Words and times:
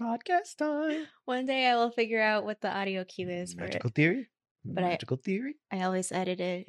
Podcast 0.00 0.56
time. 0.58 1.06
One 1.24 1.46
day 1.46 1.66
I 1.66 1.76
will 1.76 1.90
figure 1.90 2.20
out 2.20 2.44
what 2.44 2.60
the 2.60 2.74
audio 2.74 3.04
cue 3.04 3.28
is 3.30 3.54
for 3.54 3.62
Magical 3.62 3.88
it. 3.88 3.94
Theory. 3.94 4.28
But 4.64 4.84
I- 4.84 4.88
Magical 4.90 5.16
Theory. 5.16 5.56
I 5.72 5.82
always 5.82 6.12
edit 6.12 6.40
it 6.40 6.66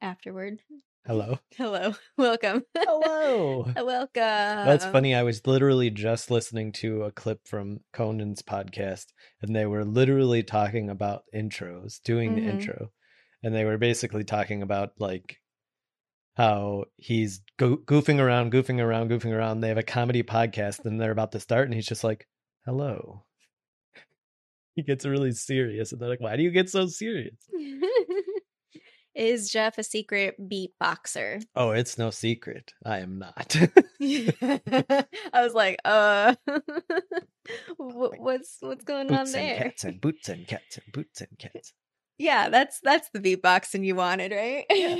afterward. 0.00 0.60
Hello. 1.06 1.38
Hello. 1.56 1.94
Welcome. 2.18 2.62
Hello. 2.76 3.64
Welcome. 3.76 4.10
That's 4.14 4.84
funny. 4.84 5.14
I 5.14 5.22
was 5.24 5.46
literally 5.46 5.90
just 5.90 6.30
listening 6.30 6.70
to 6.72 7.02
a 7.04 7.10
clip 7.12 7.48
from 7.48 7.80
Conan's 7.92 8.42
podcast, 8.42 9.06
and 9.42 9.56
they 9.56 9.66
were 9.66 9.84
literally 9.84 10.42
talking 10.42 10.88
about 10.90 11.22
intros, 11.34 12.00
doing 12.04 12.34
the 12.36 12.42
Mhm. 12.42 12.48
intro, 12.50 12.90
and 13.42 13.54
they 13.54 13.64
were 13.64 13.78
basically 13.78 14.24
talking 14.24 14.62
about 14.62 14.92
like 14.98 15.38
how 16.36 16.84
he's 16.96 17.40
go- 17.56 17.78
goofing 17.78 18.20
around, 18.20 18.52
goofing 18.52 18.80
around, 18.80 19.10
goofing 19.10 19.32
around. 19.32 19.60
They 19.60 19.68
have 19.68 19.78
a 19.78 19.82
comedy 19.82 20.22
podcast, 20.22 20.84
and 20.84 21.00
they're 21.00 21.10
about 21.10 21.32
to 21.32 21.40
start, 21.40 21.64
and 21.66 21.74
he's 21.74 21.86
just 21.86 22.04
like, 22.04 22.28
"Hello." 22.68 23.24
He 24.76 24.82
gets 24.82 25.06
really 25.06 25.32
serious, 25.32 25.90
and 25.90 26.00
they're 26.00 26.10
like, 26.10 26.20
"Why 26.20 26.36
do 26.36 26.42
you 26.42 26.50
get 26.50 26.68
so 26.68 26.86
serious?" 26.86 27.34
Is 29.14 29.50
Jeff 29.50 29.78
a 29.78 29.82
secret 29.82 30.36
beatboxer? 30.38 31.42
Oh, 31.56 31.70
it's 31.70 31.96
no 31.96 32.10
secret. 32.10 32.72
I 32.84 32.98
am 32.98 33.18
not. 33.18 33.56
I 34.00 35.06
was 35.34 35.54
like, 35.54 35.78
uh, 35.84 36.34
what's 37.78 38.58
what's 38.60 38.84
going 38.84 39.10
on 39.10 39.24
boots 39.24 39.34
and 39.34 39.48
there? 39.48 39.58
cats 39.58 39.84
and 39.84 40.00
boots 40.00 40.28
and 40.28 40.46
cats 40.46 40.76
and 40.76 40.92
boots 40.92 41.20
and 41.22 41.38
cats. 41.38 41.72
Yeah, 42.18 42.50
that's 42.50 42.80
that's 42.80 43.08
the 43.14 43.20
beatboxing 43.20 43.84
you 43.84 43.94
wanted, 43.94 44.32
right? 44.32 44.66
yeah. 44.70 44.96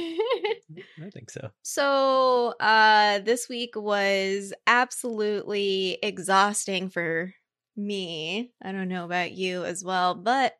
I 1.05 1.11
think 1.11 1.31
so. 1.31 1.51
So, 1.63 2.55
uh 2.61 3.21
this 3.21 3.49
week 3.49 3.77
was 3.77 4.53
absolutely 4.67 5.99
exhausting 6.03 6.89
for 6.89 7.35
me. 7.79 8.53
I 8.63 8.73
don't 8.73 8.89
know 8.89 9.05
about 9.05 9.33
you 9.33 9.65
as 9.65 9.85
well, 9.85 10.15
but 10.15 10.55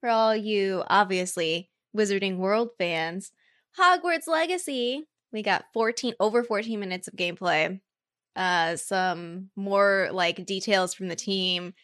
for 0.00 0.08
all 0.08 0.36
you 0.36 0.84
obviously 0.88 1.70
Wizarding 1.96 2.36
World 2.36 2.70
fans, 2.78 3.32
Hogwarts 3.78 4.26
Legacy, 4.28 5.04
we 5.32 5.42
got 5.42 5.64
14 5.72 6.14
over 6.20 6.44
14 6.44 6.78
minutes 6.78 7.08
of 7.08 7.14
gameplay. 7.14 7.80
Uh 8.36 8.76
some 8.76 9.50
more 9.56 10.08
like 10.12 10.46
details 10.46 10.94
from 10.94 11.08
the 11.08 11.16
team 11.16 11.74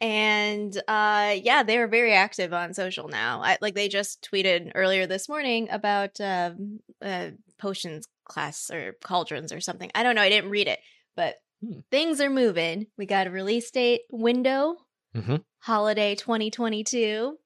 and 0.00 0.76
uh 0.86 1.34
yeah 1.42 1.62
they 1.62 1.76
are 1.78 1.88
very 1.88 2.12
active 2.12 2.52
on 2.52 2.72
social 2.72 3.08
now 3.08 3.42
I, 3.42 3.58
like 3.60 3.74
they 3.74 3.88
just 3.88 4.26
tweeted 4.30 4.72
earlier 4.74 5.06
this 5.06 5.28
morning 5.28 5.68
about 5.70 6.20
um 6.20 6.80
uh 7.02 7.30
potions 7.58 8.06
class 8.24 8.70
or 8.70 8.94
cauldrons 9.02 9.52
or 9.52 9.60
something 9.60 9.90
i 9.94 10.02
don't 10.02 10.14
know 10.14 10.22
i 10.22 10.28
didn't 10.28 10.50
read 10.50 10.68
it 10.68 10.78
but 11.16 11.36
Hmm. 11.64 11.80
things 11.90 12.20
are 12.20 12.30
moving 12.30 12.86
we 12.96 13.04
got 13.06 13.26
a 13.26 13.30
release 13.30 13.70
date 13.70 14.02
window 14.10 14.76
hmm 15.14 15.36
holiday 15.60 16.14
2022 16.14 17.36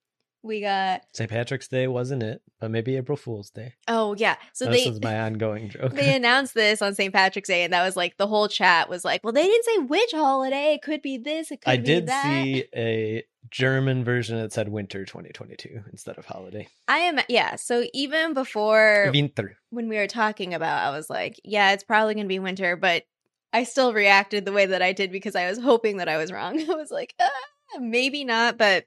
we 0.45 0.61
got 0.61 1.03
St. 1.15 1.31
Patrick's 1.31 1.69
Day 1.69 1.87
wasn't 1.87 2.23
it, 2.25 2.43
but 2.61 2.71
maybe 2.73 2.97
April 2.97 3.17
Fool's 3.17 3.51
Day. 3.51 3.75
oh 3.87 4.15
yeah 4.19 4.37
so 4.53 4.67
this 4.67 4.87
is 4.87 5.01
my 5.01 5.21
ongoing 5.21 5.69
joke. 5.71 5.93
they 5.93 6.15
announced 6.17 6.53
this 6.53 6.83
on 6.83 6.95
St. 6.95 7.15
Patrick's 7.15 7.49
Day, 7.49 7.63
and 7.63 7.73
that 7.73 7.85
was 7.85 7.97
like 7.97 8.17
the 8.17 8.27
whole 8.27 8.49
chat 8.49 8.89
was 8.89 9.05
like, 9.05 9.23
"Well, 9.23 9.33
they 9.33 9.47
didn't 9.47 9.65
say 9.65 9.79
which 9.79 10.11
holiday. 10.13 10.75
It 10.75 10.83
could 10.83 11.01
be 11.01 11.17
this. 11.17 11.53
It 11.53 11.61
could. 11.63 11.71
I 11.71 11.77
be 11.77 11.85
did 11.85 12.07
that." 12.09 12.25
see 12.25 12.65
a 12.75 13.23
German 13.51 14.03
version 14.03 14.37
that 14.39 14.53
said 14.53 14.69
winter 14.69 15.05
2022 15.05 15.85
instead 15.93 16.19
of 16.19 16.27
holiday. 16.27 16.67
I 16.89 16.99
am 16.99 17.21
yeah. 17.29 17.55
So 17.55 17.85
even 17.95 18.35
before 18.35 19.11
Winter. 19.15 19.57
when 19.71 19.89
we 19.89 19.97
were 19.97 20.09
talking 20.09 20.55
about, 20.55 20.83
I 20.83 20.91
was 20.97 21.09
like, 21.09 21.41
yeah, 21.45 21.71
it's 21.73 21.85
probably 21.85 22.15
going 22.15 22.27
to 22.27 22.29
be 22.29 22.41
winter, 22.41 22.77
but 22.77 23.05
I 23.53 23.65
still 23.65 23.93
reacted 23.93 24.45
the 24.45 24.53
way 24.53 24.67
that 24.67 24.83
I 24.83 24.93
did 24.93 25.13
because 25.13 25.37
I 25.37 25.49
was 25.49 25.59
hoping 25.59 25.99
that 25.99 26.09
I 26.09 26.17
was 26.17 26.33
wrong. 26.33 26.59
I 26.71 26.75
was 26.75 26.91
like, 26.91 27.15
ah, 27.21 27.31
maybe 27.79 28.25
not, 28.25 28.57
but 28.59 28.87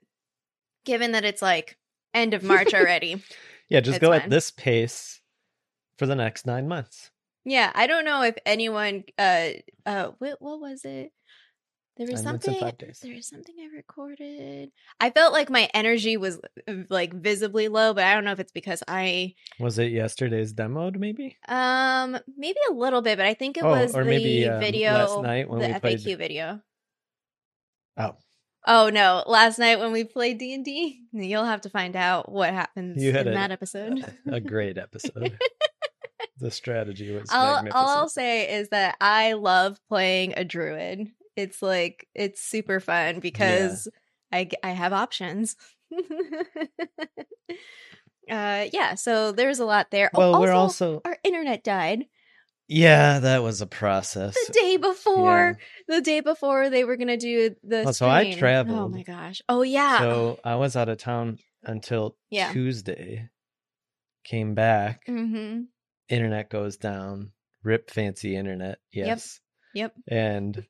given 0.86 1.12
that 1.14 1.26
it's 1.26 1.42
like 1.42 1.78
end 2.14 2.34
of 2.34 2.44
March 2.44 2.74
already, 2.74 3.24
Yeah, 3.70 3.82
just 3.82 4.02
go 4.02 4.10
fine. 4.12 4.22
at 4.22 4.30
this 4.30 4.52
pace 4.52 5.22
for 5.98 6.06
the 6.06 6.16
next 6.16 6.46
nine 6.46 6.68
months. 6.68 7.12
yeah, 7.46 7.72
I 7.76 7.88
don't 7.88 8.06
know 8.06 8.24
if 8.24 8.36
anyone, 8.46 9.04
uh, 9.18 9.50
uh, 9.86 10.12
what, 10.18 10.42
what 10.42 10.60
was 10.60 10.84
it? 10.86 11.12
There 11.98 12.08
was 12.12 12.20
and 12.26 12.44
something. 12.44 12.60
There 13.02 13.16
was 13.16 13.28
something 13.28 13.56
I 13.62 13.74
recorded. 13.74 14.72
I 15.00 15.12
felt 15.12 15.32
like 15.32 15.50
my 15.50 15.70
energy 15.74 16.18
was 16.18 16.40
uh, 16.68 16.74
like 16.90 17.14
visibly 17.14 17.70
low, 17.70 17.94
but 17.94 18.04
I 18.04 18.14
don't 18.14 18.26
know 18.26 18.34
if 18.34 18.40
it's 18.42 18.52
because 18.52 18.84
I 18.88 19.34
Was 19.62 19.80
it 19.80 19.92
yesterday's 19.94 20.54
demoed, 20.54 20.98
maybe? 20.98 21.38
Um, 21.48 22.18
maybe 22.38 22.58
a 22.70 22.74
little 22.74 23.02
bit, 23.02 23.18
but 23.18 23.26
I 23.26 23.34
think 23.34 23.56
it 23.58 23.64
Oh, 23.64 23.70
was 23.70 23.94
the 23.94 24.04
maybe, 24.04 24.46
um, 24.46 24.60
video 24.60 24.92
last 24.92 25.22
night 25.24 25.50
when 25.50 25.60
we 25.60 25.66
played 25.68 25.82
the 25.82 25.88
we 25.88 25.96
FAQ 25.96 26.04
played- 26.04 26.18
video. 26.18 26.62
Oh, 27.98 28.16
Oh 28.68 28.90
no, 28.90 29.24
last 29.28 29.60
night 29.60 29.80
when 29.80 29.92
we 29.92 30.04
played 30.04 30.38
D 30.40 30.54
and 30.54 30.66
D, 30.66 31.04
you'll 31.14 31.46
have 31.46 31.62
to 31.62 31.70
find 31.70 31.96
out 31.96 32.32
what 32.32 32.52
happens 32.52 33.02
You 33.02 33.12
had 33.14 33.28
in 33.28 33.34
a- 33.34 33.36
that 33.36 33.52
episode. 33.52 34.04
a 34.28 34.42
great 34.42 34.78
episode. 34.78 35.38
the 36.40 36.50
strategy 36.52 37.14
was 37.14 37.30
all, 37.32 37.56
magnificent. 37.58 37.76
all 37.76 37.90
I'll 37.90 38.10
say 38.10 38.54
is 38.56 38.70
that 38.70 38.98
I 39.00 39.34
love 39.34 39.78
playing 39.88 40.34
a 40.36 40.44
druid. 40.44 41.08
It's 41.36 41.62
like 41.62 42.08
it's 42.16 42.42
super 42.42 42.80
fun 42.80 43.20
because 43.20 43.88
I 44.32 44.50
I 44.64 44.72
have 44.72 44.94
options. 44.94 45.56
uh 48.30 48.66
yeah, 48.74 48.96
so 48.96 49.32
there's 49.32 49.60
a 49.60 49.66
lot 49.66 49.92
there. 49.92 50.10
well, 50.14 50.36
oh, 50.36 50.40
we're 50.40 50.52
also, 50.52 50.96
also 50.96 51.02
our 51.06 51.18
internet 51.24 51.64
died 51.64 52.06
yeah, 52.68 53.20
that 53.20 53.44
was 53.44 53.62
a 53.62 53.68
process. 53.68 54.34
the 54.48 54.54
day 54.54 54.78
before. 54.78 55.58
the 55.88 56.02
day 56.02 56.20
before 56.20 56.70
they 56.70 56.84
were 56.84 56.98
gonna 56.98 57.18
do 57.18 57.56
the 57.64 57.84
Well, 57.84 57.94
so 57.94 58.10
I 58.10 58.34
traveled 58.34 58.80
Oh 58.80 58.88
my 58.90 59.04
gosh. 59.04 59.42
Oh 59.48 59.62
yeah. 59.62 60.00
So 60.00 60.40
I 60.44 60.56
was 60.56 60.76
out 60.76 60.90
of 60.90 60.98
town 60.98 61.40
until 61.64 62.18
Yeah. 62.30 62.52
Tuesday. 62.52 63.30
Came 64.24 64.56
back, 64.56 65.06
mm-hmm. 65.08 65.64
internet 66.10 66.50
goes 66.50 66.78
down. 66.78 67.32
Rip 67.64 67.92
fancy 67.92 68.36
internet. 68.36 68.80
Yep. 68.92 69.08
Yes. 69.08 69.40
Yep. 69.76 69.94
And 70.08 70.66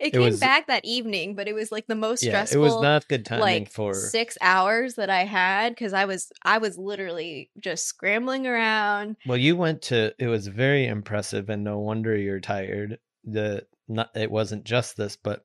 It 0.00 0.08
it 0.08 0.12
came 0.12 0.22
was- 0.22 0.40
back 0.40 0.66
that 0.66 0.84
evening, 0.84 1.34
but 1.34 1.46
it 1.48 1.52
was 1.54 1.70
like 1.72 1.86
the 1.86 1.94
most 1.94 2.22
yeah, 2.22 2.30
stressful. 2.30 2.60
it 2.60 2.64
was 2.64 2.80
not 2.82 3.06
good 3.08 3.24
timing 3.24 3.42
like 3.42 3.70
for 3.70 3.94
six 3.94 4.36
hours 4.40 4.94
that 4.94 5.10
I 5.10 5.24
had 5.24 5.70
because 5.70 5.92
I 5.92 6.04
was 6.04 6.30
I 6.42 6.58
was 6.58 6.76
literally 6.78 7.50
just 7.58 7.86
scrambling 7.86 8.46
around. 8.46 9.16
Well, 9.26 9.38
you 9.38 9.56
went 9.56 9.82
to 9.82 10.12
it 10.18 10.26
was 10.28 10.46
very 10.48 10.86
impressive 10.86 11.48
and 11.48 11.62
no 11.64 11.78
wonder 11.78 12.16
you're 12.16 12.40
tired. 12.40 12.98
The 13.24 13.66
not 13.88 14.10
it 14.16 14.30
wasn't 14.30 14.64
just 14.64 14.96
this, 14.96 15.16
but 15.16 15.44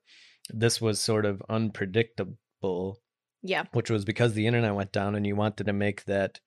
this 0.52 0.80
was 0.80 1.00
sort 1.00 1.24
of 1.26 1.42
unpredictable, 1.48 3.00
Yeah. 3.42 3.64
which 3.72 3.90
was 3.90 4.04
because 4.04 4.34
the 4.34 4.46
internet 4.46 4.74
went 4.74 4.92
down 4.92 5.14
and 5.14 5.26
you 5.26 5.36
wanted 5.36 5.64
to 5.66 5.72
make 5.72 6.04
that 6.06 6.40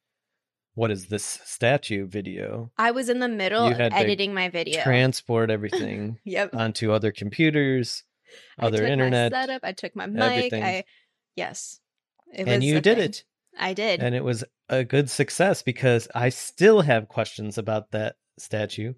what 0.75 0.91
is 0.91 1.07
this 1.07 1.23
statue 1.23 2.07
video? 2.07 2.71
I 2.77 2.91
was 2.91 3.09
in 3.09 3.19
the 3.19 3.27
middle 3.27 3.67
of 3.67 3.79
editing 3.79 4.33
my 4.33 4.49
video. 4.49 4.81
Transport 4.81 5.49
everything 5.51 6.17
yep. 6.23 6.55
onto 6.55 6.91
other 6.91 7.11
computers, 7.11 8.03
I 8.57 8.67
other 8.67 8.79
took 8.79 8.87
internet, 8.87 9.31
setup. 9.31 9.61
I 9.63 9.71
took 9.73 9.95
my 9.95 10.07
mic. 10.07 10.21
everything. 10.21 10.63
I 10.63 10.83
yes. 11.35 11.79
It 12.33 12.47
and 12.47 12.63
you 12.63 12.81
did 12.81 12.97
thing. 12.97 13.09
it. 13.09 13.23
I 13.57 13.73
did. 13.73 14.01
And 14.01 14.15
it 14.15 14.23
was 14.23 14.43
a 14.69 14.83
good 14.83 15.09
success 15.09 15.61
because 15.61 16.07
I 16.15 16.29
still 16.29 16.81
have 16.81 17.07
questions 17.07 17.57
about 17.57 17.91
that 17.91 18.15
statue. 18.37 18.93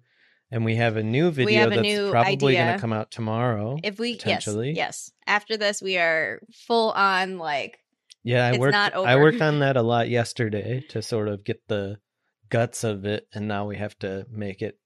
And 0.50 0.64
we 0.64 0.76
have 0.76 0.96
a 0.96 1.02
new 1.02 1.30
video 1.30 1.66
a 1.66 1.70
that's 1.70 1.82
new 1.82 2.10
probably 2.10 2.54
going 2.54 2.74
to 2.74 2.80
come 2.80 2.92
out 2.92 3.10
tomorrow. 3.10 3.78
if 3.82 3.98
we 3.98 4.18
yes, 4.24 4.46
yes. 4.46 5.10
After 5.26 5.56
this 5.56 5.82
we 5.82 5.98
are 5.98 6.40
full 6.52 6.92
on 6.92 7.36
like 7.36 7.80
Yeah, 8.26 8.44
I 8.44 8.50
It's 8.50 8.58
worked 8.58 8.74
I 8.74 9.16
worked 9.16 9.40
on 9.40 9.60
that 9.60 9.76
a 9.76 9.82
lot 9.82 10.08
yesterday 10.08 10.84
to 10.88 11.00
sort 11.00 11.28
of 11.28 11.44
get 11.44 11.68
the 11.68 11.98
guts 12.50 12.82
of 12.82 13.04
it 13.04 13.28
and 13.32 13.46
now 13.46 13.66
we 13.66 13.76
have 13.76 13.96
to 14.00 14.26
make 14.30 14.62
it 14.62 14.78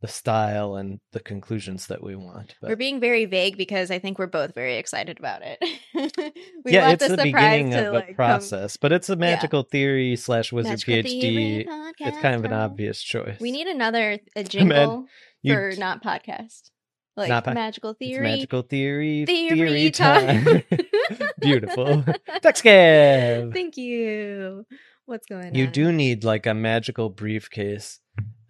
the 0.00 0.08
style 0.08 0.74
and 0.74 0.98
the 1.12 1.20
conclusions 1.20 1.86
that 1.86 2.02
we 2.02 2.16
want. 2.16 2.56
we're 2.60 2.74
being 2.74 2.98
very 2.98 3.24
vague 3.24 3.56
because 3.56 3.92
I 3.92 4.00
think 4.00 4.18
we're 4.18 4.26
both 4.26 4.52
very 4.52 4.78
excited 4.78 5.20
about 5.20 5.42
it. 5.44 5.58
we 6.64 6.72
yeah, 6.72 6.88
want 6.88 6.94
it's 6.94 7.08
the, 7.08 7.16
surprise 7.18 7.22
beginning 7.22 7.74
of 7.74 7.94
like, 7.94 8.04
a 8.04 8.06
come- 8.08 8.14
process, 8.16 8.76
but 8.76 8.90
it's 8.90 9.08
a 9.08 9.14
magical 9.14 9.62
theory 9.62 10.16
slash 10.16 10.52
wizard 10.52 10.72
Magical 10.72 10.94
PhD. 10.94 11.64
It's 12.00 12.18
kind 12.18 12.34
of 12.34 12.44
an 12.44 12.52
obvious 12.52 13.00
choice. 13.00 13.38
We 13.40 13.52
need 13.52 13.68
another 13.68 14.18
a 14.34 14.42
jingle 14.54 15.06
you- 15.40 15.54
for 15.54 15.72
not 15.78 16.02
podcast. 16.02 16.71
Like 17.16 17.28
Not 17.28 17.46
magical 17.54 17.92
theory. 17.94 18.22
magical 18.22 18.62
theory. 18.62 19.26
theory, 19.26 19.90
time. 19.90 20.62
Beautiful. 21.40 22.02
Text 22.42 22.64
Kev. 22.64 23.52
Thank 23.52 23.76
you. 23.76 24.64
What's 25.04 25.26
going 25.26 25.42
You 25.42 25.48
on? 25.48 25.54
You 25.54 25.66
do 25.66 25.92
need 25.92 26.24
like 26.24 26.46
a 26.46 26.54
magical 26.54 27.10
briefcase 27.10 28.00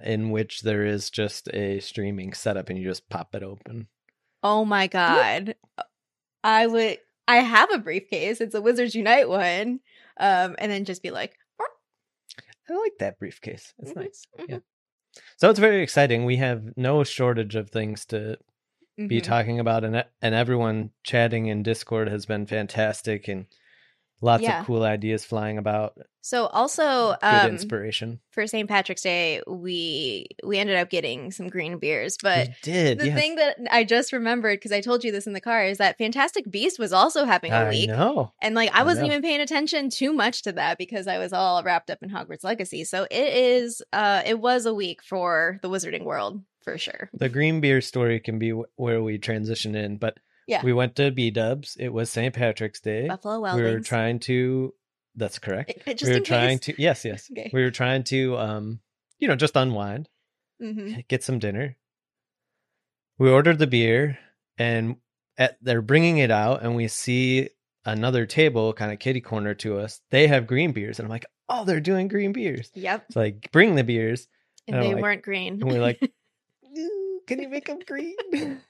in 0.04 0.30
which 0.30 0.60
there 0.62 0.84
is 0.84 1.10
just 1.10 1.48
a 1.54 1.80
streaming 1.80 2.32
setup 2.34 2.68
and 2.68 2.78
you 2.78 2.84
just 2.88 3.08
pop 3.08 3.34
it 3.34 3.42
open. 3.42 3.88
Oh 4.44 4.64
my 4.64 4.86
god. 4.86 5.56
I 6.44 6.66
would 6.66 6.98
I 7.26 7.36
have 7.38 7.72
a 7.72 7.78
briefcase. 7.78 8.40
It's 8.40 8.54
a 8.54 8.60
Wizards 8.62 8.94
Unite 8.94 9.28
one. 9.28 9.80
Um 10.20 10.54
and 10.58 10.70
then 10.70 10.84
just 10.84 11.02
be 11.02 11.10
like 11.10 11.34
I 12.70 12.74
like 12.74 12.92
that 13.00 13.18
briefcase. 13.18 13.74
It's 13.80 13.92
Mhm, 13.92 13.96
nice. 13.96 14.26
mhm. 14.38 14.46
Yeah. 14.48 14.58
So 15.36 15.50
it's 15.50 15.58
very 15.58 15.82
exciting. 15.82 16.24
We 16.24 16.36
have 16.36 16.62
no 16.76 17.02
shortage 17.04 17.56
of 17.56 17.70
things 17.70 18.04
to 18.06 18.38
be 18.96 19.20
Mhm. 19.20 19.22
talking 19.22 19.58
about, 19.60 19.84
and 19.84 20.04
and 20.20 20.34
everyone 20.34 20.90
chatting 21.04 21.46
in 21.46 21.62
Discord 21.62 22.08
has 22.08 22.26
been 22.26 22.46
fantastic, 22.46 23.28
and 23.28 23.46
lots 24.20 24.42
Yeah. 24.42 24.60
of 24.60 24.66
cool 24.66 24.82
ideas 24.84 25.24
flying 25.24 25.58
about. 25.58 25.94
So 26.24 26.46
also, 26.46 27.16
Good 27.20 27.26
um, 27.46 27.50
inspiration. 27.50 28.20
for 28.30 28.46
St. 28.46 28.68
Patrick's 28.68 29.02
Day, 29.02 29.42
we 29.48 30.28
we 30.44 30.58
ended 30.60 30.76
up 30.76 30.88
getting 30.88 31.32
some 31.32 31.48
green 31.48 31.78
beers, 31.78 32.16
but 32.22 32.46
we 32.46 32.54
did. 32.62 32.98
the 33.00 33.06
yes. 33.06 33.18
thing 33.18 33.34
that 33.34 33.56
I 33.72 33.82
just 33.82 34.12
remembered 34.12 34.60
because 34.60 34.70
I 34.70 34.80
told 34.80 35.02
you 35.02 35.10
this 35.10 35.26
in 35.26 35.32
the 35.32 35.40
car 35.40 35.64
is 35.64 35.78
that 35.78 35.98
Fantastic 35.98 36.48
Beast 36.48 36.78
was 36.78 36.92
also 36.92 37.24
having 37.24 37.50
a 37.50 37.56
I 37.56 37.68
week. 37.70 37.88
know. 37.88 38.32
And 38.40 38.54
like 38.54 38.70
I 38.72 38.80
I 38.80 38.82
wasn't 38.84 39.08
know. 39.08 39.14
even 39.14 39.22
paying 39.22 39.40
attention 39.40 39.90
too 39.90 40.12
much 40.12 40.42
to 40.42 40.52
that 40.52 40.78
because 40.78 41.08
I 41.08 41.18
was 41.18 41.32
all 41.32 41.60
wrapped 41.64 41.90
up 41.90 42.04
in 42.04 42.10
Hogwarts 42.10 42.44
Legacy. 42.44 42.84
So 42.84 43.08
it 43.10 43.32
is 43.34 43.82
uh 43.92 44.22
it 44.24 44.38
was 44.38 44.64
a 44.64 44.74
week 44.74 45.02
for 45.02 45.58
the 45.62 45.68
wizarding 45.70 46.04
world 46.04 46.40
for 46.64 46.78
sure. 46.78 47.10
The 47.12 47.28
green 47.28 47.60
beer 47.60 47.80
story 47.80 48.20
can 48.20 48.38
be 48.38 48.50
wh- 48.50 48.78
where 48.78 49.02
we 49.02 49.18
transition 49.18 49.74
in, 49.74 49.96
but 49.98 50.18
Yeah. 50.46 50.62
we 50.64 50.72
went 50.72 50.96
to 50.96 51.10
B 51.10 51.30
Dubs. 51.30 51.76
It 51.78 51.88
was 51.90 52.10
St. 52.10 52.34
Patrick's 52.34 52.80
Day. 52.80 53.06
Buffalo 53.08 53.40
Wild 53.40 53.56
we 53.56 53.62
were 53.62 53.74
Wings. 53.74 53.88
trying 53.88 54.18
to. 54.20 54.74
That's 55.14 55.38
correct. 55.38 55.70
It- 55.70 55.82
it- 55.86 55.98
just 55.98 56.08
we 56.08 56.12
were 56.14 56.18
in 56.18 56.24
trying 56.24 56.58
case. 56.58 56.76
to. 56.76 56.82
Yes, 56.82 57.04
yes. 57.04 57.28
Okay. 57.30 57.50
We 57.52 57.62
were 57.62 57.70
trying 57.70 58.04
to, 58.04 58.36
um, 58.38 58.80
you 59.18 59.28
know, 59.28 59.36
just 59.36 59.56
unwind, 59.56 60.08
Mhm. 60.62 61.06
get 61.08 61.22
some 61.22 61.38
dinner. 61.38 61.76
We 63.18 63.30
ordered 63.30 63.58
the 63.58 63.66
beer, 63.66 64.18
and 64.58 64.96
at, 65.38 65.58
they're 65.62 65.82
bringing 65.82 66.18
it 66.18 66.30
out, 66.30 66.62
and 66.62 66.74
we 66.74 66.88
see 66.88 67.50
another 67.84 68.26
table, 68.26 68.72
kind 68.72 68.92
of 68.92 68.98
kitty 68.98 69.20
corner 69.20 69.54
to 69.54 69.78
us. 69.78 70.00
They 70.10 70.26
have 70.28 70.46
green 70.46 70.72
beers, 70.72 70.98
and 70.98 71.06
I'm 71.06 71.10
like, 71.10 71.26
oh, 71.48 71.64
they're 71.64 71.80
doing 71.80 72.08
green 72.08 72.32
beers. 72.32 72.70
Yep. 72.74 73.04
It's 73.08 73.16
like 73.16 73.50
bring 73.52 73.74
the 73.74 73.84
beers, 73.84 74.28
And 74.68 74.76
And 74.76 74.84
they 74.84 74.94
like- 74.94 75.02
weren't 75.02 75.22
green. 75.22 75.54
and 75.54 75.64
we're 75.64 75.80
like, 75.80 76.00
"Ooh, 76.02 76.06
can 77.26 77.40
you 77.40 77.48
make 77.48 77.66
them 77.66 77.80
green? 77.86 78.16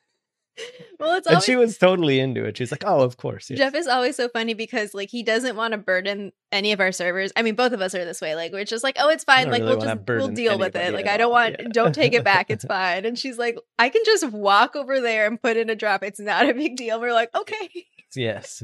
well, 1.00 1.16
it's 1.16 1.26
and 1.26 1.42
she 1.42 1.56
was 1.56 1.78
totally 1.78 2.20
into 2.20 2.44
it. 2.44 2.56
She's 2.56 2.70
like, 2.70 2.84
"Oh, 2.86 3.00
of 3.00 3.16
course." 3.16 3.48
yes." 3.48 3.58
Jeff 3.58 3.74
is 3.74 3.86
always 3.86 4.16
so 4.16 4.28
funny 4.28 4.54
because 4.54 4.92
like 4.92 5.08
he 5.08 5.22
doesn't 5.22 5.56
want 5.56 5.72
to 5.72 5.78
burden 5.78 6.32
any 6.50 6.72
of 6.72 6.80
our 6.80 6.92
servers. 6.92 7.32
I 7.36 7.42
mean, 7.42 7.54
both 7.54 7.72
of 7.72 7.80
us 7.80 7.94
are 7.94 8.04
this 8.04 8.20
way. 8.20 8.34
Like 8.34 8.52
we're 8.52 8.64
just 8.64 8.84
like, 8.84 8.96
oh, 9.00 9.08
it's 9.08 9.24
fine. 9.24 9.50
Like 9.50 9.62
really 9.62 9.76
we'll 9.76 9.84
just 9.84 10.00
we'll 10.06 10.28
deal 10.28 10.58
with 10.58 10.76
it. 10.76 10.92
Like 10.92 11.06
I 11.06 11.16
don't 11.16 11.32
want 11.32 11.56
yeah. 11.58 11.68
don't 11.72 11.94
take 11.94 12.12
it 12.12 12.24
back. 12.24 12.50
It's 12.50 12.64
fine. 12.64 13.06
And 13.06 13.18
she's 13.18 13.38
like, 13.38 13.56
I 13.78 13.88
can 13.88 14.02
just 14.04 14.28
walk 14.30 14.76
over 14.76 15.00
there 15.00 15.26
and 15.26 15.40
put 15.40 15.56
in 15.56 15.70
a 15.70 15.74
drop. 15.74 16.02
It's 16.02 16.20
not 16.20 16.48
a 16.48 16.54
big 16.54 16.76
deal. 16.76 17.00
We're 17.00 17.14
like, 17.14 17.34
okay. 17.34 17.86
Yes, 18.14 18.62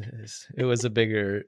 it 0.56 0.64
was 0.64 0.84
a 0.84 0.90
bigger 0.90 1.44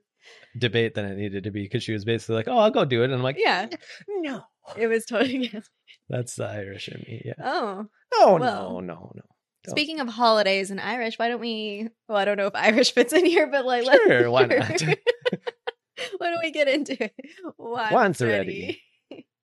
debate 0.57 0.95
than 0.95 1.05
it 1.05 1.17
needed 1.17 1.43
to 1.43 1.51
be 1.51 1.63
because 1.63 1.83
she 1.83 1.93
was 1.93 2.03
basically 2.03 2.35
like, 2.35 2.47
"Oh, 2.47 2.57
I'll 2.57 2.71
go 2.71 2.83
do 2.83 3.01
it," 3.01 3.05
and 3.05 3.13
I'm 3.13 3.21
like, 3.21 3.37
Yeah, 3.39 3.67
"No." 4.07 4.41
It 4.77 4.87
was 4.87 5.05
totally. 5.05 5.51
That's 6.09 6.35
the 6.35 6.45
Irish 6.45 6.87
in 6.89 6.99
me. 7.07 7.21
Yeah. 7.25 7.33
Oh, 7.43 7.85
Oh 8.13 8.37
Well, 8.39 8.81
no, 8.81 8.93
no, 8.95 9.11
no. 9.15 9.21
Don't. 9.63 9.71
speaking 9.71 9.99
of 9.99 10.07
holidays 10.09 10.71
and 10.71 10.81
Irish, 10.81 11.19
why 11.19 11.29
don't 11.29 11.39
we? 11.39 11.87
Well, 12.07 12.17
I 12.17 12.25
don't 12.25 12.37
know 12.37 12.47
if 12.47 12.55
Irish 12.55 12.91
fits 12.95 13.13
in 13.13 13.25
here, 13.25 13.47
but 13.47 13.65
like, 13.65 13.85
let's- 13.85 14.03
Sure, 14.05 14.29
why 14.31 14.45
not? 14.45 14.81
why 16.17 16.29
don't 16.31 16.41
we 16.43 16.51
get 16.51 16.67
into 16.67 17.01
it? 17.03 17.13
Wine's 17.57 17.93
Wine's 17.93 18.21
ready. 18.21 18.81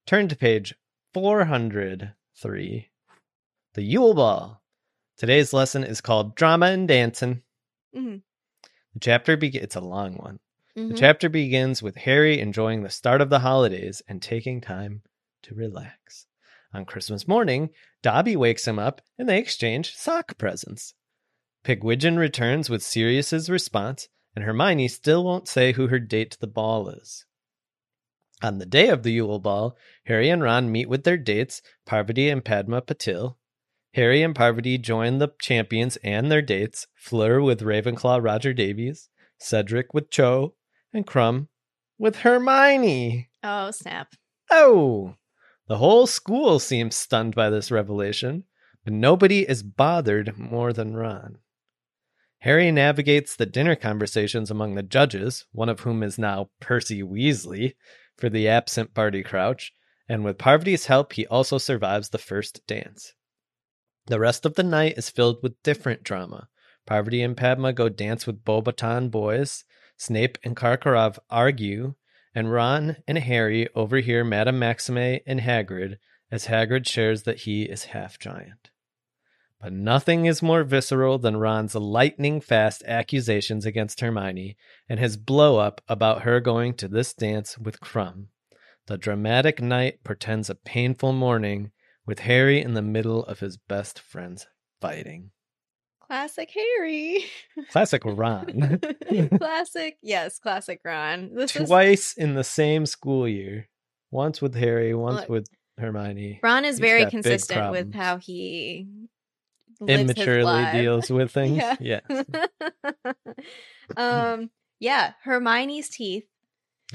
Turn 0.06 0.26
to 0.28 0.36
page 0.36 0.74
403. 1.14 2.88
The 3.74 3.82
Yule 3.82 4.14
Ball. 4.14 4.60
Today's 5.16 5.52
lesson 5.52 5.84
is 5.84 6.00
called 6.00 6.34
Drama 6.34 6.66
and 6.66 6.88
Dancing. 6.88 7.42
Mhm. 7.96 8.22
The 8.94 9.00
chapter 9.00 9.36
begins. 9.36 9.64
It's 9.64 9.76
a 9.76 9.80
long 9.80 10.14
one. 10.14 10.40
The 10.74 10.82
Mhm. 10.82 10.98
chapter 10.98 11.28
begins 11.28 11.82
with 11.82 11.96
Harry 11.96 12.40
enjoying 12.40 12.82
the 12.82 12.90
start 12.90 13.20
of 13.20 13.30
the 13.30 13.40
holidays 13.40 14.00
and 14.08 14.22
taking 14.22 14.60
time 14.60 15.02
to 15.42 15.54
relax. 15.54 16.26
On 16.72 16.84
Christmas 16.84 17.26
morning, 17.26 17.70
Dobby 18.02 18.36
wakes 18.36 18.66
him 18.66 18.78
up 18.78 19.00
and 19.18 19.28
they 19.28 19.38
exchange 19.38 19.94
sock 19.96 20.36
presents. 20.38 20.94
Pigwidgeon 21.64 22.18
returns 22.18 22.70
with 22.70 22.82
Sirius's 22.82 23.50
response, 23.50 24.08
and 24.34 24.44
Hermione 24.44 24.88
still 24.88 25.24
won't 25.24 25.48
say 25.48 25.72
who 25.72 25.88
her 25.88 25.98
date 25.98 26.30
to 26.32 26.40
the 26.40 26.46
ball 26.46 26.88
is. 26.88 27.24
On 28.40 28.58
the 28.58 28.66
day 28.66 28.88
of 28.88 29.02
the 29.02 29.10
Yule 29.10 29.40
Ball, 29.40 29.76
Harry 30.04 30.28
and 30.30 30.42
Ron 30.42 30.70
meet 30.70 30.88
with 30.88 31.02
their 31.04 31.16
dates, 31.16 31.60
Parvati 31.86 32.28
and 32.28 32.44
Padma 32.44 32.82
Patil. 32.82 33.36
Harry 33.94 34.22
and 34.22 34.34
Parvati 34.34 34.78
join 34.78 35.18
the 35.18 35.30
champions 35.40 35.96
and 36.04 36.30
their 36.30 36.42
dates, 36.42 36.86
Fleur 36.94 37.40
with 37.40 37.62
Ravenclaw 37.62 38.22
Roger 38.22 38.52
Davies, 38.52 39.08
Cedric 39.38 39.92
with 39.92 40.10
Cho, 40.10 40.54
and 40.92 41.06
Krum 41.06 41.48
with 41.98 42.16
Hermione. 42.16 43.28
Oh 43.42 43.70
snap! 43.72 44.14
Oh! 44.50 45.16
The 45.68 45.76
whole 45.76 46.06
school 46.06 46.58
seems 46.58 46.96
stunned 46.96 47.34
by 47.34 47.50
this 47.50 47.70
revelation, 47.70 48.44
but 48.84 48.94
nobody 48.94 49.48
is 49.48 49.62
bothered 49.62 50.38
more 50.38 50.72
than 50.72 50.96
Ron. 50.96 51.38
Harry 52.40 52.70
navigates 52.70 53.36
the 53.36 53.44
dinner 53.44 53.76
conversations 53.76 54.50
among 54.50 54.74
the 54.74 54.82
judges, 54.82 55.44
one 55.52 55.68
of 55.68 55.80
whom 55.80 56.02
is 56.02 56.18
now 56.18 56.48
Percy 56.58 57.02
Weasley, 57.02 57.74
for 58.16 58.30
the 58.30 58.48
absent 58.48 58.94
Barty 58.94 59.22
Crouch, 59.22 59.72
and 60.08 60.24
with 60.24 60.38
Parvati's 60.38 60.86
help, 60.86 61.12
he 61.12 61.26
also 61.26 61.58
survives 61.58 62.08
the 62.08 62.18
first 62.18 62.66
dance. 62.66 63.12
The 64.06 64.18
rest 64.18 64.46
of 64.46 64.54
the 64.54 64.62
night 64.62 64.96
is 64.96 65.10
filled 65.10 65.42
with 65.42 65.62
different 65.62 66.02
drama. 66.02 66.48
Parvati 66.86 67.20
and 67.20 67.36
Padma 67.36 67.74
go 67.74 67.90
dance 67.90 68.26
with 68.26 68.42
Beauxbaton 68.42 69.10
boys, 69.10 69.64
Snape 69.98 70.38
and 70.42 70.56
Karkaroff 70.56 71.18
argue, 71.28 71.94
and 72.34 72.52
Ron 72.52 72.96
and 73.06 73.18
Harry 73.18 73.68
overhear 73.74 74.24
Madame 74.24 74.58
Maxime 74.58 75.20
and 75.26 75.40
Hagrid 75.40 75.96
as 76.30 76.46
Hagrid 76.46 76.86
shares 76.86 77.22
that 77.22 77.40
he 77.40 77.62
is 77.64 77.86
half 77.86 78.18
giant. 78.18 78.70
But 79.60 79.72
nothing 79.72 80.26
is 80.26 80.42
more 80.42 80.62
visceral 80.62 81.18
than 81.18 81.36
Ron's 81.36 81.74
lightning 81.74 82.40
fast 82.40 82.84
accusations 82.86 83.66
against 83.66 84.00
Hermione 84.00 84.56
and 84.88 85.00
his 85.00 85.16
blow 85.16 85.58
up 85.58 85.80
about 85.88 86.22
her 86.22 86.38
going 86.38 86.74
to 86.74 86.86
this 86.86 87.12
dance 87.12 87.58
with 87.58 87.80
Krum. 87.80 88.28
The 88.86 88.96
dramatic 88.96 89.60
night 89.60 90.04
portends 90.04 90.48
a 90.48 90.54
painful 90.54 91.12
morning 91.12 91.72
with 92.06 92.20
Harry 92.20 92.62
in 92.62 92.74
the 92.74 92.82
middle 92.82 93.24
of 93.24 93.40
his 93.40 93.56
best 93.56 93.98
friends 93.98 94.46
fighting. 94.80 95.32
Classic 96.08 96.50
Harry. 96.50 97.24
Classic 97.70 98.02
Ron. 98.04 98.80
classic, 99.38 99.98
yes, 100.02 100.38
classic 100.38 100.80
Ron. 100.82 101.34
This 101.34 101.54
is 101.54 101.68
Twice 101.68 102.14
in 102.14 102.34
the 102.34 102.44
same 102.44 102.86
school 102.86 103.28
year. 103.28 103.68
Once 104.10 104.40
with 104.40 104.54
Harry, 104.54 104.94
once 104.94 105.20
Look, 105.20 105.28
with 105.28 105.48
Hermione. 105.76 106.40
Ron 106.42 106.64
is 106.64 106.76
He's 106.76 106.80
very 106.80 107.10
consistent 107.10 107.70
with 107.70 107.94
how 107.94 108.16
he 108.16 108.86
Immaturely 109.86 110.72
deals 110.72 111.10
with 111.10 111.30
things. 111.30 111.58
Yeah. 111.58 111.76
Yes. 111.78 112.02
um, 113.96 114.50
yeah, 114.80 115.12
Hermione's 115.22 115.88
teeth. 115.88 116.24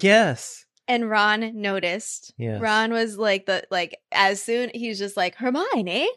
Yes. 0.02 0.66
And 0.88 1.10
Ron 1.10 1.62
noticed. 1.62 2.34
Yes. 2.38 2.60
Ron 2.60 2.92
was 2.92 3.18
like 3.18 3.46
the 3.46 3.64
like 3.72 4.00
as 4.12 4.42
soon 4.42 4.72
he's 4.74 5.00
just 5.00 5.16
like 5.16 5.36
Hermione, 5.36 6.10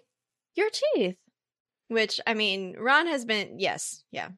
your 0.54 0.70
teeth. 0.94 1.16
Which 1.88 2.20
I 2.26 2.34
mean, 2.34 2.76
Ron 2.78 3.06
has 3.06 3.24
been 3.24 3.58
yes, 3.58 4.04
yeah. 4.10 4.28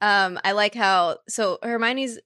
Um, 0.00 0.38
I 0.44 0.52
like 0.52 0.74
how 0.74 1.18
so 1.28 1.58
Hermione's 1.62 2.18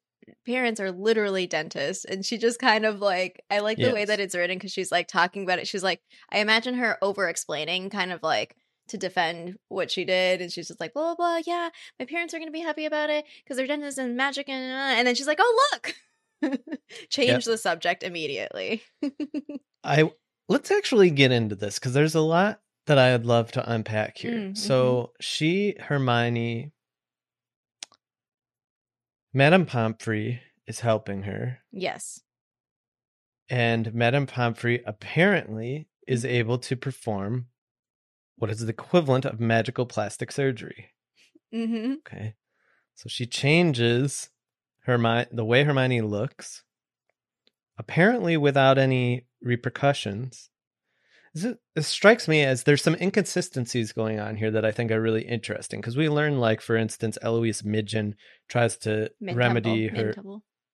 parents 0.47 0.81
are 0.81 0.93
literally 0.93 1.47
dentists, 1.47 2.05
and 2.05 2.25
she 2.25 2.39
just 2.39 2.59
kind 2.59 2.87
of 2.87 3.01
like 3.01 3.45
I 3.51 3.59
like 3.61 3.79
the 3.79 3.93
way 3.93 4.05
that 4.05 4.21
it's 4.21 4.35
written 4.35 4.57
because 4.57 4.73
she's 4.73 4.93
like 4.93 5.09
talking 5.09 5.43
about 5.43 5.59
it. 5.59 5.69
She's 5.69 5.83
like 5.83 6.01
I 6.31 6.39
imagine 6.39 6.75
her 6.75 6.99
over 7.03 7.29
explaining, 7.29 7.91
kind 7.91 8.13
of 8.13 8.23
like 8.23 8.57
to 8.89 8.97
defend 8.97 9.59
what 9.69 9.91
she 9.91 10.05
did, 10.05 10.41
and 10.41 10.53
she's 10.53 10.69
just 10.69 10.81
like 10.81 10.95
blah 10.95 11.15
blah 11.15 11.39
blah. 11.39 11.41
Yeah, 11.47 11.71
my 11.99 12.07
parents 12.07 12.33
are 12.33 12.39
gonna 12.39 12.51
be 12.51 12.61
happy 12.61 12.87
about 12.87 13.11
it 13.11 13.25
because 13.43 13.57
they're 13.57 13.67
dentists 13.67 13.99
and 13.99 14.17
magic, 14.17 14.49
and 14.49 14.73
uh, 14.73 14.99
and 14.99 15.07
then 15.07 15.15
she's 15.15 15.27
like, 15.27 15.41
oh 15.41 15.71
look. 15.73 15.95
Change 17.09 17.47
the 17.47 17.57
subject 17.57 18.03
immediately. 18.03 18.83
I 19.85 20.11
let's 20.49 20.71
actually 20.71 21.11
get 21.11 21.33
into 21.33 21.57
this 21.57 21.79
because 21.79 21.93
there's 21.93 22.15
a 22.15 22.21
lot 22.21 22.61
that 22.87 22.99
I'd 22.99 23.25
love 23.27 23.53
to 23.53 23.71
unpack 23.71 24.19
here. 24.19 24.33
Mm, 24.33 24.57
So 24.57 25.13
she, 25.21 25.75
Hermione, 25.79 26.73
Madame 29.33 29.67
Pomfrey 29.67 30.41
is 30.67 30.81
helping 30.81 31.23
her, 31.25 31.59
yes. 31.71 32.21
and 33.49 33.93
Madame 33.95 34.27
Pomfrey 34.27 34.83
apparently 34.87 35.89
is 36.09 36.25
able 36.25 36.59
to 36.59 36.77
perform 36.77 37.47
what 38.37 38.51
is 38.51 38.61
the 38.61 38.69
equivalent 38.71 39.25
of 39.25 39.41
magical 39.41 39.87
plastic 39.87 40.31
surgery. 40.33 40.91
Mm-hmm. 41.55 41.95
Okay. 42.07 42.35
So 42.95 43.09
she 43.09 43.27
changes 43.27 44.31
Hermione 44.85 45.27
the 45.33 45.45
way 45.45 45.65
Hermione 45.65 46.01
looks, 46.03 46.63
apparently 47.79 48.37
without 48.37 48.79
any 48.79 49.27
repercussions. 49.43 50.51
It 51.45 51.83
strikes 51.83 52.29
me 52.29 52.43
as 52.45 52.63
there's 52.63 52.83
some 52.83 52.95
inconsistencies 52.95 53.93
going 53.93 54.19
on 54.21 54.37
here 54.37 54.51
that 54.53 54.65
I 54.65 54.73
think 54.73 54.91
are 54.91 55.01
really 55.01 55.23
interesting 55.23 55.81
because 55.81 55.97
we 55.97 56.09
learn, 56.09 56.39
like 56.39 56.61
for 56.63 56.77
instance, 56.77 57.19
Eloise 57.21 57.63
Midgen 57.63 58.15
tries 58.49 58.77
to 58.79 59.11
remedy 59.21 59.89
her. 59.89 60.15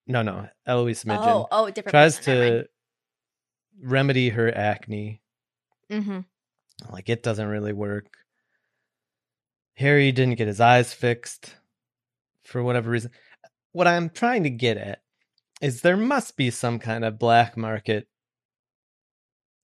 No, 0.06 0.22
no, 0.22 0.48
Eloise 0.66 1.04
Midgen 1.04 1.28
Oh, 1.28 1.48
oh, 1.50 1.66
different. 1.70 1.90
tries 1.90 2.18
to 2.20 2.66
remedy 3.82 4.28
her 4.30 4.56
acne. 4.56 5.20
Mhm. 5.90 6.26
Like 6.90 7.08
it 7.08 7.22
doesn't 7.22 7.48
really 7.48 7.72
work. 7.72 8.06
Harry 9.74 10.12
didn't 10.12 10.36
get 10.36 10.46
his 10.48 10.60
eyes 10.60 10.92
fixed 10.92 11.54
for 12.44 12.62
whatever 12.62 12.90
reason. 12.90 13.10
What 13.72 13.88
I'm 13.88 14.10
trying 14.10 14.42
to 14.44 14.50
get 14.50 14.76
at 14.76 15.02
is 15.60 15.80
there 15.80 15.96
must 15.96 16.36
be 16.36 16.50
some 16.50 16.78
kind 16.78 17.04
of 17.04 17.18
black 17.18 17.56
market. 17.56 18.06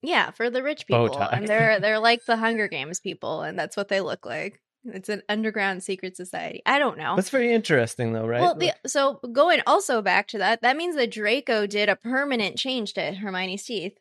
Yeah, 0.03 0.31
for 0.31 0.49
the 0.51 0.63
rich 0.63 0.87
Bow 0.87 1.05
people, 1.09 1.19
tie. 1.19 1.31
and 1.37 1.49
they're 1.49 1.81
they're 1.81 1.99
like 1.99 2.25
the 2.25 2.37
Hunger 2.37 2.69
Games 2.69 3.01
people, 3.01 3.43
and 3.43 3.59
that's 3.59 3.77
what 3.77 3.89
they 3.89 4.01
look 4.01 4.25
like. 4.27 4.61
It's 4.85 5.09
an 5.09 5.23
underground 5.29 5.83
secret 5.83 6.17
society. 6.17 6.63
I 6.65 6.79
don't 6.79 6.97
know. 6.99 7.17
That's 7.17 7.31
very 7.31 7.53
interesting, 7.53 8.13
though, 8.13 8.27
right? 8.27 8.41
Well, 8.41 8.55
the, 8.55 8.73
so 8.87 9.21
going 9.33 9.61
also 9.67 10.01
back 10.03 10.29
to 10.29 10.39
that, 10.39 10.63
that 10.63 10.77
means 10.77 10.95
that 10.97 11.11
Draco 11.11 11.67
did 11.67 11.89
a 11.89 11.97
permanent 11.97 12.57
change 12.57 12.95
to 12.95 13.13
Hermione's 13.13 13.65
teeth. 13.65 13.99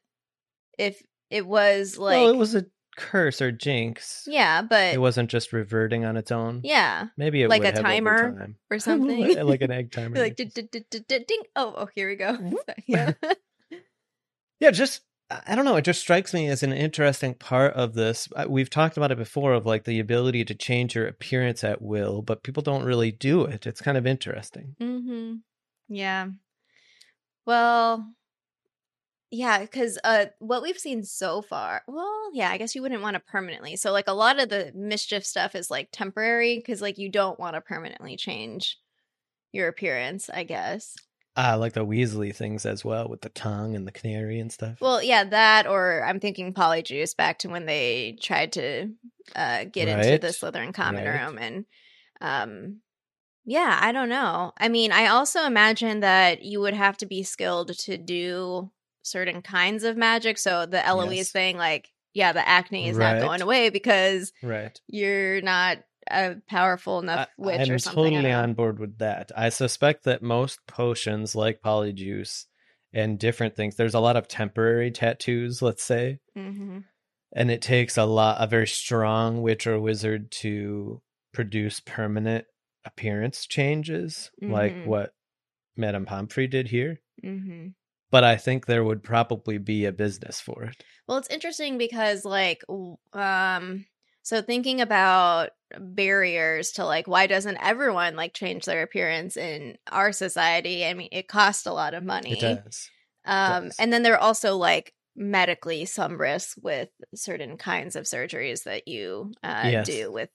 If 0.77 1.01
it 1.31 1.45
was 1.47 1.97
like, 1.97 2.15
well, 2.17 2.29
it 2.29 2.37
was 2.37 2.53
a 2.55 2.65
curse 2.95 3.41
or 3.41 3.51
jinx. 3.51 4.23
yeah, 4.27 4.61
but 4.61 4.93
It 4.93 5.01
wasn't 5.01 5.29
just 5.31 5.51
reverting 5.51 6.05
on 6.05 6.15
its 6.15 6.31
own. 6.31 6.61
yeah, 6.63 7.07
Maybe 7.17 7.41
it 7.41 7.49
Like 7.49 7.63
a 7.65 7.71
timer 7.73 8.37
time. 8.37 8.55
or 8.69 8.77
something. 8.79 9.35
like 9.45 9.61
an 9.61 9.71
egg 9.71 9.91
timer. 9.91 10.15
Like 10.19 10.35
ding. 10.35 10.51
Oh, 11.55 11.73
oh, 11.75 11.89
here 11.95 12.07
we 12.07 12.15
go. 12.15 12.37
Yeah. 12.85 13.13
Yeah, 14.59 14.71
just 14.71 15.01
I 15.29 15.55
don't 15.55 15.65
know. 15.65 15.75
It 15.75 15.83
just 15.83 15.99
strikes 15.99 16.33
me 16.33 16.47
as 16.47 16.63
an 16.63 16.71
interesting 16.71 17.33
part 17.33 17.73
of 17.73 17.93
this. 17.93 18.29
We've 18.47 18.69
talked 18.69 18.95
about 18.95 19.11
it 19.11 19.17
before 19.17 19.53
of 19.53 19.65
like 19.65 19.83
the 19.83 19.99
ability 19.99 20.45
to 20.45 20.55
change 20.55 20.95
your 20.95 21.05
appearance 21.05 21.63
at 21.63 21.81
will, 21.81 22.21
but 22.21 22.43
people 22.43 22.63
don't 22.63 22.85
really 22.85 23.11
do 23.11 23.43
it. 23.43 23.67
It's 23.67 23.81
kind 23.81 23.97
of 23.97 24.07
interesting. 24.07 24.75
mm-hmm. 24.79 25.35
Yeah. 25.89 26.27
Well, 27.45 28.13
yeah, 29.31 29.59
because 29.59 29.99
uh, 30.03 30.27
what 30.39 30.61
we've 30.61 30.77
seen 30.77 31.03
so 31.03 31.41
far, 31.41 31.81
well, 31.87 32.29
yeah, 32.33 32.49
I 32.49 32.57
guess 32.57 32.75
you 32.75 32.81
wouldn't 32.81 33.01
want 33.01 33.15
to 33.15 33.19
permanently. 33.19 33.75
So, 33.75 33.91
like, 33.91 34.07
a 34.07 34.13
lot 34.13 34.39
of 34.39 34.49
the 34.49 34.71
mischief 34.73 35.25
stuff 35.25 35.55
is 35.55 35.69
like 35.69 35.89
temporary 35.91 36.57
because, 36.57 36.81
like, 36.81 36.97
you 36.97 37.09
don't 37.09 37.39
want 37.39 37.55
to 37.55 37.61
permanently 37.61 38.15
change 38.15 38.77
your 39.51 39.67
appearance, 39.67 40.29
I 40.29 40.43
guess. 40.43 40.95
Ah, 41.39 41.53
like 41.53 41.73
the 41.73 41.85
Weasley 41.85 42.35
things 42.35 42.65
as 42.65 42.83
well 42.83 43.07
with 43.07 43.21
the 43.21 43.29
tongue 43.29 43.75
and 43.75 43.87
the 43.87 43.91
canary 43.91 44.39
and 44.39 44.51
stuff. 44.51 44.81
Well, 44.81 45.03
yeah, 45.03 45.23
that, 45.23 45.67
or 45.67 46.03
I'm 46.03 46.19
thinking 46.19 46.51
Polyjuice 46.51 47.15
back 47.15 47.37
to 47.39 47.47
when 47.47 47.67
they 47.67 48.17
tried 48.19 48.53
to 48.53 48.89
uh, 49.35 49.65
get 49.65 49.87
into 49.87 50.17
the 50.17 50.33
Slytherin 50.33 50.73
common 50.73 51.05
Right. 51.05 51.23
room. 51.23 51.37
And 51.37 51.65
um, 52.21 52.77
yeah, 53.45 53.77
I 53.79 53.91
don't 53.91 54.09
know. 54.09 54.51
I 54.57 54.67
mean, 54.67 54.91
I 54.91 55.07
also 55.07 55.45
imagine 55.45 55.99
that 55.99 56.41
you 56.41 56.59
would 56.59 56.73
have 56.73 56.97
to 56.97 57.05
be 57.05 57.21
skilled 57.21 57.77
to 57.77 57.97
do 57.97 58.71
certain 59.03 59.43
kinds 59.43 59.83
of 59.83 59.95
magic. 59.95 60.39
So 60.39 60.65
the 60.65 60.83
Eloise 60.85 61.17
Yes. 61.17 61.31
thing, 61.31 61.57
like, 61.57 61.91
yeah, 62.15 62.33
the 62.33 62.47
acne 62.47 62.89
is 62.89 62.97
not 62.97 63.19
going 63.19 63.41
away 63.43 63.69
because 63.69 64.33
right. 64.41 64.79
you're 64.87 65.41
not 65.41 65.77
a 66.11 66.35
powerful 66.47 66.99
enough 66.99 67.29
witch 67.37 67.59
I'm 67.69 67.75
or 67.75 67.79
something. 67.79 68.03
I 68.03 68.09
totally 68.11 68.31
on 68.33 68.53
board 68.53 68.79
with 68.79 68.97
that. 68.99 69.31
I 69.35 69.49
suspect 69.49 70.03
that 70.05 70.21
most 70.21 70.59
potions 70.67 71.35
like 71.35 71.61
polyjuice 71.61 72.45
and 72.93 73.19
different 73.19 73.55
things, 73.55 73.75
there's 73.75 73.93
a 73.93 73.99
lot 73.99 74.15
of 74.17 74.27
temporary 74.27 74.91
tattoos, 74.91 75.61
let's 75.61 75.83
say, 75.83 76.19
Mhm. 76.35 76.85
and 77.33 77.51
it 77.51 77.61
takes 77.61 77.97
a 77.97 78.05
lot 78.05 78.37
a 78.41 78.47
very 78.47 78.67
strong 78.67 79.41
witch 79.41 79.67
or 79.67 79.79
wizard 79.79 80.31
to 80.31 81.01
produce 81.33 81.79
permanent 81.81 82.45
appearance 82.85 83.45
changes 83.45 84.31
like 84.41 84.73
Mhm. 84.73 84.85
what 84.85 85.13
madame 85.75 86.05
pomfrey 86.05 86.47
did 86.47 86.69
here 86.69 87.01
Mhm. 87.23 87.73
but 88.09 88.23
i 88.23 88.37
think 88.37 88.65
there 88.65 88.83
would 88.83 89.03
probably 89.03 89.57
be 89.57 89.83
a 89.85 89.91
business 89.91 90.39
for 90.39 90.63
it 90.63 90.83
Well, 91.07 91.17
it's 91.17 91.27
interesting 91.29 91.77
because 91.77 92.23
like 92.25 92.63
um 93.13 93.85
so 94.27 94.41
thinking 94.41 94.81
about 94.81 95.51
barriers 95.79 96.73
to 96.73 96.83
like 96.85 97.07
why 97.07 97.27
doesn't 97.27 97.57
everyone 97.63 98.17
like 98.17 98.33
change 98.33 98.65
their 98.65 98.83
appearance 98.83 99.37
in 99.37 99.77
our 99.89 100.11
society? 100.11 100.85
I 100.85 100.93
mean, 100.93 101.07
it 101.13 101.29
costs 101.29 101.65
a 101.65 101.71
lot 101.71 101.93
of 101.93 102.03
money. 102.03 102.33
it 102.33 102.41
does 102.41 102.89
Um 103.25 103.63
does. 103.65 103.77
and 103.79 103.93
then 103.93 104.03
there 104.03 104.15
are 104.15 104.19
also 104.19 104.57
like 104.57 104.93
medically 105.15 105.85
some 105.85 106.19
risks 106.19 106.57
with 106.61 106.89
certain 107.15 107.55
kinds 107.57 107.95
of 107.95 108.03
surgeries 108.03 108.63
that 108.63 108.89
you 108.89 109.31
uh 109.43 109.69
Yes. 109.71 109.87
do 109.87 110.11
with 110.11 110.29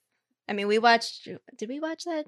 I 0.49 0.53
mean, 0.53 0.67
we 0.67 0.79
watched 0.79 1.27
did 1.55 1.69
we 1.69 1.79
watch 1.79 2.03
that? 2.05 2.25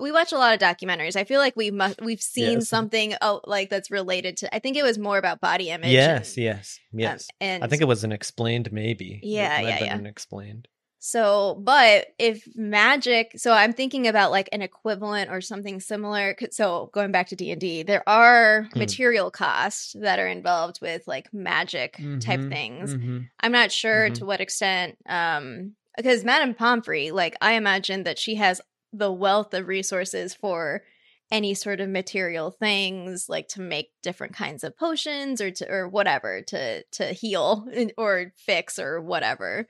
We 0.00 0.12
watch 0.12 0.32
a 0.32 0.38
lot 0.38 0.54
of 0.54 0.60
documentaries. 0.60 1.14
I 1.16 1.24
feel 1.24 1.40
like 1.40 1.54
we 1.56 1.70
must 1.70 2.00
we've 2.02 2.20
seen 2.22 2.58
Yes. 2.58 2.68
something 2.68 3.14
oh 3.22 3.40
like 3.46 3.70
that's 3.70 3.90
related 3.92 4.38
to 4.38 4.52
I 4.54 4.58
think 4.58 4.76
it 4.76 4.82
was 4.82 4.98
more 4.98 5.18
about 5.18 5.40
body 5.40 5.70
image. 5.70 5.92
yes 5.92 6.34
and, 6.36 6.44
yes 6.44 6.78
um, 6.94 6.98
yes 6.98 7.28
and 7.40 7.62
i 7.64 7.68
think 7.68 7.80
it 7.80 7.88
was 7.88 8.02
an 8.02 8.12
explained 8.12 8.72
maybe 8.72 9.20
It 9.22 9.22
Yeah, 9.22 9.60
yeah, 9.60 9.78
been 9.78 9.86
yeah. 9.86 9.96
an 9.96 10.06
explained 10.06 10.68
So, 11.02 11.58
but 11.64 12.08
if 12.18 12.46
magic, 12.54 13.32
so 13.36 13.52
I'm 13.52 13.72
thinking 13.72 14.06
about 14.06 14.30
like 14.30 14.50
an 14.52 14.60
equivalent 14.60 15.30
or 15.30 15.40
something 15.40 15.80
similar. 15.80 16.36
So 16.50 16.90
going 16.92 17.10
back 17.10 17.28
to 17.28 17.36
D 17.36 17.50
and 17.52 17.60
D, 17.60 17.82
there 17.82 18.06
are 18.08 18.68
Hmm. 18.72 18.78
material 18.78 19.30
costs 19.30 19.96
that 19.98 20.18
are 20.18 20.28
involved 20.28 20.80
with 20.82 21.06
like 21.08 21.32
magic 21.32 21.96
type 22.20 22.40
Mhm, 22.40 22.48
things. 22.50 22.94
mhm. 22.94 23.28
I'm 23.40 23.52
not 23.52 23.72
sure 23.72 24.10
Mhm. 24.10 24.14
to 24.16 24.26
what 24.26 24.42
extent, 24.42 24.98
um, 25.08 25.74
because 25.96 26.22
Madame 26.24 26.54
Pomfrey, 26.54 27.10
like 27.10 27.34
I 27.40 27.52
imagine 27.52 28.04
that 28.04 28.18
she 28.18 28.34
has 28.34 28.60
the 28.92 29.10
wealth 29.12 29.54
of 29.54 29.66
resources 29.68 30.34
for 30.34 30.82
any 31.30 31.54
sort 31.54 31.80
of 31.80 31.88
material 31.88 32.50
things 32.50 33.28
like 33.28 33.46
to 33.48 33.60
make 33.60 33.92
different 34.02 34.34
kinds 34.34 34.64
of 34.64 34.76
potions 34.76 35.40
or 35.40 35.50
to 35.50 35.70
or 35.70 35.88
whatever 35.88 36.42
to 36.42 36.82
to 36.84 37.06
heal 37.12 37.66
or 37.96 38.32
fix 38.36 38.78
or 38.78 39.00
whatever 39.00 39.66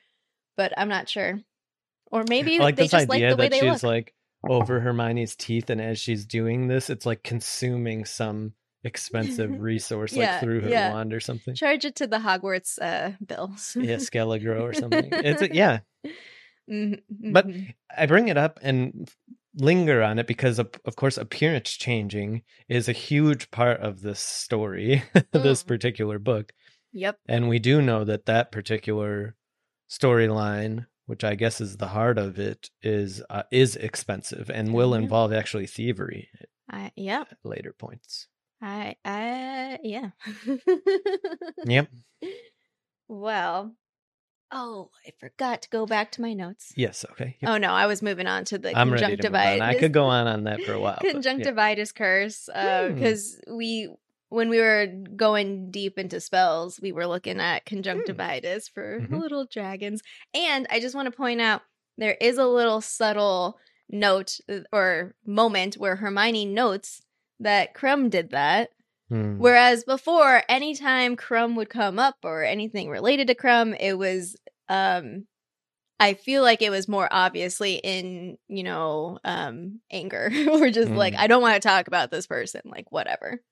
but 0.61 0.71
i'm 0.79 0.89
not 0.97 1.09
sure 1.09 1.41
or 2.13 2.25
maybe 2.29 2.57
I 2.59 2.65
like 2.65 2.77
they 2.77 2.83
this 2.85 2.91
just 2.91 3.09
like 3.09 3.17
idea 3.17 3.31
the 3.31 3.37
way 3.37 3.49
that 3.49 3.53
they 3.53 3.61
she's 3.61 3.83
look 3.85 3.91
like 3.95 4.15
over 4.49 4.81
Hermione's 4.81 5.37
teeth, 5.37 5.71
and 5.71 5.81
as 5.81 5.99
she's 5.99 6.25
doing 6.25 6.67
this, 6.67 6.89
it's 6.91 7.07
like 7.07 7.23
consuming 7.23 8.05
some 8.05 8.55
expensive 8.85 9.61
resource, 9.71 10.17
like 10.17 10.41
through 10.41 10.63
her 10.63 10.69
yeah. 10.71 10.93
wand 10.93 11.13
or 11.13 11.21
something. 11.21 11.55
charge 11.55 11.85
it 11.85 11.95
to 11.97 12.07
the 12.07 12.19
hogwarts 12.19 12.79
uh 12.81 13.13
bills 13.25 13.77
Yeah, 13.81 13.97
Skele-Gro 13.97 14.65
or 14.65 14.73
something. 14.73 15.11
It's 15.13 15.43
a, 15.43 15.55
yeah. 15.63 15.81
Mhm, 16.69 17.01
But 17.33 17.47
mhm. 17.49 17.75
I 17.97 18.07
bring 18.07 18.29
it 18.29 18.37
up 18.37 18.59
and 18.63 19.09
linger 19.55 20.03
on 20.03 20.19
it 20.19 20.27
because, 20.27 20.59
of, 20.59 20.71
of 20.85 20.97
course, 20.97 21.19
appearance 21.19 21.71
changing 21.73 22.43
is 22.69 22.89
a 22.89 22.93
huge 22.93 23.51
part 23.51 23.81
of 23.81 24.01
this 24.01 24.21
story, 24.21 25.03
this 25.33 25.63
Mm. 25.63 25.67
particular 25.67 26.19
book, 26.19 26.53
yep 26.93 27.19
and 27.29 27.49
we 27.49 27.59
do 27.61 27.81
know 27.83 28.05
that 28.05 28.27
that 28.27 28.51
particular 28.51 29.37
storyline. 29.91 30.87
Which 31.07 31.25
I 31.25 31.35
guess 31.35 31.61
is 31.61 31.77
the 31.79 31.89
heart 31.89 32.19
of 32.19 32.39
it 32.39 32.71
is 32.83 33.21
uh, 33.29 33.43
is 33.51 33.75
expensive 33.75 34.49
and 34.55 34.73
will 34.73 34.93
Mhm. 34.93 35.03
involve 35.03 35.33
actually 35.33 35.67
thievery 35.67 36.29
i 36.71 36.93
yep 36.95 37.27
later 37.43 37.75
points. 37.77 38.29
i 38.63 38.95
i 39.05 39.77
yeah 39.83 40.11
Yep. 41.65 41.89
well 43.09 43.75
oh 44.53 44.91
i 45.07 45.13
forgot 45.19 45.63
to 45.63 45.69
go 45.69 45.85
back 45.87 46.13
to 46.13 46.23
my 46.23 46.33
notes 46.33 46.73
Yes. 46.77 47.05
Okay. 47.13 47.37
Yep. 47.41 47.51
oh 47.51 47.57
no 47.59 47.71
i 47.73 47.87
was 47.87 48.03
moving 48.03 48.27
on 48.29 48.45
to 48.47 48.59
the 48.59 48.77
I'm 48.77 48.93
ready 48.93 49.17
to 49.17 49.31
move 49.31 49.35
on. 49.35 49.61
I 49.63 49.75
could 49.75 49.93
go 49.93 50.05
on 50.05 50.29
on 50.29 50.45
that 50.45 50.61
for 50.63 50.75
a 50.75 50.81
while. 50.81 50.99
but 51.01 51.07
yeah. 51.07 51.13
conjunctivitis 51.13 51.91
curse 51.93 52.49
Hmm. 52.55 52.95
because 52.95 53.41
we 53.51 53.93
when 54.31 54.49
we 54.49 54.59
were 54.59 54.87
going 55.17 55.71
deep 55.71 55.99
into 55.99 56.21
spells 56.21 56.81
we 56.81 56.93
were 56.93 57.07
looking 57.07 57.39
at 57.41 57.65
conjunctivitis 57.67 58.69
for 58.69 59.01
Mhm. 59.01 59.21
little 59.21 59.45
dragons 59.45 60.03
and 60.35 60.67
i 60.71 60.81
just 60.81 60.95
want 60.95 61.07
to 61.07 61.17
point 61.17 61.41
out 61.41 61.63
there 61.99 62.17
is 62.21 62.39
a 62.39 62.47
little 62.47 62.81
subtle 62.81 63.59
note 63.91 64.39
uh, 64.49 64.61
or 64.73 65.15
moment 65.27 65.75
where 65.75 65.97
hermione 65.97 66.45
notes 66.47 67.03
that 67.39 67.75
krum 67.75 68.09
did 68.11 68.31
that 68.31 68.71
Hmm. 69.09 69.39
whereas 69.39 69.83
before 69.85 70.43
anytime 70.49 71.17
krum 71.17 71.57
would 71.57 71.69
come 71.69 71.99
up 71.99 72.17
or 72.23 72.45
anything 72.45 72.89
related 72.89 73.27
to 73.27 73.35
krum 73.35 73.77
it 73.81 73.95
was 73.99 74.37
um 74.69 75.27
I 76.03 76.15
feel 76.15 76.43
like 76.43 76.63
it 76.63 76.71
was 76.71 76.89
more 76.89 77.07
obviously 77.11 77.75
in, 77.75 78.39
you 78.49 78.63
know, 78.63 79.19
um 79.23 79.81
anger 79.91 80.31
or 80.51 80.71
just 80.71 80.91
like 80.93 81.13
Mm. 81.13 81.19
I 81.19 81.27
don't 81.27 81.43
want 81.43 81.61
to 81.61 81.69
talk 81.69 81.89
about 81.89 82.11
this 82.11 82.27
person, 82.27 82.63
like 82.65 82.91
whatever. 82.91 83.43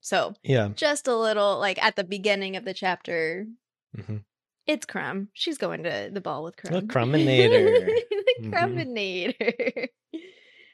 So, 0.00 0.34
Yeah. 0.42 0.68
just 0.74 1.06
a 1.08 1.16
little 1.16 1.58
like 1.58 1.82
at 1.82 1.96
the 1.96 2.04
beginning 2.04 2.56
of 2.56 2.64
the 2.64 2.74
chapter, 2.74 3.46
hmm 3.94 4.18
it's 4.66 4.84
Krum. 4.84 5.28
She's 5.32 5.56
going 5.56 5.82
to 5.84 6.10
the 6.12 6.20
ball 6.20 6.44
with 6.44 6.56
Krum. 6.56 6.70
The 6.72 6.82
Crumbinator. 6.94 7.90
the 8.10 8.34
Mhm. 8.42 8.52
Crumbinator. 8.52 9.88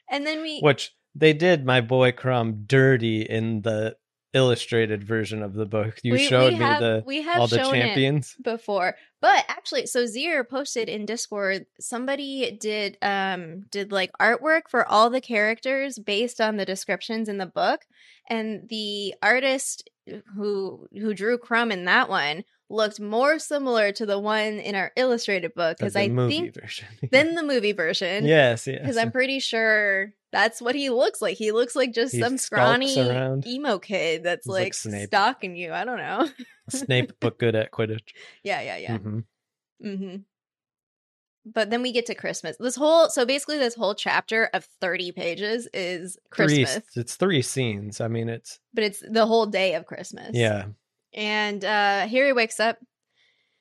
and 0.09 0.27
then 0.27 0.41
we 0.41 0.59
Which 0.59 0.93
they 1.15 1.31
did 1.33 1.65
my 1.65 1.79
boy 1.81 2.11
Krum 2.11 2.67
dirty 2.67 3.21
in 3.21 3.61
the 3.61 3.95
illustrated 4.35 5.03
version 5.03 5.41
of 5.41 5.53
the 5.53 5.65
book. 5.65 5.99
You 6.03 6.13
We- 6.13 6.19
we 6.19 6.27
showed 6.27 6.53
me 6.53 6.59
have- 6.59 6.81
the 6.81 7.03
we 7.05 7.21
have 7.21 7.39
all 7.41 7.47
the 7.47 7.57
champions. 7.57 8.35
before 8.41 8.95
but 9.21 9.43
actually 9.47 9.85
so 9.87 10.03
zier 10.03 10.47
posted 10.47 10.87
in 10.89 11.05
discord 11.05 11.65
somebody 11.79 12.51
did 12.59 12.97
um 13.01 13.65
did 13.71 13.91
like 13.91 14.11
artwork 14.21 14.63
for 14.69 14.87
all 14.87 15.09
the 15.09 15.21
characters 15.21 15.97
based 15.97 16.39
on 16.41 16.57
the 16.57 16.65
descriptions 16.65 17.27
in 17.29 17.37
the 17.37 17.45
book 17.45 17.81
and 18.29 18.67
the 18.69 19.15
artist 19.23 19.89
who 20.35 20.87
who 20.91 21.13
drew 21.13 21.37
krum 21.37 21.71
in 21.71 21.85
that 21.85 22.09
one 22.09 22.43
looked 22.69 22.99
more 22.99 23.37
similar 23.39 23.91
to 23.91 24.05
the 24.05 24.19
one 24.19 24.59
in 24.59 24.75
our 24.75 24.91
illustrated 24.95 25.53
book 25.55 25.77
because 25.77 25.95
i 25.95 26.07
think 26.07 26.53
version. 26.53 26.87
than 27.11 27.35
the 27.35 27.43
movie 27.43 27.71
version 27.73 28.25
yes, 28.25 28.67
yes. 28.67 28.79
because 28.81 28.97
i'm 28.97 29.11
pretty 29.11 29.39
sure 29.39 30.13
that's 30.35 30.61
what 30.61 30.75
he 30.75 30.89
looks 30.89 31.21
like 31.21 31.37
he 31.37 31.51
looks 31.51 31.75
like 31.75 31.93
just 31.93 32.13
He 32.13 32.19
some 32.21 32.37
scrawny 32.37 32.99
around. 32.99 33.47
emo 33.47 33.79
kid 33.79 34.23
that's 34.23 34.45
He's 34.45 34.51
like 34.51 34.63
like 34.65 34.73
Snape. 34.73 35.07
stalking 35.07 35.55
you 35.55 35.71
i 35.73 35.85
don't 35.85 35.97
know 35.97 36.27
Snape, 36.69 37.13
but 37.19 37.37
good 37.39 37.55
at 37.55 37.71
Quidditch. 37.71 38.09
yeah 38.43 38.61
yeah 38.61 38.77
yeah 38.77 38.97
Mhm. 38.97 39.23
Mm-hmm. 39.83 40.15
But 41.45 41.69
then 41.69 41.83
we 41.83 41.91
get 41.91 42.07
to 42.07 42.15
Christmas. 42.15 42.57
This 42.59 42.75
whole 42.75 43.07
so 43.09 43.23
basically 43.25 43.59
this 43.59 43.75
whole 43.75 43.93
chapter 43.93 44.49
of 44.53 44.65
30 44.81 45.11
pages 45.11 45.67
is 45.73 46.17
Three, 46.35 46.63
Christmas. 46.65 46.83
it's 46.95 47.15
three 47.17 47.43
scenes. 47.43 48.01
I 48.01 48.07
mean, 48.07 48.29
it's 48.29 48.59
but 48.73 48.83
it's 48.83 49.03
the 49.07 49.27
whole 49.27 49.45
day 49.45 49.75
of 49.75 49.85
Christmas. 49.85 50.31
yeah. 50.33 50.65
And 51.13 51.63
uh 51.63 52.07
Harry 52.07 52.33
wakes 52.33 52.59
up 52.59 52.79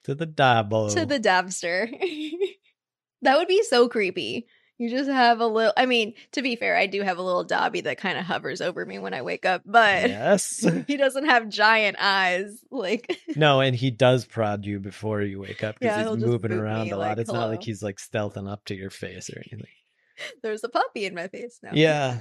To 0.04 0.14
the 0.14 0.24
double. 0.26 0.88
to 0.90 1.04
the 1.04 1.20
dumpster. 1.20 1.90
that 3.22 3.36
would 3.38 3.48
be 3.48 3.62
so 3.64 3.88
creepy. 3.88 4.46
You 4.78 4.90
just 4.90 5.08
have 5.08 5.40
a 5.40 5.46
little 5.46 5.72
I 5.76 5.86
mean, 5.86 6.14
to 6.32 6.42
be 6.42 6.56
fair, 6.56 6.76
I 6.76 6.86
do 6.86 7.02
have 7.02 7.18
a 7.18 7.22
little 7.22 7.44
Dobby 7.44 7.82
that 7.82 7.98
kind 7.98 8.18
of 8.18 8.24
hovers 8.24 8.60
over 8.60 8.84
me 8.84 8.98
when 8.98 9.14
I 9.14 9.22
wake 9.22 9.46
up, 9.46 9.62
but 9.64 10.08
yes. 10.08 10.66
he 10.86 10.96
doesn't 10.96 11.26
have 11.26 11.48
giant 11.48 11.96
eyes 12.00 12.58
like 12.70 13.16
no, 13.36 13.60
and 13.60 13.76
he 13.76 13.90
does 13.90 14.24
prod 14.24 14.64
you 14.64 14.80
before 14.80 15.22
you 15.22 15.40
wake 15.40 15.62
up 15.62 15.78
because 15.78 15.96
Yeah, 15.96 16.10
he's 16.14 16.24
moving 16.24 16.52
around 16.52 16.90
a 16.90 16.96
lot. 16.96 17.10
like, 17.10 17.18
it's 17.18 17.32
not 17.32 17.50
like 17.50 17.62
he's 17.62 17.82
like 17.82 17.98
stealthing 17.98 18.50
up 18.50 18.64
to 18.66 18.74
your 18.74 18.90
face 18.90 19.30
or 19.30 19.38
anything. 19.38 19.70
there's 20.42 20.64
a 20.64 20.68
puppy 20.68 21.06
in 21.06 21.14
my 21.14 21.28
face 21.28 21.60
now. 21.62 21.70
Yeah. 21.72 22.20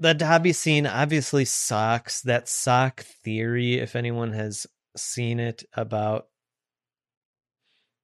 the 0.00 0.14
Dobby 0.14 0.52
scene 0.52 0.86
obviously 0.86 1.44
sucks. 1.44 2.22
That 2.22 2.48
sock 2.48 3.02
theory, 3.02 3.74
if 3.74 3.94
anyone 3.96 4.32
has 4.32 4.66
seen 4.96 5.38
it 5.38 5.64
about 5.74 6.26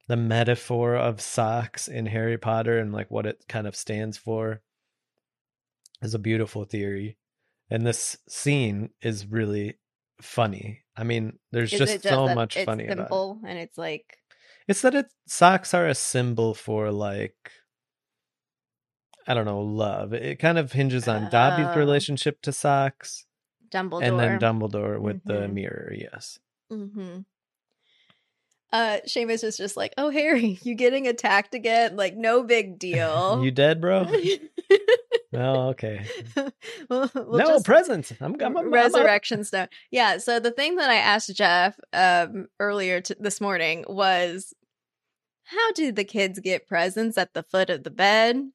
the 0.07 0.17
metaphor 0.17 0.97
of 0.97 1.21
socks 1.21 1.89
in 1.89 2.07
Harry 2.07 2.37
Potter 2.39 2.79
and 2.79 2.93
like 2.93 3.11
what 3.11 3.27
it 3.27 3.45
kind 3.49 3.67
of 3.67 3.75
stands 3.77 4.17
for, 4.19 4.61
is 6.03 6.15
a 6.15 6.19
beautiful 6.19 6.65
theory. 6.65 7.17
And 7.71 7.87
this 7.87 8.17
scene 8.29 8.91
is 9.01 9.27
really 9.27 9.79
funny. 10.21 10.83
I 10.97 11.05
mean, 11.05 11.39
there's 11.51 11.73
Is 11.73 11.79
just 11.79 12.03
so 12.03 12.27
that 12.27 12.35
much 12.35 12.57
it's 12.57 12.67
funny 12.67 12.85
about 12.85 12.93
it. 12.93 12.99
simple 13.01 13.41
and 13.47 13.59
it's 13.59 13.79
like 13.79 14.19
It's 14.69 14.83
that 14.83 14.95
it 14.95 15.07
socks 15.27 15.73
are 15.75 15.87
a 15.87 15.95
symbol 15.95 16.55
for 16.55 16.91
like 16.93 17.51
I 19.27 19.33
don't 19.33 19.47
know, 19.47 19.61
love. 19.63 20.13
It 20.13 20.39
kind 20.39 20.59
of 20.59 20.73
hinges 20.73 21.09
on 21.09 21.31
Dobby's 21.31 21.75
Oh. 21.75 21.79
relationship 21.79 22.43
to 22.43 22.53
socks 22.53 23.25
Dumbledore. 23.71 24.03
and 24.03 24.21
then 24.21 24.39
Dumbledore 24.39 25.01
with 25.01 25.25
the 25.25 25.49
Mhm. 25.49 25.53
mirror, 25.55 25.93
yes. 25.97 26.39
Mm-hmm. 26.71 27.21
Uh, 28.75 28.99
Seamus 29.07 29.45
was 29.45 29.57
just 29.57 29.77
like, 29.77 29.95
"Oh, 29.97 30.11
Harry, 30.11 30.59
you 30.65 30.75
getting 30.75 31.07
attacked 31.07 31.55
again? 31.55 31.95
Like, 31.95 32.17
no 32.17 32.43
big 32.43 32.77
deal." 32.77 33.41
you 33.45 33.53
dead, 33.53 33.81
bro? 33.81 34.05
oh, 35.35 35.69
okay. 35.69 36.05
We'll- 36.91 37.09
we'll 37.15 37.39
no 37.39 37.61
presents. 37.61 38.13
I'm, 38.21 38.35
I'm, 38.35 38.41
I'm, 38.43 38.57
I'm 38.57 38.73
resurrection 38.73 39.45
stone. 39.45 39.69
Yeah. 39.93 40.19
So 40.19 40.41
the 40.41 40.51
thing 40.51 40.75
that 40.77 40.91
I 40.91 40.97
asked 40.97 41.33
Jeff 41.37 41.79
um, 41.93 42.49
earlier 42.59 43.01
t- 43.01 43.15
this 43.21 43.41
morning 43.41 43.85
was, 43.87 44.53
how 45.45 45.71
did 45.73 45.95
the 45.95 46.03
kids 46.05 46.41
get 46.41 46.67
presents 46.67 47.17
at 47.17 47.33
the 47.33 47.45
foot 47.45 47.71
of 47.71 47.85
the 47.85 47.91
bed? 47.91 48.51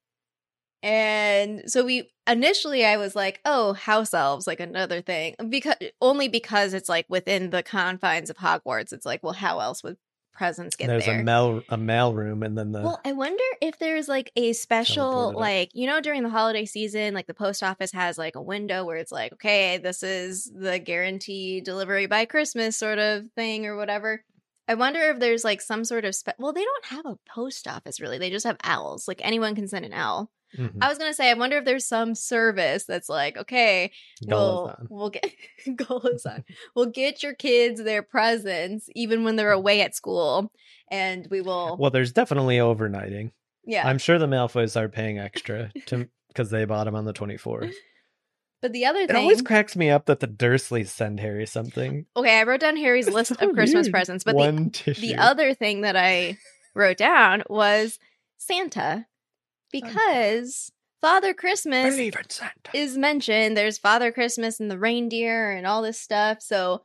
And 0.84 1.64
so 1.66 1.86
we 1.86 2.10
initially 2.28 2.86
I 2.86 2.98
was 2.98 3.16
like, 3.16 3.40
oh, 3.46 3.72
house 3.74 4.14
elves, 4.14 4.48
like 4.48 4.60
another 4.60 5.02
thing, 5.02 5.36
because 5.50 5.76
only 6.02 6.28
because 6.28 6.74
it's 6.74 6.90
like 6.90 7.06
within 7.10 7.52
the 7.52 7.64
confines 7.64 8.30
of 8.30 8.38
Hogwarts. 8.38 8.92
It's 8.92 9.06
like, 9.06 9.24
well, 9.24 9.34
how 9.34 9.60
else 9.60 9.82
would 9.84 9.98
presents 10.40 10.78
get 10.78 10.88
There's 10.88 11.06
there? 11.06 11.20
a 11.20 11.24
mail 11.24 11.62
a 11.68 11.78
mail 11.78 12.14
room 12.14 12.44
and 12.44 12.58
then 12.58 12.72
the 12.72 12.82
Well, 12.82 13.02
I 13.04 13.12
wonder 13.12 13.44
if 13.62 13.78
there's 13.78 14.08
like 14.08 14.32
a 14.38 14.54
special, 14.54 15.34
like, 15.34 15.70
you 15.74 15.86
know, 15.86 16.00
during 16.00 16.24
the 16.24 16.30
holiday 16.30 16.66
season, 16.66 17.14
like 17.14 17.28
the 17.28 17.34
post 17.34 17.62
office 17.62 17.92
has 17.92 18.18
like 18.18 18.38
a 18.38 18.42
window 18.42 18.86
where 18.86 18.96
it's 18.96 19.12
like, 19.12 19.34
okay, 19.34 19.80
this 19.80 20.02
is 20.02 20.50
the 20.56 20.80
guarantee 20.80 21.60
delivery 21.60 22.06
by 22.08 22.24
Christmas 22.24 22.78
sort 22.78 23.00
of 23.00 23.28
thing 23.36 23.66
or 23.66 23.76
whatever. 23.76 24.24
I 24.66 24.76
wonder 24.76 25.02
if 25.02 25.20
there's 25.20 25.44
like 25.44 25.62
some 25.62 25.84
sort 25.84 26.06
of, 26.06 26.16
spe- 26.16 26.40
well, 26.40 26.54
they 26.54 26.64
don't 26.64 26.86
have 26.86 27.06
a 27.06 27.18
post 27.30 27.68
office 27.68 28.00
really. 28.00 28.18
They 28.18 28.30
just 28.30 28.46
have 28.46 28.58
owls. 28.64 29.10
Like 29.10 29.20
anyone 29.22 29.56
can 29.56 29.68
send 29.68 29.84
an 29.84 29.94
owl. 29.94 30.32
Mhm. 30.58 30.78
I 30.82 30.88
was 30.90 30.98
going 30.98 31.10
to 31.12 31.16
say, 31.16 31.30
I 31.30 31.34
wonder 31.36 31.58
if 31.58 31.66
there's 31.66 31.86
some 31.86 32.16
service 32.16 32.86
that's 32.86 33.10
like, 33.10 33.38
okay, 33.38 33.92
we'll, 34.26 34.76
we'll 34.90 35.10
get, 35.10 35.32
Golazon. 35.68 36.44
we'll 36.76 36.88
get 36.88 37.22
your 37.24 37.34
kids 37.36 37.84
their 37.84 38.02
presents 38.04 38.90
even 38.96 39.24
when 39.24 39.36
they're 39.36 39.52
away 39.52 39.82
at 39.82 39.96
school. 39.96 40.52
And 40.92 41.28
we 41.30 41.42
will, 41.42 41.78
Well, 41.80 41.92
there's 41.92 42.12
definitely 42.12 42.58
overnighting. 42.58 43.32
yeah. 43.66 43.88
I'm 43.88 44.00
sure 44.00 44.18
the 44.18 44.26
Malfoys 44.28 44.76
are 44.80 44.90
paying 44.90 45.20
extra 45.20 45.72
to 45.88 46.08
because 46.30 46.50
they 46.50 46.66
bought 46.66 46.86
them 46.86 46.96
on 46.96 47.06
the 47.06 47.14
24th. 47.14 47.74
But 48.62 48.74
the 48.74 48.86
other 48.86 49.08
thing, 49.08 49.16
It 49.16 49.20
always 49.20 49.42
cracks 49.42 49.76
me 49.78 49.90
up 49.90 50.08
that 50.08 50.20
the 50.20 50.28
Dursleys 50.28 50.88
send 50.88 51.20
Harry 51.22 51.46
something. 51.46 52.06
okay, 52.18 52.40
I 52.40 52.44
wrote 52.44 52.60
down 52.60 52.76
Harry's 52.76 53.08
It's 53.08 53.16
list 53.16 53.36
so 53.40 53.48
of 53.50 53.54
Christmas 53.56 53.88
presents, 53.88 54.24
but 54.26 54.32
the, 54.32 54.38
One 54.38 54.70
tissue. 54.72 55.00
the 55.02 55.16
other 55.16 55.54
thing 55.54 55.82
that 55.82 55.96
I 55.96 56.38
wrote 56.76 56.98
down 56.98 57.44
was 57.50 58.00
Santa, 58.38 59.06
because 59.72 60.72
Father 61.02 61.34
Christmas 61.34 61.96
Believe 61.96 62.16
in 62.16 62.30
Santa. 62.30 62.72
is 62.74 62.98
mentioned. 62.98 63.56
There's 63.56 63.78
Father 63.78 64.12
Christmas 64.12 64.60
and 64.60 64.70
the 64.70 64.78
reindeer 64.80 65.52
and 65.52 65.66
all 65.66 65.82
this 65.82 66.00
stuff. 66.00 66.42
So 66.42 66.84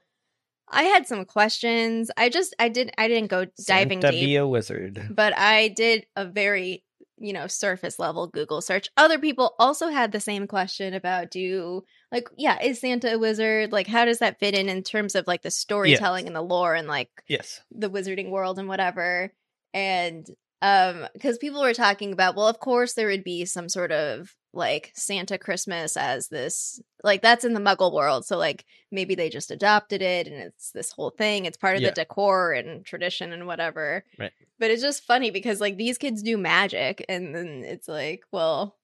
I 0.68 0.84
had 0.84 1.06
some 1.06 1.24
questions. 1.24 2.10
I 2.16 2.28
just 2.28 2.54
I 2.58 2.68
didn't 2.68 2.94
I 2.96 3.08
didn't 3.08 3.30
go 3.30 3.46
diving 3.66 4.00
Santa 4.00 4.16
deep, 4.16 4.26
be 4.26 4.36
a 4.36 4.46
wizard. 4.46 5.08
but 5.10 5.36
I 5.36 5.68
did 5.68 6.06
a 6.16 6.24
very 6.24 6.84
you 7.18 7.32
know 7.32 7.46
surface 7.46 7.98
level 7.98 8.26
Google 8.28 8.60
search. 8.60 8.88
Other 8.96 9.18
people 9.18 9.54
also 9.58 9.88
had 9.88 10.10
the 10.12 10.20
same 10.20 10.46
question 10.46 10.94
about 10.94 11.30
do 11.30 11.84
like 12.10 12.28
yeah 12.36 12.60
is 12.62 12.80
Santa 12.80 13.14
a 13.14 13.18
wizard? 13.18 13.72
Like 13.72 13.86
how 13.86 14.04
does 14.04 14.18
that 14.20 14.38
fit 14.40 14.54
in 14.54 14.68
in 14.68 14.82
terms 14.82 15.14
of 15.14 15.26
like 15.26 15.42
the 15.42 15.50
storytelling 15.50 16.26
and 16.26 16.34
the 16.36 16.42
lore 16.42 16.74
and 16.74 16.88
like 16.88 17.10
Yes. 17.28 17.60
the 17.70 17.90
wizarding 17.90 18.30
world 18.30 18.58
and 18.58 18.68
whatever 18.68 19.32
and 19.72 20.26
um 20.64 21.06
because 21.12 21.36
people 21.38 21.60
were 21.60 21.74
talking 21.74 22.12
about 22.12 22.34
well 22.36 22.48
of 22.48 22.58
course 22.58 22.94
there 22.94 23.08
would 23.08 23.22
be 23.24 23.44
some 23.44 23.68
sort 23.68 23.92
of 23.92 24.34
like 24.52 24.92
santa 24.94 25.36
christmas 25.36 25.96
as 25.96 26.28
this 26.28 26.80
like 27.02 27.20
that's 27.22 27.44
in 27.44 27.52
the 27.54 27.60
muggle 27.60 27.92
world 27.92 28.24
so 28.24 28.38
like 28.38 28.64
maybe 28.90 29.14
they 29.14 29.28
just 29.28 29.50
adopted 29.50 30.00
it 30.00 30.26
and 30.26 30.36
it's 30.36 30.70
this 30.70 30.90
whole 30.92 31.10
thing 31.10 31.44
it's 31.44 31.56
part 31.58 31.76
of 31.76 31.82
Yeah. 31.82 31.90
the 31.90 31.94
decor 31.96 32.52
and 32.52 32.84
tradition 32.84 33.32
and 33.32 33.46
whatever 33.46 34.04
Right. 34.18 34.32
but 34.58 34.70
it's 34.70 34.82
just 34.82 35.04
funny 35.04 35.30
because 35.30 35.60
like 35.60 35.76
these 35.76 35.98
kids 35.98 36.22
do 36.22 36.36
magic 36.38 37.04
and 37.08 37.34
then 37.34 37.62
it's 37.64 37.88
like 37.88 38.22
well 38.32 38.76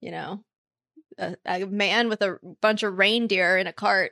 you 0.00 0.10
know 0.10 0.44
a, 1.18 1.36
a 1.46 1.64
man 1.66 2.08
with 2.08 2.20
a 2.22 2.38
bunch 2.60 2.82
of 2.82 2.98
reindeer 2.98 3.56
in 3.56 3.66
a 3.68 3.72
cart 3.72 4.10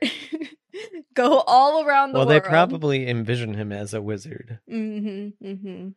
go 1.15 1.41
all 1.41 1.85
around 1.85 2.13
the 2.13 2.19
Well, 2.19 2.27
world 2.27 2.29
Well, 2.29 2.41
they 2.43 2.49
probably 2.49 3.09
envision 3.09 3.55
him 3.55 3.73
as 3.73 3.93
a 3.93 4.01
wizard. 4.01 4.61
Mm-hmm. 4.71 5.47
Mm-hmm. 5.47 5.89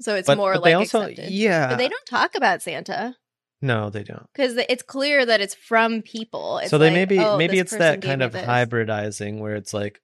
So 0.00 0.14
it's 0.14 0.26
but, 0.26 0.36
more 0.38 0.54
but 0.54 0.62
like 0.62 0.70
they 0.70 0.74
also, 0.74 1.02
accepted. 1.02 1.30
yeah. 1.30 1.68
But 1.68 1.78
they 1.78 1.88
don't 1.88 2.06
talk 2.06 2.34
about 2.34 2.62
Santa 2.62 3.16
no, 3.62 3.90
they 3.90 4.02
don't. 4.04 4.26
because 4.32 4.56
it's 4.68 4.82
clear 4.82 5.26
that 5.26 5.40
it's 5.40 5.54
from 5.54 6.02
people. 6.02 6.58
It's 6.58 6.70
so 6.70 6.78
they 6.78 6.86
like, 6.86 6.94
maybe 6.94 7.18
oh, 7.18 7.36
maybe 7.36 7.58
it's 7.58 7.76
that 7.76 8.00
kind 8.00 8.22
of 8.22 8.32
this. 8.32 8.46
hybridizing 8.46 9.38
where 9.38 9.54
it's 9.54 9.74
like, 9.74 10.00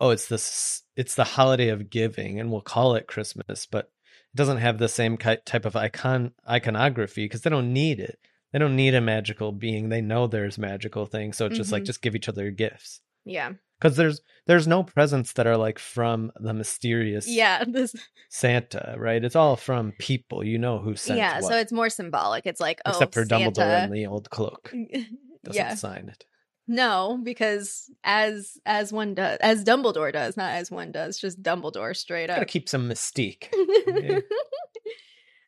oh, 0.00 0.10
it's 0.10 0.26
this, 0.26 0.82
it's 0.96 1.14
the 1.14 1.24
holiday 1.24 1.68
of 1.68 1.90
giving, 1.90 2.40
and 2.40 2.50
we'll 2.50 2.62
call 2.62 2.94
it 2.94 3.06
Christmas, 3.06 3.66
but 3.70 3.90
it 4.32 4.36
doesn't 4.36 4.58
have 4.58 4.78
the 4.78 4.88
same 4.88 5.18
type 5.18 5.66
of 5.66 5.76
icon 5.76 6.32
iconography 6.48 7.24
because 7.26 7.42
they 7.42 7.50
don't 7.50 7.72
need 7.72 8.00
it. 8.00 8.18
They 8.52 8.58
don't 8.58 8.76
need 8.76 8.94
a 8.94 9.00
magical 9.00 9.52
being. 9.52 9.88
They 9.88 10.00
know 10.00 10.26
there's 10.26 10.58
magical 10.58 11.06
things, 11.06 11.36
so 11.36 11.46
it's 11.46 11.56
just 11.56 11.72
like 11.72 11.82
Mhm. 11.82 11.86
just 11.86 12.02
give 12.02 12.16
each 12.16 12.28
other 12.28 12.50
gifts. 12.50 13.00
Yeah, 13.24 13.52
Because 13.80 13.96
there's 13.96 14.20
there's 14.46 14.66
no 14.66 14.82
presents 14.82 15.32
that 15.34 15.46
are 15.46 15.56
like 15.56 15.78
from 15.78 16.32
the 16.36 16.52
mysterious 16.52 17.26
yeah, 17.28 17.64
this, 17.68 17.94
Santa, 18.28 18.94
right? 18.98 19.24
It's 19.24 19.36
all 19.36 19.56
from 19.56 19.92
people. 19.98 20.44
You 20.44 20.58
know 20.58 20.78
who 20.78 20.96
sent 20.96 21.18
yeah. 21.18 21.40
what. 21.40 21.44
So 21.44 21.56
it's 21.56 21.72
more 21.72 21.88
symbolic. 21.88 22.46
It's 22.46 22.60
like, 22.60 22.80
oh, 22.84 22.90
except 22.90 23.14
for 23.14 23.24
Dumbledore 23.24 23.56
Santa. 23.56 23.84
in 23.84 23.92
the 23.92 24.06
old 24.06 24.30
cloak. 24.30 24.72
Doesn't 25.44 25.56
yeah, 25.56 25.74
sign 25.74 26.08
it. 26.08 26.24
no, 26.66 27.20
because 27.22 27.90
as 28.02 28.56
as 28.64 28.92
one 28.92 29.14
does, 29.14 29.38
as 29.40 29.64
Dumbledore 29.64 30.12
does, 30.12 30.36
not 30.36 30.52
as 30.52 30.70
one 30.70 30.90
does, 30.92 31.18
just 31.18 31.42
Dumbledore 31.42 31.94
straight 31.94 32.30
up. 32.30 32.36
Gotta 32.36 32.46
keep 32.46 32.68
some 32.68 32.88
mystique. 32.88 33.48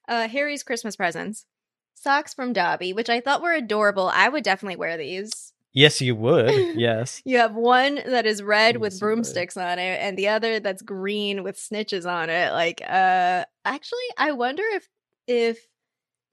uh, 0.08 0.28
Harry's 0.28 0.62
Christmas 0.62 0.96
presents. 0.96 1.46
Socks 1.94 2.34
from 2.34 2.52
Dobby, 2.52 2.92
which 2.92 3.08
I 3.08 3.20
thought 3.20 3.42
were 3.42 3.54
adorable. 3.54 4.10
I 4.12 4.28
would 4.28 4.44
definitely 4.44 4.76
wear 4.76 4.98
these. 4.98 5.54
Yes, 5.76 6.00
you 6.00 6.16
would. 6.16 6.74
Yes. 6.76 7.20
You 7.26 7.36
have 7.38 7.54
one 7.54 7.96
that 8.06 8.24
is 8.26 8.42
red 8.42 8.78
with 8.78 8.94
Yes, 8.94 9.00
would. 9.02 9.06
broomsticks 9.06 9.56
on 9.58 9.78
it, 9.78 10.00
and 10.00 10.16
the 10.16 10.28
other 10.28 10.58
that's 10.58 10.80
green 10.82 11.42
with 11.44 11.56
snitches 11.56 12.10
on 12.10 12.30
it. 12.30 12.50
Like, 12.52 12.80
uh, 12.82 13.44
actually, 13.64 14.08
I 14.16 14.32
wonder 14.32 14.62
if 14.72 14.88
if 15.28 15.58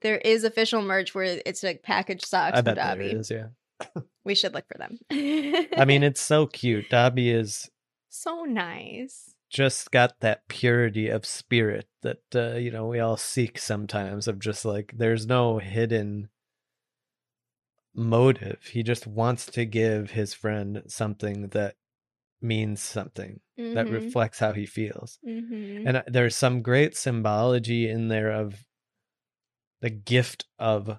there 0.02 0.16
is 0.18 0.44
official 0.44 0.80
merch 0.82 1.14
where 1.14 1.40
it's 1.44 1.62
like 1.62 1.82
packaged 1.82 2.24
socks 2.26 2.58
I 2.58 2.62
bet 2.62 2.76
there 2.76 2.84
Dobby. 2.96 3.04
is. 3.10 3.30
Yeah. 3.30 3.48
We 4.24 4.34
should 4.34 4.54
look 4.54 4.64
for 4.66 4.78
them. 4.78 4.98
I 5.10 5.84
mean, 5.84 6.02
it's 6.08 6.20
so 6.22 6.46
cute. 6.46 6.88
Dobby 6.88 7.28
is 7.30 7.68
so 8.08 8.44
nice. 8.44 9.34
just 9.50 9.90
got 9.90 10.20
that 10.20 10.48
purity 10.48 11.08
of 11.08 11.26
spirit 11.26 11.86
that 12.02 12.22
uh, 12.34 12.56
you 12.56 12.70
know 12.70 12.86
we 12.86 12.98
all 13.00 13.16
seek 13.18 13.58
sometimes. 13.58 14.26
Of 14.28 14.38
just 14.38 14.64
like 14.64 14.94
there's 14.96 15.26
no 15.26 15.58
hidden 15.58 16.28
motive. 17.94 18.62
He 18.64 18.82
just 18.82 19.06
wants 19.06 19.46
to 19.46 19.64
give 19.64 20.10
his 20.10 20.34
friend 20.34 20.82
something 20.86 21.48
that 21.48 21.76
means 22.40 22.82
something 22.82 23.40
that 23.56 23.86
Mhm, 23.86 23.90
reflects 23.92 24.38
how 24.38 24.52
he 24.52 24.66
feels. 24.66 25.18
mhm. 25.26 25.86
And 25.86 25.96
uh, 25.98 26.02
there's 26.06 26.36
some 26.36 26.62
great 26.62 26.96
symbology 26.96 27.88
in 27.88 28.08
there 28.08 28.30
of 28.32 28.64
the 29.80 29.90
gift 29.90 30.46
of 30.58 30.98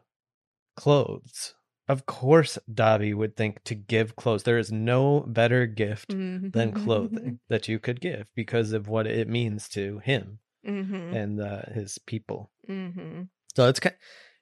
clothes. 0.75 1.53
Of 1.87 2.05
course, 2.05 2.57
Dobby 2.73 3.13
would 3.13 3.35
think 3.35 3.63
to 3.65 3.75
give 3.75 4.15
clothes. 4.15 4.43
There 4.43 4.57
is 4.57 4.71
no 4.71 5.21
better 5.21 5.65
gift 5.67 6.09
than 6.11 6.71
Mhm. 6.71 6.75
clothing 6.75 7.39
that 7.47 7.67
you 7.67 7.79
could 7.79 8.01
give 8.01 8.31
because 8.35 8.71
of 8.71 8.87
what 8.87 9.05
it 9.07 9.27
means 9.27 9.69
to 9.69 9.99
him 9.99 10.39
Mhm, 10.65 11.13
and 11.13 11.41
uh, 11.41 11.61
his 11.73 11.97
people. 11.99 12.51
mhm. 12.67 13.29
So 13.55 13.69
it's 13.69 13.79
ki- 13.79 13.89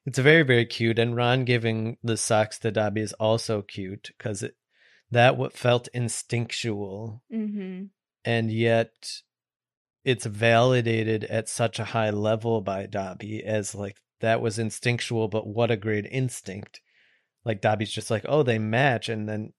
it's 0.05 0.19
very 0.19 0.43
very 0.43 0.65
cute. 0.65 0.99
And 0.99 1.15
Ron 1.15 1.45
giving 1.45 1.97
the 2.03 2.17
socks 2.17 2.59
to 2.59 2.71
Dobby 2.71 3.01
is 3.01 3.13
also 3.13 3.61
cute 3.61 4.11
because 4.17 4.43
it 4.43 4.55
that 5.11 5.37
what 5.37 5.53
felt 5.53 5.87
instinctual 5.93 7.21
Mhm. 7.31 7.89
and 8.25 8.51
yet 8.51 8.91
it's 10.03 10.25
validated 10.25 11.23
at 11.25 11.47
such 11.47 11.79
a 11.79 11.85
high 11.85 12.09
level 12.09 12.61
by 12.61 12.85
Dobby 12.87 13.43
as 13.43 13.73
like 13.75 13.97
that 14.19 14.41
was 14.41 14.57
instinctual, 14.59 15.27
but 15.27 15.45
what 15.47 15.71
a 15.71 15.77
great 15.77 16.05
instinct. 16.09 16.81
Like 17.45 17.61
Dobby's 17.61 17.91
just 17.91 18.09
like, 18.09 18.25
oh, 18.27 18.43
they 18.43 18.57
match, 18.57 19.09
and 19.09 19.27
then 19.27 19.53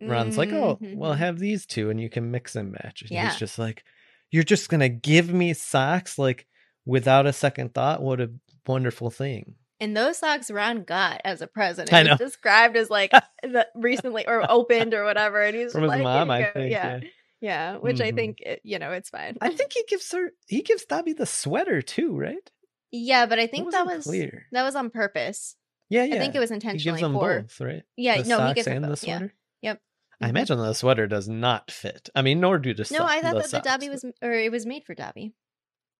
Ron's 0.00 0.36
like, 0.36 0.50
oh, 0.52 0.78
well, 0.82 1.14
Mhm. 1.14 1.18
have 1.18 1.38
these 1.38 1.64
two, 1.66 1.88
and 1.90 2.00
you 2.00 2.10
can 2.10 2.30
mix 2.30 2.54
and 2.56 2.70
match. 2.72 3.02
And 3.02 3.10
Yeah. 3.12 3.28
he's 3.30 3.38
just 3.38 3.58
like, 3.58 3.84
you're 4.30 4.42
just 4.44 4.68
gonna 4.68 4.88
give 4.88 5.32
me 5.32 5.54
socks 5.54 6.18
like 6.18 6.46
without 6.84 7.26
a 7.26 7.32
second 7.32 7.74
thought. 7.74 8.02
What 8.02 8.20
a 8.20 8.30
wonderful 8.66 9.10
thing. 9.10 9.54
And 9.78 9.94
those 9.96 10.18
socks 10.18 10.50
Ron 10.50 10.84
got 10.84 11.20
as 11.24 11.42
a 11.42 11.46
present. 11.46 11.92
I 11.92 12.02
know. 12.02 12.16
described 12.16 12.76
as 12.76 12.88
like 12.88 13.10
the 13.42 13.66
recently 13.74 14.26
or 14.26 14.50
opened 14.50 14.94
or 14.94 15.04
whatever. 15.04 15.42
And 15.42 15.54
he's 15.56 15.72
From 15.72 15.82
his 15.82 15.90
like, 15.90 16.02
mom, 16.02 16.30
I 16.30 16.42
go." 16.42 16.50
think. 16.54 16.70
Yeah. 16.72 16.96
Yeah. 17.02 17.08
Yeah. 17.42 17.76
Which 17.76 18.00
I 18.00 18.10
Mhm. 18.12 18.14
think, 18.16 18.40
it- 18.40 18.60
you 18.64 18.78
know, 18.78 18.92
it's 18.92 19.10
fine. 19.10 19.36
I 19.42 19.50
think 19.50 19.72
he 19.74 19.84
gives 19.88 20.10
her 20.12 20.30
he 20.48 20.62
gives 20.62 20.84
Dobby 20.86 21.12
the 21.12 21.26
sweater 21.26 21.82
too, 21.82 22.16
right? 22.16 22.50
Yeah, 22.90 23.26
but 23.26 23.38
I 23.38 23.46
think 23.46 23.70
that 23.72 23.84
was 23.86 24.04
clear. 24.04 24.46
that 24.52 24.62
was 24.62 24.74
on 24.76 24.88
purpose. 24.90 25.56
Yeah, 25.90 26.04
yeah. 26.04 26.14
I 26.14 26.18
think 26.20 26.34
it 26.34 26.38
was 26.40 26.50
intentional. 26.50 26.96
he 26.96 27.02
intentionally 27.02 27.42
gives 27.42 27.58
them 27.58 27.58
for. 27.58 27.66
both, 27.66 27.74
right? 27.74 27.82
Yeah, 27.96 28.22
the 28.22 28.28
no, 28.28 28.46
he 28.48 28.54
gives 28.54 28.64
them 28.64 28.76
and 28.76 28.84
the 28.84 28.88
both. 28.88 29.04
Yeah. 29.04 29.18
sweater. 29.18 29.34
Yep. 29.62 29.80
I 30.22 30.24
Mhm. 30.26 30.30
imagine 30.30 30.58
the 30.58 30.72
sweater 30.72 31.06
does 31.06 31.28
not 31.28 31.70
fit. 31.70 32.08
I 32.14 32.22
mean, 32.22 32.40
nor 32.40 32.58
do 32.58 32.72
the 32.72 32.82
No, 32.90 32.98
so- 32.98 33.04
I 33.04 33.20
thought 33.20 33.34
that 33.34 33.50
the 33.50 33.60
Dobby 33.60 33.90
was, 33.90 34.04
or 34.22 34.32
it 34.32 34.50
was 34.50 34.64
made 34.64 34.84
for 34.84 34.94
Dobby. 34.94 35.34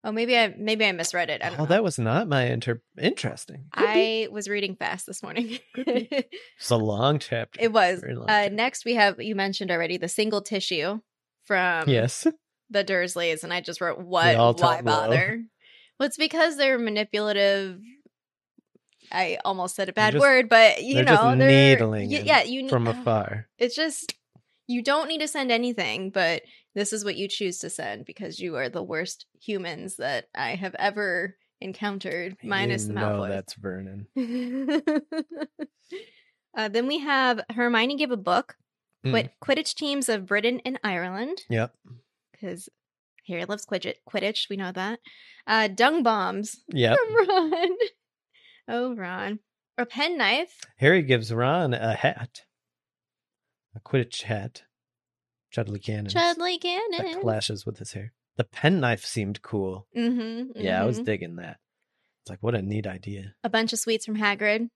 Oh, 0.08 0.12
maybe 0.12 0.38
I 0.38 0.54
maybe 0.56 0.84
I 0.84 0.92
misread 0.92 1.30
it. 1.30 1.42
I 1.42 1.48
don't 1.48 1.58
Oh, 1.58 1.62
know. 1.64 1.68
that 1.70 1.82
was 1.82 1.98
not 1.98 2.28
my 2.28 2.44
inter. 2.44 2.80
Interesting. 2.96 3.64
Could 3.72 3.92
be. 3.92 4.24
I 4.24 4.28
was 4.30 4.48
reading 4.48 4.76
fast 4.76 5.04
this 5.04 5.20
morning. 5.22 5.58
It's 5.76 6.70
a 6.70 6.76
long 6.76 7.18
chapter. 7.18 7.58
it 7.60 7.72
was. 7.72 8.00
Very 8.00 8.14
long 8.14 8.24
Uh, 8.30 8.42
chapter. 8.44 8.54
next, 8.54 8.84
we 8.84 8.94
have 8.94 9.20
you 9.20 9.34
mentioned 9.34 9.70
already 9.72 9.96
the 9.96 10.08
single 10.08 10.42
tissue 10.42 11.00
from 11.44 11.88
yes. 11.88 12.24
the 12.70 12.84
Dursleys, 12.84 13.42
and 13.42 13.52
I 13.52 13.60
just 13.60 13.80
wrote, 13.80 13.98
"What? 13.98 14.36
Why 14.36 14.52
talk 14.52 14.76
low. 14.78 14.82
bother?" 14.82 15.42
Well, 15.98 16.06
it's 16.08 16.18
because 16.18 16.56
they're 16.58 16.78
manipulative. 16.78 17.80
I 19.10 19.38
almost 19.44 19.76
said 19.76 19.88
a 19.88 19.92
bad 19.92 20.12
just- 20.12 20.20
word, 20.20 20.48
but 20.48 20.82
you 20.82 20.94
they're 20.96 21.04
know, 21.04 21.12
just 21.16 21.38
they're 21.38 21.70
needling 21.74 22.10
y- 22.10 22.22
yeah, 22.24 22.42
you 22.42 22.68
from 22.68 22.86
afar. 22.94 23.46
It's 23.58 23.74
just 23.74 24.14
you 24.66 24.82
don't 24.82 25.08
need 25.08 25.20
to 25.20 25.28
send 25.28 25.50
anything, 25.52 26.10
but 26.10 26.42
this 26.74 26.92
is 26.92 27.04
what 27.04 27.16
you 27.16 27.28
choose 27.28 27.58
to 27.60 27.70
send 27.70 28.04
because 28.04 28.38
you 28.40 28.56
are 28.56 28.68
the 28.68 28.82
worst 28.82 29.26
humans 29.40 29.96
that 29.96 30.26
I 30.34 30.56
have 30.56 30.74
ever 30.78 31.36
encountered, 31.60 32.36
minus 32.42 32.82
you 32.82 32.88
the 32.88 32.94
know 32.94 33.20
Malfoys. 33.20 33.28
that's 33.28 33.54
Vernon. 33.54 34.06
uh, 36.56 36.68
then 36.68 36.86
we 36.86 36.98
have 37.00 37.40
Hermione 37.50 37.96
give 37.96 38.10
a 38.10 38.16
book, 38.16 38.56
Mm. 39.04 39.10
Quid- 39.12 39.30
Quidditch 39.58 39.74
teams 39.74 40.08
of 40.08 40.26
Britain 40.26 40.60
and 40.64 40.80
Ireland, 40.82 41.42
Yep. 41.48 41.72
because 42.32 42.68
Harry 43.28 43.44
loves 43.44 43.64
Quidditch. 43.66 43.94
Quidditch, 44.10 44.48
we 44.50 44.56
know 44.56 44.72
that. 44.72 44.98
Uh, 45.46 45.68
dung 45.68 46.02
bombs 46.02 46.56
Yep. 46.68 46.98
from 46.98 47.28
Ron. 47.28 47.68
oh, 48.68 48.94
Ron. 48.96 49.38
A 49.78 49.86
penknife. 49.86 50.58
Harry 50.78 51.02
gives 51.02 51.32
Ron 51.32 51.72
a 51.74 51.94
hat, 51.94 52.40
a 53.76 53.80
Quidditch 53.80 54.22
hat, 54.22 54.62
Chudley 55.50 55.78
Cannon. 55.78 56.08
Chudley 56.10 56.58
that 56.62 56.62
Cannon. 56.62 57.20
clashes 57.20 57.64
with 57.66 57.78
his 57.78 57.92
hair. 57.92 58.12
The 58.36 58.44
penknife 58.44 59.04
seemed 59.04 59.42
cool. 59.42 59.86
Mm-hmm, 59.96 60.58
Yeah, 60.60 60.82
I 60.82 60.84
was 60.84 60.98
digging 61.00 61.36
that. 61.36 61.58
It's 62.22 62.30
like 62.30 62.42
what 62.42 62.54
a 62.54 62.62
neat 62.62 62.86
idea. 62.86 63.34
a 63.44 63.48
bunch 63.50 63.72
of 63.72 63.78
sweets 63.78 64.04
from 64.04 64.16
Hagrid. 64.16 64.68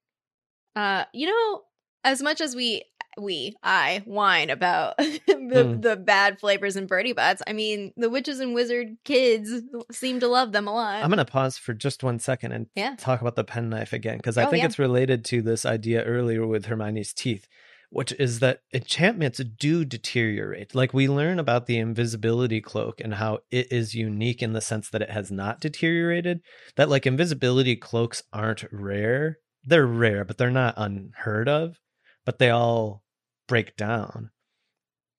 Uh, 0.77 1.05
you 1.13 1.27
know, 1.27 1.63
as 2.05 2.23
much 2.23 2.41
as 2.41 2.55
we 2.55 2.85
we 3.19 3.57
I 3.63 4.03
whine 4.07 4.51
about 4.51 4.97
the 4.99 5.19
Mm. 5.27 5.83
the 5.83 5.97
bad 5.97 6.39
flavors 6.39 6.77
in 6.77 6.87
Bertie 6.87 7.13
Botts, 7.13 7.43
I 7.47 7.53
mean, 7.53 7.93
the 7.97 8.09
witches 8.09 8.39
and 8.39 8.55
wizard 8.55 8.97
kids 9.05 9.51
seem 9.91 10.21
to 10.21 10.29
love 10.29 10.53
them 10.53 10.69
a 10.69 10.73
lot. 10.73 11.03
I'm 11.03 11.11
gonna 11.11 11.25
pause 11.25 11.59
for 11.59 11.75
just 11.75 12.05
one 12.05 12.21
second 12.21 12.53
and 12.53 12.67
Yeah. 12.77 12.95
talk 12.97 13.21
about 13.21 13.35
the 13.35 13.43
penknife 13.45 13.93
again 13.93 14.19
because 14.19 14.39
I 14.39 14.45
Oh, 14.45 14.51
think 14.51 14.61
yeah. 14.61 14.67
it's 14.67 14.79
related 14.79 15.25
to 15.27 15.43
this 15.43 15.67
idea 15.67 16.05
earlier 16.05 16.47
with 16.47 16.67
Hermione's 16.67 17.13
teeth, 17.13 17.49
which 17.91 18.13
is 18.13 18.39
that 18.39 18.61
enchantments 18.73 19.41
do 19.59 19.85
deteriorate. 19.85 20.75
Like 20.75 20.95
we 20.95 21.09
learn 21.09 21.39
about 21.39 21.67
the 21.67 21.79
invisibility 21.79 22.61
cloak 22.61 23.01
and 23.01 23.15
how 23.15 23.41
it 23.51 23.71
is 23.71 23.95
unique 23.95 24.43
in 24.43 24.53
the 24.53 24.61
sense 24.61 24.89
that 24.91 25.03
it 25.03 25.11
has 25.11 25.31
not 25.31 25.61
deteriorated. 25.61 26.41
That 26.77 26.89
like 26.89 27.07
invisibility 27.07 27.77
cloaks 27.77 28.23
aren't 28.33 28.65
rare. 28.73 29.39
They're 29.65 29.87
rare, 29.87 30.25
but 30.25 30.39
they're 30.39 30.51
not 30.51 30.75
unheard 30.77 31.49
of. 31.49 31.81
But 32.25 32.39
they 32.39 32.51
all 32.51 33.03
break 33.49 33.77
down. 33.77 34.31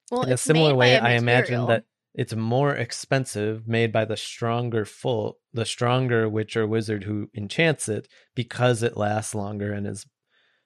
well, 0.09 0.23
in 0.23 0.31
a 0.31 0.37
similar 0.37 0.73
way, 0.73 0.95
a 0.95 1.01
I 1.01 1.11
imagine 1.11 1.67
that 1.67 1.83
it's 2.13 2.35
more 2.35 2.73
expensive 2.73 3.67
made 3.67 3.91
by 3.91 4.05
the 4.05 4.17
stronger 4.17 4.85
full 4.85 5.37
the 5.53 5.65
stronger 5.65 6.29
witch 6.29 6.55
or 6.55 6.67
wizard 6.67 7.03
who 7.03 7.29
enchants 7.35 7.89
it 7.89 8.07
because 8.35 8.83
it 8.83 8.97
lasts 8.97 9.33
longer 9.33 9.73
and 9.73 9.87
is 9.87 10.05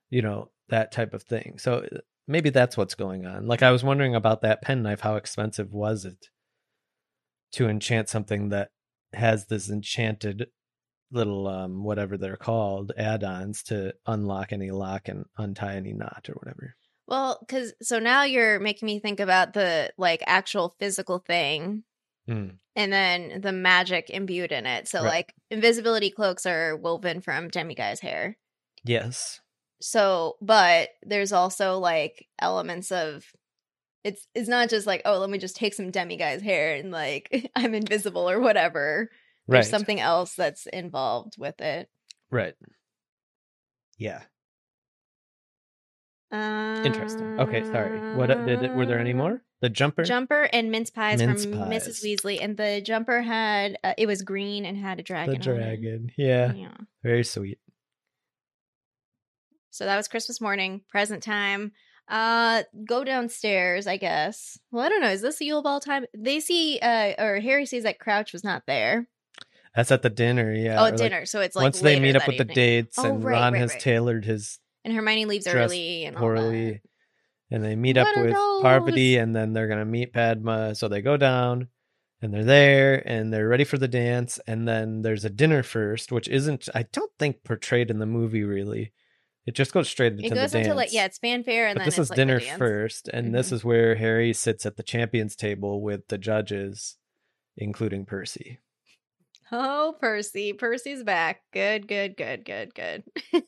you 0.10 0.22
know 0.22 0.50
that 0.70 0.92
type 0.92 1.14
of 1.14 1.24
thing 1.24 1.58
so 1.58 1.86
uh, 1.92 1.98
maybe 2.28 2.50
that's 2.50 2.76
what's 2.78 2.96
going 2.96 3.26
on 3.26 3.48
like 3.48 3.62
i 3.64 3.72
was 3.72 3.84
wondering 3.84 4.16
about 4.16 4.42
that 4.42 4.62
penknife 4.62 5.02
how 5.02 5.16
expensive 5.16 5.72
was 5.74 6.06
it 6.06 6.30
to 7.52 7.70
enchant 7.70 8.10
something 8.10 8.50
that 8.50 8.70
has 9.14 9.46
this 9.48 9.70
enchanted 9.70 10.48
little 11.12 11.48
um 11.48 11.84
whatever 11.84 12.18
they're 12.18 12.36
called 12.36 12.92
add-ons 12.98 13.62
to 13.64 13.94
unlock 14.08 14.52
any 14.52 14.72
lock 14.72 15.08
and 15.08 15.26
untie 15.38 15.76
any 15.76 15.94
knot 15.94 16.26
or 16.28 16.34
whatever 16.34 16.76
Well, 17.08 17.38
because 17.40 17.74
so 17.84 18.00
now 18.00 18.24
you're 18.24 18.60
making 18.60 18.88
me 18.88 19.00
think 19.00 19.20
about 19.20 19.54
the 19.54 19.94
like 19.98 20.24
actual 20.26 20.76
physical 20.80 21.20
thing 21.20 21.84
Hmm. 22.28 22.48
and 22.76 22.92
then 22.92 23.40
the 23.42 23.52
magic 23.52 24.10
imbued 24.10 24.52
in 24.52 24.66
it. 24.66 24.88
So, 24.88 25.04
Right. 25.04 25.10
like, 25.10 25.34
invisibility 25.52 26.10
cloaks 26.10 26.48
are 26.48 26.76
woven 26.76 27.22
from 27.22 27.50
Demiguise's 27.50 28.00
hair. 28.00 28.36
yes 28.84 29.40
So, 29.88 30.38
but 30.42 30.90
there's 31.04 31.32
also 31.32 31.78
like 31.78 32.28
elements 32.40 32.92
of 32.92 33.24
it's 34.04 34.28
it's 34.34 34.50
not 34.50 34.70
just 34.70 34.88
like, 34.88 35.04
oh, 35.06 35.20
let 35.20 35.30
me 35.30 35.38
just 35.38 35.56
take 35.56 35.76
some 35.76 35.92
demiguise's 35.92 36.42
hair 36.42 36.74
and 36.76 36.90
like 36.92 37.52
I'm 37.56 37.76
invisible 37.76 38.28
or 38.28 38.40
whatever. 38.40 39.10
right 39.48 39.58
There's 39.62 39.70
something 39.70 40.00
else 40.00 40.34
that's 40.34 40.66
involved 40.66 41.36
with 41.38 41.62
it. 41.62 41.88
right 42.32 42.56
yeah 44.00 44.22
Um, 46.32 46.84
Interesting. 46.84 47.40
Okay, 47.40 47.64
sorry. 47.66 48.16
What 48.18 48.32
uh, 48.32 48.44
did 48.44 48.64
it, 48.64 48.74
were 48.74 48.86
there 48.88 49.00
any 49.00 49.14
more? 49.14 49.42
The 49.62 49.70
jumper. 49.70 50.04
Jumper 50.04 50.50
and 50.52 50.70
mince 50.72 50.90
pies 50.90 51.20
Mince 51.20 51.46
from 51.46 51.60
pies. 51.60 51.88
Mrs. 51.88 52.04
Weasley, 52.04 52.40
and 52.42 52.58
the 52.58 52.82
jumper 52.82 53.22
had 53.22 53.78
uh, 53.84 53.94
it 53.98 54.08
was 54.08 54.22
green 54.24 54.66
and 54.66 54.76
had 54.78 54.96
a 55.00 55.04
the 55.04 55.04
dragon. 55.04 55.36
on 55.36 55.40
it. 55.42 55.44
dragon. 55.44 56.12
Yeah, 56.18 56.54
Yeah. 56.54 56.78
very 57.04 57.24
sweet. 57.24 57.60
So 59.76 59.84
that 59.84 59.98
was 59.98 60.08
Christmas 60.08 60.40
morning, 60.40 60.84
present 60.90 61.22
time. 61.22 61.74
Uh, 62.08 62.64
go 62.88 63.04
downstairs, 63.04 63.88
I 63.88 63.98
guess. 63.98 64.58
Well, 64.72 64.86
I 64.86 64.88
don't 64.88 65.02
know. 65.02 65.10
Is 65.10 65.22
this 65.22 65.38
the 65.40 65.48
Yule 65.48 65.62
Ball 65.62 65.82
time? 65.82 66.06
They 66.18 66.40
see, 66.40 66.80
uh, 66.80 67.22
or 67.22 67.42
Harry 67.42 67.66
sees 67.66 67.84
that 67.84 68.00
Crouch 68.00 68.32
was 68.32 68.42
not 68.42 68.64
there. 68.68 69.06
That's 69.76 69.92
at 69.92 70.02
the 70.02 70.10
dinner. 70.10 70.54
Yeah. 70.54 70.80
oh, 70.82 70.86
or 70.86 70.90
like, 70.92 70.96
dinner. 70.96 71.26
so 71.26 71.42
it's 71.42 71.58
like 71.58 71.64
once 71.64 71.82
they 71.82 72.00
meet 72.00 72.16
up 72.16 72.26
with 72.26 72.38
the 72.38 72.46
dates 72.46 72.98
Oh, 72.98 73.04
and 73.04 73.22
right, 73.22 73.34
Ron 73.34 73.52
right, 73.52 73.60
has 73.60 73.72
right. 73.72 73.82
tailored 73.82 74.24
his 74.24 74.60
and 74.86 74.94
Hermione 74.94 75.26
leaves 75.26 75.46
early 75.46 76.06
and 76.06 76.16
all 76.16 76.22
that. 76.22 76.36
poorly. 76.38 76.82
and 77.52 77.62
they 77.62 77.76
meet 77.76 77.98
up 77.98 78.08
What 78.16 78.28
with 78.28 78.34
those? 78.34 78.62
Parvati, 78.62 79.18
and 79.18 79.36
then 79.36 79.52
they're 79.52 79.68
gonna 79.68 79.84
meet 79.84 80.14
Padma. 80.14 80.74
So 80.76 80.88
they 80.88 81.02
go 81.02 81.18
down, 81.18 81.68
and 82.22 82.34
they're 82.34 82.46
there, 82.46 83.04
and 83.06 83.34
they're 83.34 83.50
ready 83.50 83.66
for 83.66 83.78
the 83.78 83.90
dance, 83.90 84.40
and 84.48 84.66
then 84.66 85.02
there's 85.02 85.26
a 85.26 85.30
dinner 85.30 85.64
first, 85.64 86.14
which 86.14 86.30
isn't, 86.30 86.70
I 86.74 86.86
don't 86.94 87.12
think, 87.20 87.44
portrayed 87.44 87.92
in 87.92 88.00
the 88.00 88.06
movie 88.06 88.46
really. 88.46 88.94
It 89.46 89.54
just 89.56 89.74
goes 89.74 89.88
straight 89.90 90.14
into 90.14 90.24
It 90.24 90.30
the 90.30 90.36
goes 90.36 90.52
dance. 90.52 90.68
into 90.68 90.76
like 90.76 90.92
yeah, 90.92 91.06
it's 91.06 91.20
fanfare 91.20 91.68
and 91.68 91.76
but 91.76 91.84
then 91.84 91.88
this 91.88 92.00
it's 92.00 92.00
is 92.00 92.10
like 92.10 92.24
the 92.26 92.34
dinner 92.34 92.40
dance. 92.40 92.58
first, 92.58 93.08
and 93.10 93.34
this 93.34 93.52
Mhm. 93.52 93.54
is 93.54 93.64
where 93.66 93.96
Harry 93.96 94.34
sits 94.34 94.66
at 94.66 94.76
the 94.78 94.84
champions 94.84 95.36
table 95.36 95.82
with 95.82 96.08
the 96.08 96.18
judges, 96.18 96.98
including 97.58 98.06
Percy. 98.06 98.60
Oh, 99.52 99.96
Percy. 100.00 100.54
Percy's 100.54 101.04
back. 101.04 101.44
Good, 101.52 101.88
good, 101.88 102.18
good, 102.18 102.46
good, 102.46 102.74
good. 102.74 103.04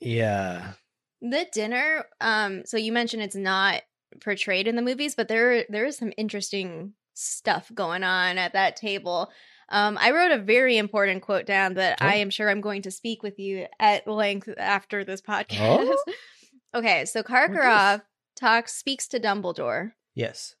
Yeah, 0.00 0.74
the 1.20 1.46
dinner, 1.52 2.04
um, 2.20 2.64
so 2.66 2.76
you 2.76 2.92
mentioned 2.92 3.22
it's 3.22 3.36
not 3.36 3.82
portrayed 4.20 4.66
in 4.66 4.76
the 4.76 4.82
movies, 4.82 5.14
but 5.14 5.28
there 5.28 5.64
there 5.68 5.84
is 5.84 5.96
some 5.96 6.12
interesting 6.16 6.94
stuff 7.14 7.70
going 7.74 8.02
on 8.02 8.38
at 8.38 8.54
that 8.54 8.76
table. 8.76 9.30
Um, 9.68 9.96
I 10.00 10.10
wrote 10.10 10.32
a 10.32 10.38
very 10.38 10.76
important 10.76 11.22
quote 11.22 11.46
down 11.46 11.74
that 11.74 11.98
Oh. 12.00 12.06
I 12.06 12.14
am 12.16 12.30
sure 12.30 12.50
I'm 12.50 12.60
going 12.60 12.82
to 12.82 12.90
speak 12.90 13.22
with 13.22 13.38
you 13.38 13.66
at 13.80 14.06
length 14.06 14.48
after 14.58 15.04
this 15.04 15.20
podcast. 15.22 15.58
Oh? 15.60 16.04
okay, 16.74 17.04
so 17.06 17.22
Karkaroff 17.22 18.02
talks 18.36 18.74
speaks 18.74 19.08
to 19.08 19.20
Dumbledore. 19.20 19.92
yes. 20.14 20.54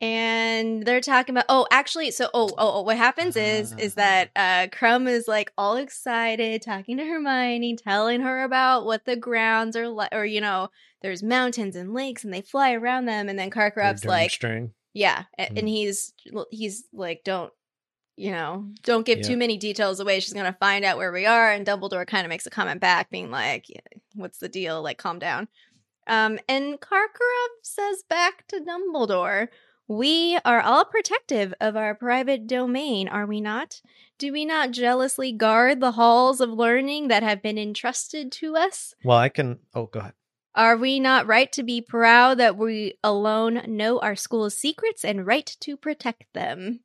and 0.00 0.84
they're 0.86 1.00
talking 1.00 1.34
about 1.34 1.44
oh 1.48 1.66
actually 1.72 2.10
so 2.12 2.28
oh 2.32 2.48
oh, 2.56 2.72
oh 2.78 2.82
what 2.82 2.96
happens 2.96 3.36
is 3.36 3.74
is 3.78 3.94
Ah. 3.94 4.00
that 4.00 4.30
uh 4.36 4.66
krum 4.76 5.08
is 5.08 5.26
like 5.26 5.50
all 5.58 5.74
excited 5.76 6.62
talking 6.62 6.98
to 6.98 7.04
hermione 7.04 7.74
telling 7.76 8.20
her 8.20 8.44
about 8.44 8.84
what 8.86 9.04
the 9.06 9.16
grounds 9.16 9.76
are 9.76 9.88
like 9.88 10.10
or 10.12 10.24
you 10.24 10.40
know 10.40 10.70
there's 11.02 11.22
mountains 11.22 11.74
and 11.74 11.94
lakes 11.94 12.22
and 12.24 12.32
they 12.32 12.42
fly 12.42 12.74
around 12.74 13.06
them 13.06 13.28
and 13.28 13.36
then 13.38 13.50
karkaroff's 13.50 14.04
like 14.04 14.30
Durmstrang. 14.30 14.70
yeah 14.94 15.24
a- 15.36 15.48
and 15.48 15.58
Mm. 15.66 15.68
he's 15.68 16.14
he's 16.52 16.84
like 16.92 17.22
don't 17.24 17.52
you 18.18 18.30
know 18.32 18.66
don't 18.82 19.06
give 19.06 19.18
Yeah. 19.18 19.24
too 19.28 19.36
many 19.36 19.56
details 19.56 20.00
away 20.00 20.20
she's 20.20 20.32
gonna 20.34 20.56
find 20.58 20.84
out 20.84 20.98
where 20.98 21.12
we 21.12 21.24
are 21.26 21.52
and 21.52 21.66
dumbledore 21.66 22.06
kind 22.06 22.24
of 22.26 22.28
makes 22.28 22.46
a 22.46 22.50
comment 22.50 22.80
back 22.80 23.10
being 23.10 23.30
like 23.30 23.66
what's 24.14 24.38
the 24.38 24.48
deal 24.48 24.82
like 24.82 24.98
calm 24.98 25.18
down 25.18 25.48
um 26.06 26.38
and 26.48 26.80
karkaroff 26.80 27.52
says 27.62 28.02
back 28.08 28.46
to 28.48 28.60
dumbledore 28.60 29.48
we 29.90 30.38
are 30.44 30.60
all 30.60 30.84
protective 30.84 31.54
of 31.62 31.74
our 31.74 31.94
private 31.94 32.46
domain, 32.46 33.08
are 33.08 33.24
we 33.24 33.40
not? 33.40 33.80
Do 34.18 34.30
we 34.34 34.44
not 34.44 34.70
jealously 34.70 35.32
guard 35.32 35.80
the 35.80 35.92
halls 35.92 36.42
of 36.42 36.50
learning 36.50 37.08
that 37.08 37.22
have 37.22 37.40
been 37.42 37.56
entrusted 37.56 38.30
to 38.32 38.54
us? 38.54 38.92
Well, 39.02 39.16
I 39.16 39.30
can. 39.30 39.60
Oh, 39.74 39.86
go 39.86 40.00
ahead. 40.00 40.12
Are 40.54 40.76
we 40.76 41.00
not 41.00 41.26
right 41.26 41.50
to 41.52 41.62
be 41.62 41.80
proud 41.80 42.36
that 42.38 42.58
we 42.58 42.98
alone 43.02 43.62
know 43.66 43.98
our 44.00 44.14
school's 44.14 44.58
secrets 44.58 45.06
and 45.06 45.26
right 45.26 45.56
to 45.60 45.74
protect 45.78 46.24
them? 46.34 46.80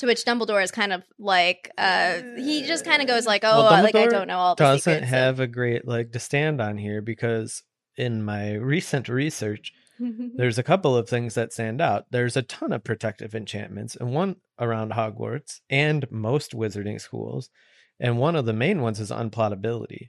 To 0.00 0.06
which 0.06 0.24
Dumbledore 0.24 0.62
is 0.62 0.70
kind 0.70 0.92
of 0.92 1.02
like, 1.18 1.70
uh, 1.78 2.20
he 2.36 2.62
just 2.66 2.84
kind 2.84 3.00
of 3.02 3.08
goes 3.08 3.26
like, 3.26 3.42
"Oh, 3.44 3.64
Well, 3.64 3.82
like 3.82 3.94
I 3.94 4.06
don't 4.06 4.28
know 4.28 4.38
all 4.38 4.54
the 4.54 4.64
Doesn't 4.64 4.92
secrets." 4.94 5.10
have 5.10 5.40
a 5.40 5.46
great 5.46 5.86
leg 5.86 6.12
to 6.12 6.18
stand 6.18 6.60
on 6.60 6.76
here 6.78 7.00
because 7.02 7.62
in 7.96 8.22
my 8.22 8.54
recent 8.54 9.08
research, 9.08 9.72
there's 9.98 10.58
a 10.58 10.62
couple 10.62 10.96
of 10.96 11.08
things 11.08 11.34
that 11.34 11.52
stand 11.52 11.80
out. 11.82 12.06
There's 12.10 12.36
a 12.36 12.42
ton 12.42 12.72
of 12.72 12.82
protective 12.82 13.34
enchantments, 13.34 13.94
and 13.96 14.14
one 14.14 14.36
around 14.58 14.92
Hogwarts 14.92 15.60
and 15.68 16.10
most 16.10 16.52
wizarding 16.52 16.98
schools, 17.00 17.50
and 17.98 18.18
one 18.18 18.36
of 18.36 18.46
the 18.46 18.52
main 18.54 18.80
ones 18.80 19.00
is 19.00 19.10
unplottability, 19.10 20.08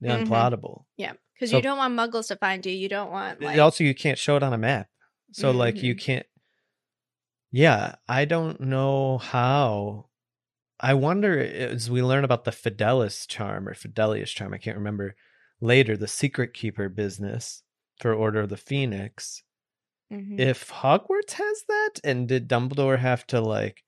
the 0.00 0.08
Mhm. 0.10 0.26
unplottable. 0.26 0.84
yeah, 0.96 1.14
because 1.34 1.50
So- 1.50 1.56
you 1.56 1.62
don't 1.62 1.78
want 1.78 1.94
Muggles 1.98 2.28
to 2.28 2.36
find 2.36 2.64
you. 2.64 2.72
You 2.72 2.88
don't 2.88 3.10
want 3.10 3.40
like 3.40 3.58
also, 3.58 3.82
you 3.82 3.94
can't 3.96 4.18
show 4.18 4.36
it 4.36 4.44
on 4.44 4.52
a 4.52 4.58
map, 4.58 4.86
so 5.32 5.50
like 5.50 5.82
you 5.82 5.96
Mhm. 5.96 6.00
can't. 6.00 6.26
Yeah, 7.54 7.94
I 8.08 8.24
don't 8.24 8.60
know 8.62 9.18
how. 9.18 10.06
I 10.80 10.94
wonder 10.94 11.38
as 11.38 11.88
we 11.88 12.02
learn 12.02 12.24
about 12.24 12.42
the 12.42 12.50
Fidelis 12.50 13.28
charm 13.28 13.68
or 13.68 13.74
Fidelius 13.74 14.26
charm, 14.34 14.52
I 14.52 14.58
can't 14.58 14.76
remember 14.76 15.14
later, 15.60 15.96
the 15.96 16.08
secret 16.08 16.52
keeper 16.52 16.88
business 16.88 17.62
for 18.00 18.12
Order 18.12 18.40
of 18.40 18.48
the 18.48 18.56
Phoenix. 18.56 19.42
Mhm. 20.12 20.38
if 20.38 20.68
Hogwarts 20.70 21.32
has 21.34 21.64
that, 21.68 21.92
and 22.02 22.28
did 22.28 22.48
Dumbledore 22.48 22.98
have 22.98 23.24
to 23.28 23.40
like 23.40 23.84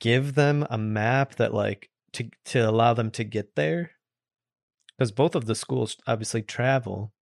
give 0.00 0.34
them 0.34 0.66
a 0.68 0.76
map 0.78 1.36
that 1.36 1.54
like 1.54 1.90
to 2.12 2.30
to 2.46 2.60
allow 2.68 2.92
them 2.92 3.10
to 3.12 3.24
get 3.24 3.54
there? 3.54 3.92
Because 4.98 5.12
both 5.12 5.34
of 5.34 5.46
the 5.46 5.54
schools 5.54 5.96
obviously 6.06 6.42
travel. 6.42 7.14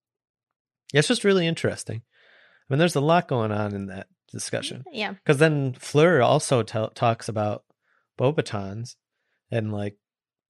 Yeah, 0.93 0.99
it's 0.99 1.09
just 1.09 1.25
really 1.25 1.47
interesting. 1.47 2.03
I 2.05 2.65
mean, 2.75 2.79
there's 2.81 2.97
a 2.97 3.01
lot 3.01 3.29
going 3.29 3.53
on 3.53 3.73
in 3.75 3.87
that 3.87 4.09
discussion. 4.33 4.85
Mm, 4.89 4.93
yeah. 4.93 5.13
Because 5.13 5.39
then 5.39 5.75
Fleur 5.75 6.23
also 6.23 6.63
tell 6.63 6.91
talks 6.91 7.29
about 7.29 7.65
Beauxbatons 8.19 8.97
and 9.51 9.73
like 9.73 9.97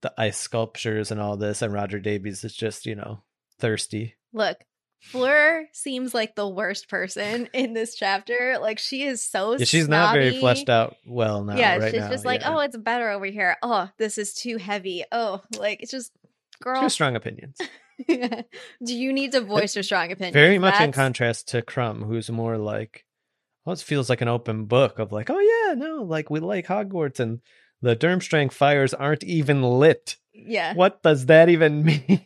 the 0.01 0.13
ice 0.17 0.37
sculptures 0.37 1.11
and 1.11 1.19
all 1.19 1.37
this, 1.37 1.61
and 1.61 1.73
Roger 1.73 1.99
Davies 1.99 2.43
is 2.43 2.53
just 2.53 2.85
you 2.85 2.95
know 2.95 3.23
thirsty. 3.59 4.15
Look, 4.33 4.57
Fleur 5.01 5.65
seems 5.73 6.13
like 6.13 6.35
the 6.35 6.47
worst 6.47 6.89
person 6.89 7.49
in 7.53 7.73
this 7.73 7.95
chapter. 7.95 8.57
Like 8.59 8.79
she 8.79 9.03
is 9.03 9.23
so 9.23 9.57
Yeah, 9.57 9.65
she's 9.65 9.87
not 9.87 10.13
very 10.13 10.39
fleshed 10.39 10.69
out 10.69 10.95
well 11.05 11.43
now. 11.43 11.55
yeah, 11.55 11.77
right 11.77 11.91
she's 11.91 12.01
now, 12.01 12.09
just 12.09 12.25
like, 12.25 12.41
yeah. 12.41 12.55
oh, 12.55 12.59
it's 12.59 12.77
better 12.77 13.09
over 13.09 13.25
here. 13.25 13.55
Oh, 13.61 13.89
this 13.97 14.17
is 14.17 14.33
too 14.33 14.57
heavy. 14.57 15.03
Oh, 15.11 15.41
like 15.57 15.81
it's 15.81 15.91
just, 15.91 16.11
girl. 16.61 16.81
Two 16.81 16.89
strong 16.89 17.15
opinions. 17.15 17.57
Do 18.07 18.45
you 18.79 19.11
need 19.11 19.31
to 19.31 19.41
voice 19.41 19.75
your 19.75 19.83
strong 19.83 20.11
opinion? 20.11 20.33
Very 20.33 20.59
much 20.59 20.79
in 20.79 20.91
contrast 20.91 21.49
to 21.49 21.61
Krum, 21.61 22.05
who's 22.05 22.29
more 22.29 22.57
like, 22.57 23.05
well, 23.67 23.73
it 23.73 23.79
feels 23.81 24.09
like 24.09 24.21
an 24.21 24.29
open 24.29 24.63
book 24.63 24.97
of 24.97 25.11
like, 25.11 25.29
oh 25.29 25.39
yeah, 25.39 25.73
no, 25.73 26.01
like 26.03 26.29
we 26.29 26.39
like 26.39 26.67
Hogwarts 26.67 27.19
and 27.19 27.41
the 27.81 27.97
Durmstrang 27.97 28.49
fires 28.49 28.93
aren't 28.93 29.25
even 29.25 29.61
lit. 29.61 30.15
Yeah, 30.33 30.73
What 30.73 31.03
does 31.03 31.25
that 31.25 31.49
even 31.49 31.83
mean? 31.83 32.25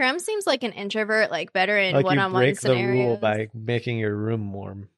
Krum 0.00 0.20
seems 0.20 0.46
like 0.46 0.62
an 0.62 0.70
introvert, 0.70 1.32
like 1.32 1.52
better 1.52 1.76
in 1.76 1.96
like 1.96 2.04
one-on-one 2.04 2.40
break 2.40 2.54
the 2.54 2.60
scenarios. 2.60 3.06
rule 3.06 3.16
by 3.16 3.48
making 3.52 3.98
your 3.98 4.14
room 4.14 4.52
warm. 4.52 4.88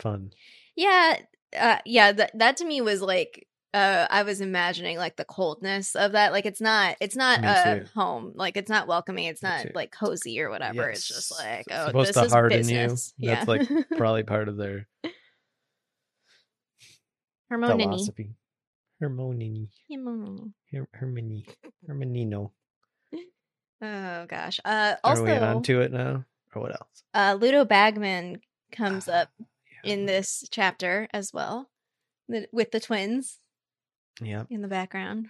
Fun. 0.00 0.32
Yeah, 0.74 1.16
uh, 1.58 1.78
yeah. 1.86 2.12
That 2.12 2.32
that 2.38 2.58
to 2.58 2.66
me 2.66 2.82
was 2.82 3.00
like 3.00 3.45
uh, 3.76 4.06
I 4.10 4.22
was 4.22 4.40
imagining 4.40 4.96
like 4.96 5.16
the 5.16 5.24
coldness 5.24 5.94
of 5.94 6.12
that. 6.12 6.32
Like 6.32 6.46
it's 6.46 6.60
not, 6.60 6.96
it's 7.00 7.14
not 7.16 7.44
a 7.44 7.84
home. 7.94 8.32
Like 8.34 8.56
it's 8.56 8.70
not 8.70 8.86
welcoming. 8.88 9.26
It's 9.26 9.42
not 9.42 9.74
like 9.74 9.90
cozy 9.92 10.40
or 10.40 10.48
whatever. 10.50 10.88
It's 10.88 11.06
just 11.06 11.30
like 11.38 11.66
oh, 11.70 11.88
supposed 11.88 12.08
this 12.08 12.16
to 12.16 12.24
is 12.24 12.32
harden 12.32 12.58
business. 12.60 13.12
you. 13.18 13.28
That's 13.30 13.46
like 13.46 13.68
probably 13.96 14.22
part 14.22 14.48
of 14.48 14.56
their 14.56 14.86
Hermione. 17.50 17.84
philosophy. 17.84 18.30
Hermione. 19.00 19.68
Hermione. 19.90 20.52
Her- 20.72 20.88
Hermione. 20.92 21.44
Herminino. 21.88 22.50
Oh 23.82 24.24
gosh. 24.26 24.58
Uh, 24.64 24.94
also, 25.04 25.20
Are 25.20 25.24
we 25.26 25.32
on 25.32 25.62
to 25.64 25.82
it 25.82 25.92
now? 25.92 26.24
Or 26.54 26.62
what 26.62 26.70
else? 26.70 27.04
uh, 27.12 27.36
Ludo 27.38 27.66
Bagman 27.66 28.40
comes 28.72 29.06
Ah, 29.06 29.20
up 29.24 29.28
in 29.84 30.06
this 30.06 30.48
chapter 30.50 31.08
as 31.12 31.30
well, 31.34 31.68
the, 32.26 32.48
with 32.52 32.70
the 32.70 32.80
twins 32.80 33.38
Yeah. 34.20 34.44
in 34.50 34.62
the 34.62 34.68
background. 34.68 35.28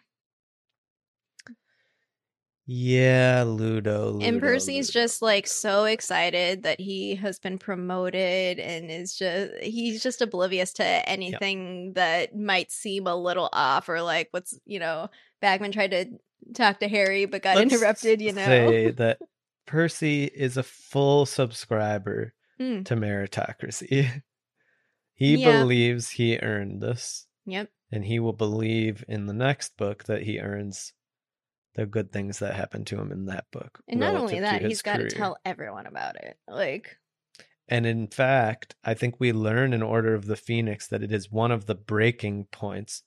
Yeah, 2.68 3.44
Ludo. 3.46 4.11
Ludo 4.11 4.27
and 4.27 4.40
Percy's 4.40 4.88
Ludo. 4.88 5.01
just 5.05 5.22
like 5.22 5.46
so 5.46 5.85
excited 5.85 6.64
that 6.64 6.81
he 6.81 7.14
has 7.14 7.38
been 7.38 7.59
promoted 7.59 8.59
and 8.59 8.90
is 8.90 9.14
just 9.14 9.53
he's 9.62 10.03
just 10.03 10.20
oblivious 10.20 10.72
to 10.75 10.85
anything 10.85 11.92
that 11.92 12.35
might 12.37 12.72
seem 12.72 13.07
a 13.07 13.14
little 13.14 13.49
off 13.53 13.88
or 13.88 14.03
like 14.03 14.29
what's 14.33 14.59
you 14.64 14.81
know 14.81 15.09
Bagman 15.40 15.70
tried 15.70 15.92
to 15.92 16.07
talk 16.55 16.81
to 16.81 16.88
Harry 16.88 17.25
but 17.27 17.42
got 17.42 17.57
Let's 17.57 17.72
interrupted, 17.72 18.20
you 18.20 18.33
know. 18.33 18.44
Say 18.44 18.90
that 18.90 19.20
Percy 19.66 20.25
is 20.25 20.57
a 20.57 20.62
full 20.64 21.25
subscriber 21.27 22.33
Hmm. 22.59 22.83
to 22.85 22.96
meritocracy. 22.96 24.22
he 25.14 25.37
Yeah. 25.37 25.61
believes 25.61 26.09
he 26.11 26.38
earned 26.38 26.81
this, 26.83 27.27
Yep. 27.44 27.68
And 27.92 28.05
he 28.05 28.18
will 28.18 28.33
believe 28.33 29.05
in 29.09 29.27
the 29.27 29.33
next 29.33 29.77
book 29.77 30.05
that 30.05 30.22
he 30.22 30.40
earns 30.40 30.92
the 31.75 31.87
good 31.87 32.11
things 32.11 32.38
that 32.38 32.55
happen 32.55 32.85
to 32.87 32.99
him 32.99 33.12
in 33.12 33.27
that 33.27 33.44
book. 33.53 33.81
And 33.88 34.01
not 34.01 34.16
only 34.16 34.40
that, 34.40 34.62
he's 34.62 34.83
got 34.83 34.96
to 34.96 35.09
tell 35.09 35.37
everyone 35.44 35.87
about 35.87 36.16
it. 36.16 36.38
Like 36.49 36.96
And 37.68 37.87
in 37.87 38.09
fact, 38.09 38.75
I 38.83 38.94
think 38.94 39.16
we 39.18 39.33
learn 39.33 39.72
in 39.72 39.83
Order 39.83 40.14
of 40.14 40.27
the 40.27 40.37
Phoenix 40.37 40.87
that 40.88 41.03
it 41.03 41.12
is 41.12 41.31
one 41.31 41.53
of 41.53 41.66
the 41.66 41.75
breaking 41.75 42.46
points 42.51 43.03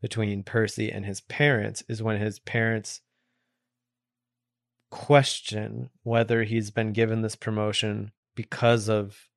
between 0.00 0.42
Percy 0.44 0.90
and 0.90 1.04
his 1.04 1.20
parents 1.20 1.82
is 1.88 2.02
when 2.02 2.20
his 2.20 2.38
parents 2.38 3.00
question 4.90 5.90
whether 6.02 6.44
he's 6.44 6.70
been 6.70 6.92
given 6.92 7.22
this 7.22 7.36
promotion 7.36 8.12
because 8.34 8.88
of 8.88 9.28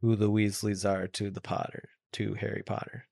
who 0.00 0.16
the 0.16 0.30
Weasleys 0.30 0.88
are 0.88 1.06
to 1.08 1.30
the 1.30 1.40
Potter, 1.40 1.88
to 2.12 2.34
Harry 2.34 2.62
Potter. 2.64 3.06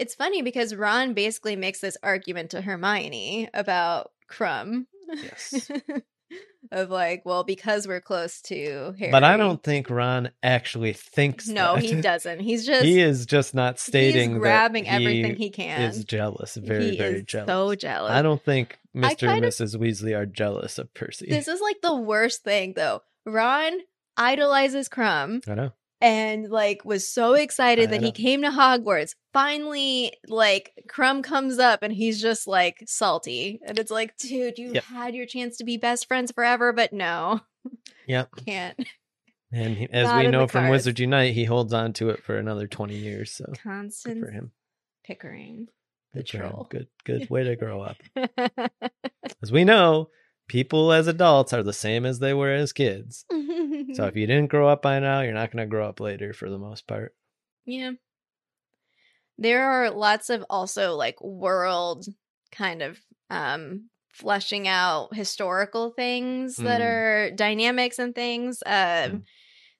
It's 0.00 0.14
funny 0.14 0.40
because 0.40 0.74
Ron 0.74 1.12
basically 1.12 1.56
makes 1.56 1.80
this 1.80 1.98
argument 2.02 2.50
to 2.52 2.62
Hermione 2.62 3.50
about 3.52 4.12
Krum. 4.30 4.86
Yes. 5.12 5.70
of 6.72 6.88
like, 6.88 7.22
well, 7.26 7.44
because 7.44 7.86
we're 7.86 8.00
close 8.00 8.40
to 8.42 8.94
Harry. 8.98 9.10
But 9.10 9.24
I 9.24 9.36
don't 9.36 9.62
think 9.62 9.90
Ron 9.90 10.30
actually 10.42 10.94
thinks. 10.94 11.48
No, 11.48 11.74
that. 11.74 11.84
he 11.84 11.94
doesn't. 12.00 12.40
He's 12.40 12.64
just 12.64 12.84
he 12.84 12.98
is 13.00 13.26
just 13.26 13.54
not 13.54 13.78
stating 13.78 14.30
he's 14.30 14.38
grabbing 14.38 14.84
that 14.84 15.02
everything 15.02 15.36
he 15.36 15.44
he 15.44 15.50
can. 15.50 15.82
is 15.82 16.02
jealous, 16.04 16.56
very 16.56 16.92
he 16.92 16.96
very 16.96 17.22
jealous. 17.22 17.48
so 17.48 17.74
jealous. 17.74 18.12
I 18.12 18.22
don't 18.22 18.42
think 18.42 18.78
Mr. 18.96 19.28
and 19.28 19.44
of- 19.44 19.52
Mrs. 19.52 19.76
Weasley 19.76 20.16
are 20.16 20.26
jealous 20.26 20.78
of 20.78 20.94
Percy. 20.94 21.26
This 21.28 21.46
is 21.46 21.60
like 21.60 21.82
the 21.82 21.94
worst 21.94 22.42
thing 22.42 22.72
though. 22.74 23.02
Ron 23.26 23.72
idolizes 24.16 24.88
Krum 24.88 25.46
I 25.46 25.54
know. 25.54 25.72
And 26.00 26.48
like 26.50 26.84
was 26.84 27.06
so 27.12 27.34
excited 27.34 27.90
that 27.90 28.02
he 28.02 28.10
came 28.12 28.40
to 28.42 28.48
Hogwarts. 28.50 29.14
Finally, 29.34 30.12
like 30.28 30.72
Krum 30.88 31.22
comes 31.22 31.58
up 31.58 31.82
and 31.82 31.92
he's 31.92 32.20
just 32.22 32.46
like 32.46 32.82
salty. 32.86 33.60
And 33.66 33.78
it's 33.78 33.90
like, 33.90 34.16
dude, 34.16 34.56
you 34.58 34.72
Yep. 34.74 34.84
had 34.84 35.14
your 35.14 35.26
chance 35.26 35.58
to 35.58 35.64
be 35.64 35.76
best 35.76 36.08
friends 36.08 36.32
forever, 36.32 36.72
but 36.72 36.92
no, 36.94 37.40
Yep. 38.06 38.30
can't. 38.46 38.78
And 39.52 39.76
he, 39.76 39.88
as 39.92 40.06
Not 40.08 40.24
we 40.24 40.30
know 40.30 40.46
from 40.46 40.62
cards. 40.62 40.70
Wizard 40.70 41.00
Unite, 41.00 41.34
he 41.34 41.44
holds 41.44 41.72
on 41.74 41.92
to 41.94 42.08
it 42.10 42.22
for 42.22 42.38
another 42.38 42.66
20 42.66 42.94
years. 42.96 43.32
So 43.32 43.52
Constant 43.62 44.24
for 44.24 44.30
him. 44.30 44.52
Pickering. 45.04 45.66
The 46.14 46.20
Good 46.22 46.28
for 46.30 46.36
him. 46.38 46.50
troll. 46.50 46.66
Good, 46.70 46.86
good 47.04 47.28
way 47.30 47.44
to 47.44 47.56
grow 47.56 47.82
up. 47.82 47.96
As 49.42 49.52
we 49.52 49.64
know, 49.64 50.08
people 50.50 50.90
as 50.92 51.06
adults 51.06 51.52
are 51.52 51.62
the 51.62 51.72
same 51.72 52.04
as 52.04 52.18
they 52.18 52.34
were 52.34 52.52
as 52.52 52.72
kids. 52.72 53.24
So 53.30 54.04
if 54.06 54.16
you 54.16 54.26
didn't 54.26 54.50
grow 54.50 54.68
up 54.68 54.82
by 54.82 54.98
now, 54.98 55.20
you're 55.20 55.32
not 55.32 55.52
going 55.52 55.64
to 55.64 55.70
grow 55.70 55.88
up 55.88 56.00
later 56.00 56.32
for 56.32 56.50
the 56.50 56.58
most 56.58 56.88
part. 56.88 57.14
Yeah. 57.64 57.92
There 59.38 59.62
are 59.62 59.90
lots 59.90 60.28
of 60.28 60.44
also 60.50 60.96
like 60.96 61.20
world 61.22 62.06
kind 62.52 62.82
of 62.82 62.98
um 63.30 63.88
fleshing 64.12 64.66
out 64.66 65.14
historical 65.14 65.92
things 65.92 66.56
that 66.56 66.80
Mm. 66.80 66.84
are 66.84 67.30
dynamics 67.30 67.98
and 68.00 68.12
things. 68.12 68.60
Um 68.66 68.72
Mm. 68.72 69.22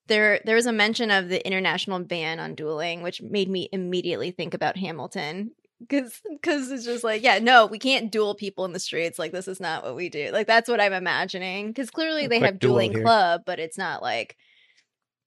there 0.06 0.40
there 0.44 0.54
was 0.54 0.66
a 0.66 0.72
mention 0.72 1.10
of 1.10 1.28
the 1.28 1.44
international 1.44 1.98
ban 2.04 2.38
on 2.38 2.54
dueling 2.54 3.02
which 3.02 3.20
made 3.20 3.50
me 3.50 3.68
immediately 3.72 4.30
think 4.30 4.54
about 4.54 4.76
Hamilton 4.76 5.50
cuz 5.88 6.20
cuz 6.42 6.70
it's 6.70 6.84
just 6.84 7.04
like 7.04 7.22
yeah 7.22 7.38
no 7.38 7.66
we 7.66 7.78
can't 7.78 8.12
duel 8.12 8.34
people 8.34 8.64
in 8.64 8.72
the 8.72 8.78
streets 8.78 9.18
like 9.18 9.32
this 9.32 9.48
is 9.48 9.60
not 9.60 9.82
what 9.82 9.96
we 9.96 10.08
do 10.08 10.30
like 10.32 10.46
that's 10.46 10.68
what 10.68 10.80
i'm 10.80 10.92
imagining 10.92 11.72
cuz 11.72 11.90
clearly 11.90 12.26
A 12.26 12.28
they 12.28 12.38
have 12.38 12.58
dueling 12.58 12.92
club 12.92 13.42
but 13.46 13.58
it's 13.58 13.78
not 13.78 14.02
like 14.02 14.36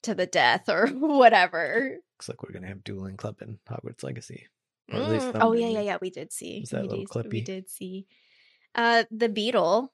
to 0.03 0.13
the 0.13 0.27
death 0.27 0.69
or 0.69 0.87
whatever 0.93 1.97
Looks 2.23 2.29
like 2.29 2.43
we're 2.43 2.53
going 2.53 2.63
to 2.63 2.69
have 2.69 2.85
dueling 2.85 3.17
club 3.17 3.41
in 3.41 3.59
Hogwarts 3.69 4.01
Legacy. 4.01 4.47
Mm, 4.89 5.31
oh 5.41 5.51
yeah, 5.51 5.67
yeah, 5.67 5.81
yeah. 5.81 5.97
We 5.99 6.09
did 6.09 6.31
see. 6.31 6.63
We, 6.71 6.79
little 6.79 7.05
did, 7.21 7.31
we 7.31 7.41
did 7.41 7.69
see. 7.69 8.05
Uh, 8.75 9.03
the 9.11 9.27
beetle 9.27 9.91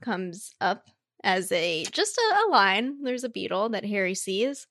comes 0.00 0.54
up 0.60 0.88
as 1.24 1.50
a 1.50 1.84
just 1.90 2.16
a, 2.16 2.34
a 2.46 2.50
line. 2.50 3.02
There's 3.02 3.24
a 3.24 3.28
beetle 3.28 3.70
that 3.70 3.84
Harry 3.84 4.14
sees, 4.14 4.68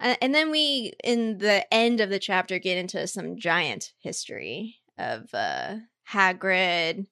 uh, 0.00 0.14
and 0.20 0.34
then 0.34 0.50
we, 0.50 0.92
in 1.04 1.38
the 1.38 1.72
end 1.72 2.00
of 2.00 2.10
the 2.10 2.18
chapter, 2.18 2.58
get 2.58 2.78
into 2.78 3.06
some 3.06 3.36
giant 3.38 3.92
history 4.00 4.76
of 4.98 5.32
uh, 5.34 5.76
Hagrid 6.10 7.06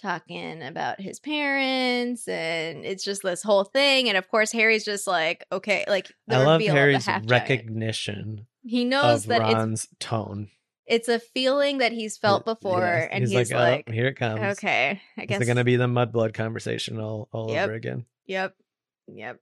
talking 0.00 0.62
about 0.62 1.00
his 1.00 1.20
parents, 1.20 2.26
and 2.26 2.84
it's 2.84 3.04
just 3.04 3.22
this 3.22 3.42
whole 3.42 3.64
thing. 3.64 4.08
And 4.08 4.16
of 4.16 4.28
course, 4.28 4.50
Harry's 4.52 4.84
just 4.84 5.06
like, 5.06 5.44
okay, 5.52 5.84
like 5.88 6.10
the 6.26 6.36
I 6.36 6.44
love 6.44 6.60
reveal 6.60 6.70
of 6.70 6.74
the 6.74 6.80
Harry's 6.80 7.08
recognition 7.30 8.46
He 8.64 8.84
knows 8.84 9.26
that 9.26 9.42
it's 9.42 9.52
Ron's 9.54 9.88
tone. 9.98 10.48
it's 10.86 11.08
a 11.08 11.18
feeling 11.20 11.78
that 11.78 11.92
he's 11.92 12.16
felt 12.16 12.44
Yeah, 12.46 12.54
before, 12.54 12.78
yes. 12.80 13.08
and 13.12 13.28
he's, 13.28 13.52
like, 13.52 13.84
oh, 13.88 13.92
here 13.92 14.06
it 14.06 14.14
comes. 14.14 14.40
okay, 14.58 15.00
I 15.18 15.26
guess 15.26 15.40
it's 15.40 15.46
going 15.46 15.56
to 15.58 15.64
be 15.64 15.76
the 15.76 15.86
mudblood 15.86 16.32
conversation 16.34 16.98
all, 16.98 17.28
all 17.32 17.50
Yep. 17.52 17.64
over 17.64 17.74
again? 17.74 18.06
Yep, 18.26 18.54
yep. 19.08 19.38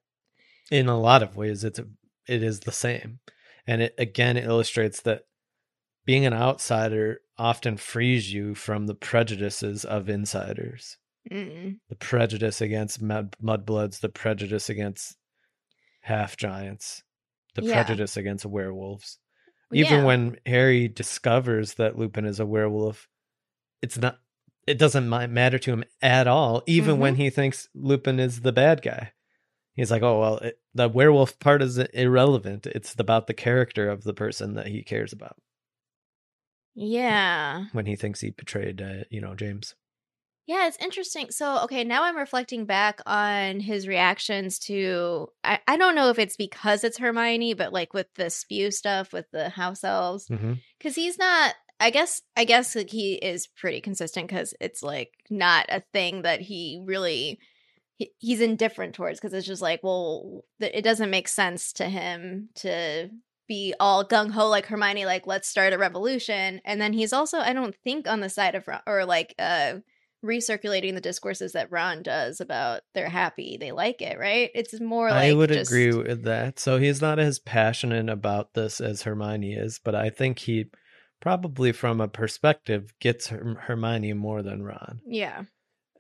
In 0.71 0.89
a 0.89 0.99
lot 0.99 1.23
of 1.23 1.37
ways, 1.37 1.63
it's 1.65 1.79
a, 1.79 1.87
it 2.29 2.43
is 2.43 2.61
the 2.61 2.73
same, 2.73 3.21
and 3.67 3.83
it 3.83 3.95
again 3.99 4.37
illustrates 4.37 5.01
that 5.03 5.23
being 6.05 6.25
an 6.27 6.35
outsider 6.35 7.21
often 7.37 7.77
frees 7.77 8.33
you 8.33 8.55
from 8.55 8.87
the 8.87 8.95
prejudices 8.95 9.85
of 9.85 10.09
insiders. 10.09 10.97
Mm-mm. 11.31 11.79
The 11.89 11.97
prejudice 11.97 12.61
against 12.61 13.03
mud, 13.03 13.37
mudbloods, 13.43 14.01
the 14.01 14.09
prejudice 14.09 14.71
against 14.71 15.17
half 16.01 16.37
giants, 16.37 17.03
the 17.55 17.63
Yeah. 17.63 17.75
prejudice 17.75 18.17
against 18.17 18.47
werewolves. 18.47 19.19
Even 19.73 19.99
Yeah. 19.99 20.05
when 20.05 20.41
Harry 20.47 20.89
discovers 20.89 21.75
that 21.75 21.99
Lupin 21.99 22.25
is 22.25 22.41
a 22.41 22.47
werewolf, 22.47 23.07
it's 23.83 23.99
not. 23.99 24.19
It 24.67 24.79
doesn't 24.79 25.09
matter 25.09 25.59
to 25.59 25.73
him 25.73 25.85
at 26.03 26.27
all. 26.27 26.63
Even 26.67 26.99
when 26.99 27.15
Mm-hmm. 27.15 27.23
he 27.23 27.31
thinks 27.31 27.69
Lupin 27.75 28.19
is 28.21 28.41
the 28.43 28.53
bad 28.53 28.83
guy, 28.83 29.13
he's 29.79 29.91
like, 29.91 30.03
"Oh 30.03 30.21
well, 30.21 30.37
it, 30.39 30.59
the 30.75 30.89
werewolf 30.89 31.39
part 31.39 31.63
is 31.63 31.79
irrelevant. 31.79 32.67
It's 32.67 32.95
about 32.99 33.27
the 33.27 33.35
character 33.35 33.89
of 33.89 34.05
the 34.05 34.15
person 34.15 34.55
that 34.55 34.67
he 34.67 34.83
cares 34.83 35.13
about." 35.13 35.37
yeah, 36.75 37.65
When 37.73 37.87
he 37.87 37.97
thinks 37.97 38.21
he 38.21 38.31
betrayed, 38.31 38.81
uh, 38.81 39.05
you 39.11 39.21
know, 39.21 39.35
James. 39.35 39.75
yeah. 40.47 40.67
It's 40.69 40.77
interesting. 40.79 41.31
So, 41.31 41.63
okay, 41.65 41.83
now 41.85 42.05
I'm 42.05 42.17
reflecting 42.17 42.67
back 42.67 43.01
on 43.07 43.61
his 43.61 43.89
reactions 43.89 44.59
to. 44.61 45.29
I 45.45 45.59
I 45.67 45.77
don't 45.77 45.95
know 45.97 46.11
if 46.11 46.19
it's 46.19 46.37
because 46.37 46.85
it's 46.85 46.99
Hermione, 46.99 47.55
but 47.55 47.73
like 47.73 47.95
with 47.95 48.07
the 48.15 48.31
spew 48.31 48.71
stuff 48.71 49.13
with 49.13 49.31
the 49.33 49.49
house 49.49 49.83
elves, 49.85 50.29
because 50.79 50.95
he's 50.95 51.19
not. 51.19 51.55
I 51.81 51.91
guess 51.91 52.23
I 52.37 52.45
guess 52.45 52.75
like 52.75 52.91
he 52.91 53.15
is 53.15 53.47
pretty 53.47 53.81
consistent 53.81 54.27
because 54.29 54.53
it's 54.61 54.83
like 54.83 55.13
not 55.31 55.67
a 55.69 55.83
thing 55.93 56.23
that 56.23 56.41
he 56.41 56.83
really 56.85 57.39
he, 57.99 58.11
he's 58.19 58.41
indifferent 58.41 58.95
towards 58.95 59.21
because 59.21 59.35
it's 59.35 59.47
just 59.47 59.61
like 59.63 59.81
well 59.83 60.45
th- 60.61 60.73
it 60.75 60.83
doesn't 60.83 61.11
make 61.11 61.29
sense 61.29 61.73
to 61.75 61.85
him 61.85 62.49
to 62.55 63.11
be 63.47 63.75
all 63.79 64.05
gung 64.05 64.31
ho 64.31 64.49
like 64.49 64.67
Hermione 64.67 65.05
like 65.07 65.27
let's 65.27 65.49
start 65.49 65.73
a 65.73 65.79
revolution 65.79 66.61
and 66.65 66.81
then 66.81 66.93
he's 66.93 67.13
also 67.13 67.39
I 67.39 67.53
don't 67.53 67.75
think 67.85 68.09
on 68.09 68.21
the 68.21 68.29
side 68.31 68.55
of 68.55 68.67
Ron 68.67 68.81
or 68.87 69.05
like 69.05 69.35
uh 69.39 69.75
recirculating 70.25 70.95
the 70.95 71.01
discourses 71.01 71.53
that 71.53 71.71
Ron 71.71 72.03
does 72.03 72.41
about 72.41 72.81
they're 72.95 73.09
happy 73.09 73.57
they 73.61 73.71
like 73.73 74.03
it 74.03 74.19
right 74.19 74.51
it's 74.55 74.81
more 74.81 75.11
like 75.11 75.31
I 75.31 75.33
would 75.35 75.51
just- 75.51 75.71
agree 75.71 75.93
with 75.93 76.25
that. 76.25 76.59
So 76.59 76.79
he's 76.79 77.01
not 77.01 77.19
as 77.19 77.39
passionate 77.39 78.09
about 78.09 78.55
this 78.55 78.81
as 78.81 79.03
Hermione 79.03 79.53
is, 79.55 79.81
but 79.83 79.95
I 79.95 80.11
think 80.11 80.41
he 80.41 80.67
probably, 81.21 81.73
from 81.73 82.01
a 82.01 82.07
perspective, 82.09 82.93
gets 83.01 83.29
Herm- 83.29 83.59
Hermione 83.63 84.13
more 84.13 84.43
than 84.43 84.63
Ron. 84.63 85.01
yeah 85.07 85.43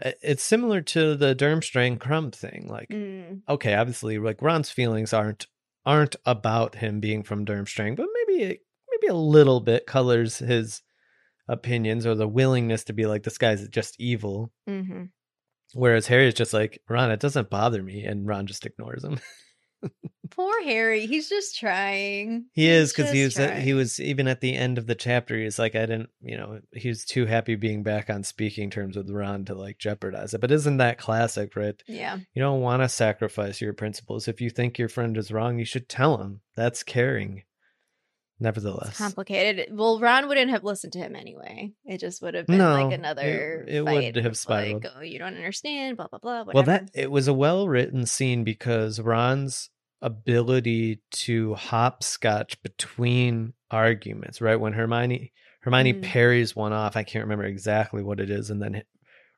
It's 0.01 0.43
similar 0.43 0.81
to 0.83 1.17
the 1.17 1.35
Durmstrang 1.35 1.99
Krum 1.99 2.33
thing. 2.35 2.69
Like, 2.69 2.89
Mm, 2.91 3.43
okay, 3.49 3.75
obviously, 3.75 4.19
like 4.19 4.41
Ron's 4.43 4.71
feelings 4.71 5.13
aren't 5.13 5.47
aren't 5.87 6.17
about 6.27 6.75
him 6.77 7.01
being 7.01 7.23
from 7.23 7.45
Durmstrang, 7.47 7.97
but 7.97 8.07
maybe 8.27 8.43
it- 8.43 8.61
maybe 8.91 9.07
a 9.11 9.15
little 9.17 9.61
bit 9.61 9.87
colors 9.87 10.39
his 10.39 10.83
opinions 11.49 12.05
or 12.07 12.15
the 12.15 12.29
willingness 12.29 12.85
to 12.85 12.93
be 12.93 13.07
like 13.07 13.23
this 13.23 13.39
guy's 13.39 13.67
just 13.69 13.99
evil. 13.99 14.53
mhm. 14.69 15.11
Whereas 15.75 16.07
Harry's 16.07 16.35
just 16.35 16.53
like 16.55 16.81
Ron, 16.89 17.11
it 17.11 17.21
doesn't 17.21 17.51
bother 17.51 17.83
me, 17.83 18.05
and 18.05 18.27
Ron 18.27 18.47
just 18.47 18.65
ignores 18.67 19.05
him. 19.05 19.19
Poor 20.31 20.63
Harry, 20.63 21.07
he's 21.07 21.29
just 21.29 21.59
trying. 21.59 22.47
He 22.53 22.69
is 22.69 22.93
because 22.93 23.11
he 23.11 23.25
was 23.25 23.35
just 23.35 23.55
he 23.55 23.75
was 23.75 23.99
even 23.99 24.29
at 24.29 24.41
the 24.41 24.55
end 24.55 24.79
of 24.79 24.87
the 24.87 24.95
chapter. 24.95 25.37
He's 25.37 25.59
like, 25.59 25.75
I 25.75 25.81
didn't, 25.81 26.11
you 26.21 26.37
know, 26.37 26.61
he 26.73 26.89
was 26.89 27.05
too 27.05 27.27
happy 27.27 27.55
being 27.55 27.83
back 27.83 28.11
on 28.11 28.23
speaking 28.23 28.71
terms 28.71 28.97
with 28.97 29.11
Ron 29.11 29.47
to 29.47 29.55
like 29.55 29.79
jeopardize 29.79 30.35
it. 30.35 30.41
But 30.41 30.53
isn't 30.53 30.77
that 30.77 30.99
classic, 30.99 31.57
right? 31.57 31.83
Yeah. 31.87 32.19
You 32.35 32.43
don't 32.43 32.61
want 32.61 32.83
to 32.83 32.89
sacrifice 32.89 33.61
your 33.61 33.73
principles. 33.73 34.29
If 34.29 34.41
you 34.41 34.51
think 34.51 34.79
your 34.79 34.89
friend 34.89 35.17
is 35.17 35.33
wrong, 35.33 35.59
you 35.59 35.65
should 35.65 35.89
tell 35.89 36.19
him. 36.19 36.41
That's 36.55 36.83
caring. 36.83 37.43
Nevertheless, 38.41 38.91
It's 38.91 38.99
complicated. 38.99 39.77
Well, 39.77 39.99
Ron 39.99 40.29
wouldn't 40.29 40.51
have 40.51 40.63
listened 40.63 40.93
to 40.93 41.01
him 41.01 41.17
anyway. 41.17 41.73
It 41.85 41.99
just 41.99 42.23
would 42.23 42.35
have 42.35 42.47
been 42.47 42.59
No, 42.59 42.87
like 42.89 42.97
another. 42.97 43.65
it 43.67 43.85
would 43.85 44.17
have 44.17 44.37
spiraled. 44.37 44.85
Like, 44.85 44.93
oh, 44.97 45.01
you 45.01 45.19
don't 45.19 45.35
understand. 45.37 45.97
Blah 45.97 46.07
blah 46.07 46.19
blah. 46.21 46.53
well, 46.55 46.63
that 46.63 46.91
it 46.95 47.11
was 47.11 47.27
a 47.27 47.35
well 47.35 47.67
written 47.69 48.07
scene 48.07 48.45
because 48.45 49.01
Ron's 49.01 49.71
ability 50.01 51.01
to 51.11 51.55
hopscotch 51.55 52.63
between 52.63 53.55
arguments, 53.71 54.41
right? 54.41 54.55
When 54.61 54.73
Hermione 54.73 55.33
Hermione 55.63 55.95
Mm. 55.95 56.03
parries 56.03 56.55
one 56.55 56.73
off, 56.73 56.97
I 56.97 57.03
can't 57.03 57.25
remember 57.25 57.45
exactly 57.45 58.03
what 58.05 58.21
it 58.21 58.31
is, 58.31 58.51
and 58.51 58.63
then 58.63 58.85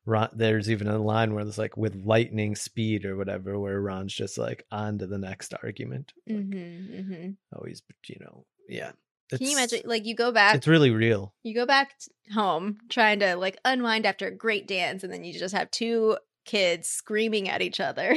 Ron, 0.07 0.29
there's 0.35 0.71
even 0.71 0.87
a 0.89 0.99
line 0.99 1.35
where 1.35 1.47
it's 1.47 1.59
like 1.59 1.77
with 1.77 1.95
lightning 1.95 2.55
speed 2.57 3.05
or 3.05 3.17
whatever, 3.17 3.59
where 3.59 3.81
Ron's 3.81 4.15
just 4.15 4.37
like 4.39 4.65
on 4.71 4.99
to 4.99 5.07
the 5.07 5.19
next 5.19 5.55
argument. 5.63 6.13
Like, 6.27 6.37
Mm-hmm, 6.39 7.01
hmm 7.13 7.31
Always, 7.55 7.83
you 8.07 8.17
know, 8.21 8.45
yeah. 8.69 8.93
Can 9.31 9.39
you 9.47 9.53
imagine? 9.53 9.83
Like 9.85 10.07
you 10.07 10.15
go 10.17 10.33
back, 10.33 10.57
It's 10.57 10.67
really 10.67 10.91
real. 10.91 11.33
you 11.45 11.55
go 11.55 11.65
back 11.67 11.93
home 12.35 12.79
trying 12.89 13.21
to 13.21 13.37
like 13.37 13.59
unwind 13.65 14.05
after 14.07 14.27
a 14.27 14.31
great 14.33 14.67
dance, 14.67 15.05
and 15.05 15.13
then 15.13 15.23
you 15.25 15.33
just 15.39 15.55
have 15.55 15.71
two 15.71 16.17
kids 16.45 16.89
screaming 16.89 17.49
at 17.49 17.63
each 17.63 17.79
other. 17.81 18.15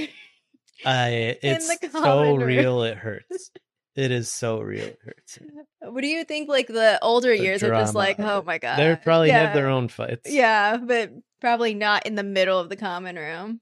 I 0.85 1.37
it's 1.43 1.67
the 1.79 1.89
so 1.91 2.35
room. 2.35 2.39
real 2.43 2.83
it 2.83 2.97
hurts. 2.97 3.51
It 3.95 4.09
is 4.09 4.27
so 4.27 4.59
real 4.59 4.85
it 4.85 4.97
hurts. 5.05 5.37
what 5.81 6.01
do 6.01 6.07
you 6.07 6.23
think? 6.23 6.49
Like 6.49 6.65
the 6.65 6.97
older 7.03 7.29
The 7.37 7.43
years 7.43 7.61
are 7.61 7.69
just 7.69 7.93
like, 7.93 8.19
oh 8.19 8.41
my 8.43 8.57
god, 8.57 8.77
They 8.79 8.95
probably 8.95 9.27
yeah. 9.27 9.43
have 9.45 9.53
their 9.53 9.67
own 9.69 9.87
fights. 9.87 10.31
Yeah, 10.31 10.77
but 10.77 11.11
probably 11.41 11.75
not 11.75 12.07
in 12.07 12.15
the 12.15 12.23
middle 12.23 12.57
of 12.57 12.69
the 12.69 12.75
common 12.75 13.17
room. 13.17 13.61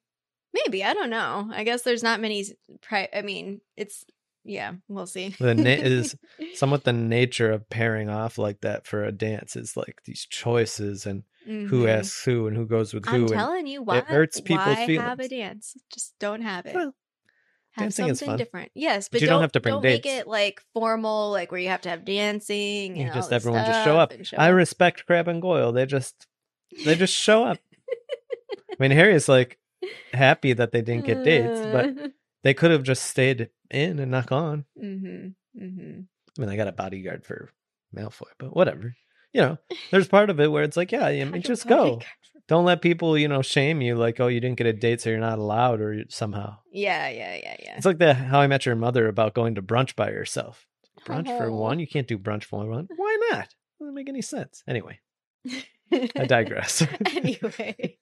Maybe 0.54 0.86
I 0.86 0.94
don't 0.94 1.10
know. 1.10 1.50
I 1.52 1.66
guess 1.66 1.82
there's 1.82 2.02
not 2.02 2.22
many. 2.22 2.46
Pri- 2.82 3.10
I 3.14 3.24
mean, 3.24 3.60
it's 3.76 4.06
yeah. 4.44 4.74
We'll 4.88 5.08
see. 5.08 5.36
The 5.40 5.54
na- 5.56 5.70
is 5.70 6.16
somewhat 6.56 6.84
the 6.84 6.94
nature 6.94 7.52
of 7.52 7.70
pairing 7.70 8.10
off 8.10 8.38
like 8.38 8.62
that 8.62 8.86
for 8.88 9.04
a 9.04 9.12
dance 9.12 9.56
is 9.56 9.76
like 9.78 10.02
these 10.06 10.26
choices 10.30 11.06
and 11.06 11.24
who 11.46 11.84
Mhm. 11.86 11.90
asks 11.90 12.24
who 12.24 12.48
and 12.48 12.56
who 12.56 12.66
goes 12.68 12.94
with 12.94 13.06
who. 13.06 13.16
I'm 13.16 13.22
who. 13.22 13.28
telling 13.30 13.68
you, 13.68 13.82
why 13.82 14.02
hurts 14.02 14.40
people's 14.42 14.68
why 14.78 14.96
have 14.98 15.20
a 15.20 15.28
dance? 15.28 15.76
Just 15.92 16.14
don't 16.20 16.42
have 16.42 16.66
it. 16.68 16.76
Well, 16.76 16.94
have 17.72 17.86
dancing 17.86 18.08
is 18.10 18.20
something 18.20 18.32
fun. 18.34 18.38
different. 18.38 18.72
Yes, 18.76 19.08
But 19.08 19.14
but, 19.14 19.22
you 19.22 19.28
don't 19.28 19.42
have 19.42 19.52
to 19.54 19.60
bring 19.60 19.74
don't 19.76 19.84
make 19.84 20.06
it 20.06 20.28
like 20.28 20.62
formal, 20.74 21.32
like 21.32 21.52
where 21.52 21.62
you 21.62 21.70
have 21.70 21.82
to 21.82 21.90
have 21.90 22.06
dancing. 22.06 22.96
You 22.98 23.12
just 23.14 23.32
everyone 23.32 23.66
just 23.66 23.84
show 23.86 23.98
up. 23.98 24.14
show 24.24 24.38
I 24.38 24.50
up. 24.50 24.56
respect 24.56 25.06
Crabbe 25.06 25.30
and 25.30 25.42
Goyle. 25.42 25.72
They 25.72 25.86
just 25.86 26.28
they 26.86 26.96
just 26.96 27.14
show 27.28 27.44
up. 27.46 27.58
I 28.72 28.76
mean, 28.80 28.92
Harry 28.92 29.14
is 29.16 29.28
like 29.30 29.58
happy 30.14 30.54
that 30.54 30.72
they 30.72 30.82
didn't 30.82 31.06
get 31.06 31.24
dates, 31.24 31.60
but 31.72 32.12
they 32.44 32.54
could 32.54 32.72
have 32.72 32.84
just 32.84 33.04
stayed 33.04 33.50
in 33.70 34.00
and 34.00 34.12
not 34.12 34.28
gone. 34.28 34.66
hmm 34.80 35.28
hmm 35.58 36.02
I 36.38 36.42
mean, 36.42 36.50
I 36.50 36.56
got 36.56 36.68
a 36.68 36.72
bodyguard 36.72 37.26
for 37.26 37.52
Malfoy, 37.96 38.28
but 38.40 38.56
whatever. 38.56 38.96
You 39.34 39.42
know, 39.42 39.58
there's 39.92 40.08
part 40.08 40.30
of 40.30 40.40
it 40.40 40.52
where 40.52 40.64
it's 40.64 40.78
like, 40.78 40.92
yeah, 40.92 41.06
I 41.06 41.24
mean, 41.26 41.42
just 41.42 41.68
go. 41.68 42.00
Don't 42.48 42.66
let 42.66 42.82
people, 42.82 43.18
you 43.18 43.28
know, 43.28 43.42
shame 43.42 43.82
you 43.82 43.96
like, 43.96 44.20
oh, 44.20 44.28
you 44.28 44.40
didn't 44.40 44.58
get 44.58 44.68
a 44.68 44.74
date, 44.74 45.02
so 45.02 45.10
you're 45.10 45.20
not 45.20 45.40
allowed, 45.40 45.80
or 45.82 46.04
somehow. 46.10 46.58
Yeah, 46.72 47.08
yeah, 47.10 47.36
yeah, 47.36 47.56
yeah. 47.60 47.76
It's 47.78 47.86
like 47.86 47.98
the 47.98 48.14
How 48.14 48.40
I 48.42 48.48
Met 48.48 48.66
Your 48.66 48.76
Mother 48.76 49.08
about 49.08 49.34
going 49.34 49.56
to 49.56 49.62
brunch 49.62 49.96
by 49.96 50.10
yourself. 50.10 50.66
Brunch 51.06 51.28
for 51.38 51.50
Oh. 51.50 51.56
one, 51.56 51.80
you 51.80 51.88
can't 51.88 52.08
do 52.08 52.18
brunch 52.18 52.44
for 52.44 52.66
one. 52.68 52.88
Why 52.96 53.18
not? 53.32 53.48
Doesn't 53.80 53.96
make 53.96 54.10
any 54.10 54.22
sense. 54.22 54.64
Anyway, 54.68 55.00
I 55.50 56.26
digress. 56.28 56.86
anyway, 57.16 57.98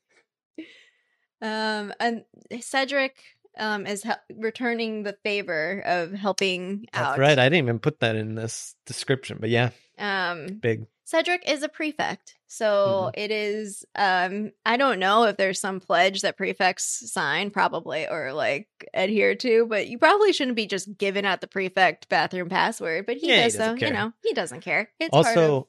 um, 1.41 1.93
and 1.99 2.23
Cedric 2.61 3.15
um 3.57 3.85
is 3.87 4.03
hel- 4.03 4.21
returning 4.35 5.03
the 5.03 5.17
favor 5.23 5.81
of 5.85 6.11
helping 6.13 6.85
out. 6.93 7.17
That's 7.17 7.19
right. 7.19 7.39
I 7.39 7.45
didn't 7.49 7.65
even 7.65 7.79
put 7.79 7.99
that 8.01 8.15
in 8.15 8.35
this 8.35 8.75
description, 8.85 9.37
but 9.39 9.49
yeah, 9.49 9.69
Um, 9.97 10.47
big. 10.61 10.85
Cedric 11.05 11.49
is 11.49 11.63
a 11.63 11.69
prefect. 11.69 12.29
Mm-hmm. 12.29 12.35
So 12.47 13.11
it 13.15 13.31
is 13.31 13.83
um 13.95 14.51
I 14.65 14.77
don't 14.77 14.99
know 14.99 15.23
if 15.23 15.37
there's 15.37 15.59
some 15.59 15.79
pledge 15.79 16.21
that 16.21 16.37
prefects 16.37 17.11
sign 17.11 17.49
probably 17.51 18.07
or 18.07 18.31
like 18.33 18.67
adhere 18.93 19.33
to, 19.35 19.65
but 19.67 19.87
you 19.87 19.97
probably 19.97 20.33
shouldn't 20.33 20.55
be 20.55 20.67
just 20.67 20.97
giving 20.97 21.25
out 21.25 21.41
the 21.41 21.47
prefect 21.47 22.09
bathroom 22.09 22.49
password, 22.49 23.05
but 23.07 23.17
he 23.17 23.27
Yeah, 23.29 23.37
he 23.37 23.41
does 23.43 23.53
so, 23.53 23.59
doesn't 23.59 23.81
you 23.81 23.91
know. 23.91 24.13
He 24.23 24.33
doesn't 24.33 24.61
care. 24.61 24.91
It's 24.99 25.09
part 25.09 25.25
of 25.25 25.37
Also, 25.43 25.67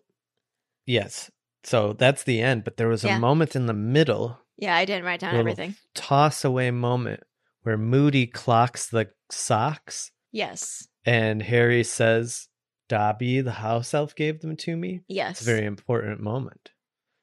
yes. 0.87 1.31
So 1.65 1.93
that's 1.95 2.23
the 2.25 2.41
end, 2.41 2.65
but 2.65 2.77
there 2.79 2.89
was 2.89 3.05
a 3.05 3.09
Yeah. 3.09 3.19
moment 3.19 3.55
in 3.57 3.67
the 3.67 3.75
middle, 3.75 4.39
Yeah, 4.57 4.75
I 4.77 4.85
didn't 4.87 5.05
write 5.05 5.21
down 5.21 5.37
everything. 5.37 5.75
toss 5.95 6.45
away 6.45 6.71
moment 6.71 7.23
where 7.63 7.77
Moody 7.79 8.27
clocks 8.27 8.89
the 8.89 9.11
socks 9.31 10.11
Yes. 10.33 10.87
and 11.05 11.43
Harry 11.43 11.85
says, 11.85 12.49
Dobby, 12.89 13.41
the 13.41 13.53
house 13.53 13.95
elf, 13.95 14.15
gave 14.15 14.41
them 14.41 14.57
to 14.59 14.77
me. 14.77 15.01
Yes. 15.09 15.33
It's 15.39 15.43
a 15.43 15.53
very 15.53 15.67
important 15.67 16.21
moment. 16.21 16.71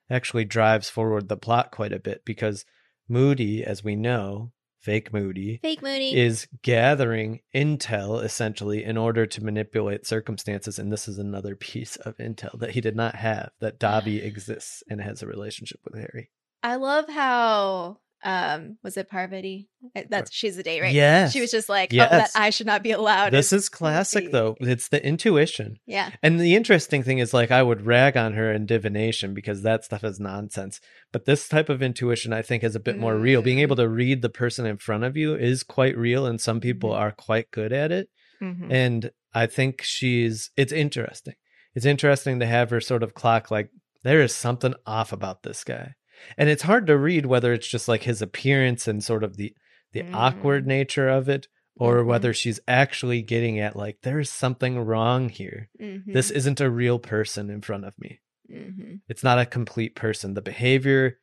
Actually 0.09 0.45
drives 0.45 0.89
forward 0.89 1.27
the 1.27 1.35
plot 1.37 1.71
quite 1.71 1.91
a 1.91 1.99
bit 1.99 2.23
because 2.25 2.63
Moody, 3.09 3.63
as 3.63 3.83
we 3.83 3.95
know, 3.95 4.51
fake 4.79 5.11
Moody, 5.11 5.59
fake 5.61 5.81
Moody. 5.81 6.15
is 6.17 6.47
gathering 6.61 7.41
intel 7.53 8.23
essentially 8.23 8.83
in 8.85 8.95
order 8.95 9.25
to 9.25 9.43
manipulate 9.43 10.05
circumstances. 10.05 10.79
And 10.79 10.91
this 10.93 11.07
is 11.09 11.17
another 11.17 11.55
piece 11.59 11.97
of 11.97 12.15
intel 12.17 12.57
that 12.59 12.71
he 12.71 12.79
did 12.81 12.95
not 12.95 13.15
have 13.15 13.49
that 13.59 13.79
Dobby 13.79 14.21
exists 14.23 14.83
and 14.89 15.01
has 15.01 15.21
a 15.21 15.27
relationship 15.27 15.81
with 15.83 15.95
Harry. 15.95 16.29
I 16.63 16.75
love 16.75 17.09
how 17.09 17.97
um 18.27 18.77
was 18.83 18.97
it 18.97 19.09
Parvati? 19.09 19.69
Uh, 19.95 20.01
That's 20.09 20.31
she's 20.33 20.57
the 20.57 20.63
date, 20.63 20.81
right? 20.81 20.93
Yes. 20.93 21.31
She 21.31 21.39
was 21.39 21.49
just 21.49 21.69
like, 21.69 21.93
Yes. 21.93 22.09
oh, 22.11 22.17
that 22.17 22.31
I 22.35 22.49
should 22.49 22.67
not 22.67 22.83
be 22.83 22.91
allowed. 22.91 23.31
This 23.31 23.53
is 23.53 23.69
classic 23.69 24.31
though. 24.31 24.55
It's 24.59 24.89
the 24.89 25.03
intuition. 25.05 25.77
Yeah. 25.85 26.11
And 26.21 26.39
the 26.39 26.55
interesting 26.55 27.03
thing 27.03 27.19
is, 27.19 27.33
like, 27.33 27.51
I 27.51 27.63
would 27.63 27.85
rag 27.85 28.17
on 28.17 28.33
her 28.33 28.51
in 28.51 28.65
divination 28.65 29.33
because 29.33 29.61
that 29.61 29.85
stuff 29.85 30.03
is 30.03 30.19
nonsense. 30.19 30.81
But 31.13 31.25
this 31.25 31.47
type 31.47 31.69
of 31.69 31.81
intuition, 31.81 32.33
I 32.33 32.41
think, 32.41 32.63
is 32.63 32.75
a 32.75 32.79
bit 32.81 32.97
more 32.97 33.15
real. 33.17 33.41
Being 33.41 33.59
Mm. 33.59 33.61
able 33.61 33.75
to 33.77 33.87
read 33.87 34.21
the 34.21 34.29
person 34.29 34.65
in 34.65 34.77
front 34.77 35.03
of 35.05 35.15
you 35.15 35.33
is 35.35 35.63
quite 35.63 35.97
real, 35.97 36.25
and 36.25 36.41
some 36.41 36.59
people 36.59 36.89
Mhm. 36.91 36.97
are 36.99 37.11
quite 37.11 37.49
good 37.51 37.71
at 37.71 37.91
it. 37.93 38.09
Mhm. 38.41 38.67
And 38.71 39.11
I 39.33 39.45
think 39.47 39.81
she's, 39.83 40.51
it's 40.57 40.73
interesting. 40.73 41.35
It's 41.75 41.85
interesting 41.85 42.39
to 42.41 42.45
have 42.45 42.71
her 42.71 42.81
sort 42.81 43.03
of 43.03 43.13
clock, 43.13 43.49
like, 43.51 43.69
there 44.03 44.21
is 44.21 44.33
something 44.35 44.73
off 44.85 45.13
about 45.13 45.43
this 45.43 45.63
guy. 45.63 45.93
And 46.37 46.49
it's 46.49 46.63
hard 46.63 46.87
to 46.87 46.97
read 46.97 47.25
whether 47.25 47.53
it's 47.53 47.67
just 47.67 47.87
like 47.87 48.03
his 48.03 48.21
appearance 48.21 48.87
and 48.87 49.03
sort 49.03 49.23
of 49.23 49.37
the, 49.37 49.53
the 49.93 50.03
awkward 50.13 50.63
Mm. 50.65 50.67
nature 50.67 51.09
of 51.09 51.29
it, 51.29 51.47
or 51.75 51.97
Mhm. 52.03 52.05
whether 52.07 52.33
she's 52.33 52.59
actually 52.67 53.21
getting 53.21 53.59
at, 53.59 53.75
like, 53.75 53.99
there's 54.01 54.29
something 54.29 54.79
wrong 54.79 55.29
here 55.29 55.69
this 55.79 56.31
Mhm. 56.31 56.35
isn't 56.35 56.61
a 56.61 56.69
real 56.69 56.99
person 56.99 57.49
in 57.49 57.61
front 57.61 57.85
of 57.85 57.93
me. 57.99 58.19
Mhm. 58.51 59.01
It's 59.07 59.23
not 59.23 59.39
a 59.39 59.45
complete 59.45 59.95
person. 59.95 60.33
The 60.33 60.41
behavior 60.41 61.19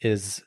is 0.00 0.42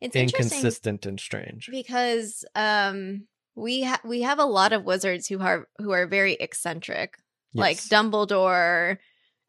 It's 0.00 0.14
inconsistent 0.14 1.06
and 1.06 1.18
strange. 1.18 1.68
because 1.70 2.44
um 2.54 3.26
we 3.54 3.82
ha- 3.84 4.00
we 4.04 4.20
have 4.22 4.38
a 4.38 4.44
lot 4.44 4.72
of 4.74 4.84
wizards 4.84 5.26
who 5.28 5.40
are 5.40 5.66
who 5.78 5.90
are 5.92 6.06
very 6.06 6.34
eccentric, 6.34 7.16
like 7.54 7.78
Dumbledore, 7.78 8.98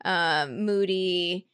um, 0.06 0.66
Moody. 0.66 1.50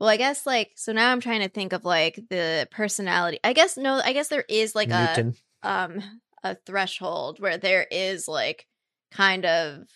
Well, 0.00 0.08
I 0.08 0.16
guess 0.16 0.46
like 0.46 0.72
so 0.76 0.92
now 0.92 1.10
I'm 1.10 1.20
trying 1.20 1.40
to 1.40 1.48
think 1.48 1.72
of 1.72 1.84
like 1.84 2.20
the 2.30 2.68
personality. 2.70 3.40
I 3.42 3.52
guess 3.52 3.76
no, 3.76 4.00
I 4.04 4.12
guess 4.12 4.28
there 4.28 4.44
is 4.48 4.74
like 4.74 4.90
Newton. 4.90 5.34
a 5.64 5.68
um 5.68 6.02
a 6.44 6.54
threshold 6.66 7.40
where 7.40 7.58
there 7.58 7.86
is 7.90 8.28
like 8.28 8.66
kind 9.10 9.44
of 9.44 9.86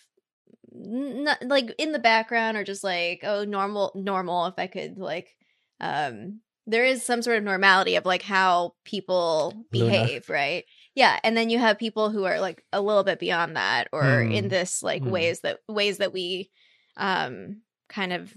not 0.71 1.41
like 1.43 1.73
in 1.77 1.91
the 1.91 1.99
background 1.99 2.57
or 2.57 2.63
just 2.63 2.83
like 2.83 3.21
oh 3.23 3.43
normal 3.45 3.91
normal 3.95 4.47
if 4.47 4.55
I 4.57 4.67
could 4.67 4.97
like 4.97 5.35
um 5.79 6.41
there 6.65 6.85
is 6.85 7.03
some 7.05 7.21
sort 7.21 7.37
of 7.37 7.43
normality 7.43 7.95
of 7.95 8.05
like 8.05 8.21
how 8.21 8.73
people 8.85 9.65
Luna. 9.73 9.89
behave, 9.91 10.29
right? 10.29 10.63
Yeah, 10.95 11.19
and 11.23 11.35
then 11.35 11.49
you 11.49 11.59
have 11.59 11.77
people 11.77 12.09
who 12.09 12.23
are 12.23 12.39
like 12.39 12.63
a 12.71 12.81
little 12.81 13.03
bit 13.03 13.19
beyond 13.19 13.57
that 13.57 13.89
or 13.91 14.21
in 14.21 14.45
Hmm. 14.45 14.49
this 14.49 14.81
like 14.81 15.03
Hmm. 15.03 15.11
ways 15.11 15.41
that 15.41 15.59
ways 15.67 15.97
that 15.97 16.13
we 16.13 16.49
um 16.97 17.61
kind 17.89 18.13
of 18.13 18.33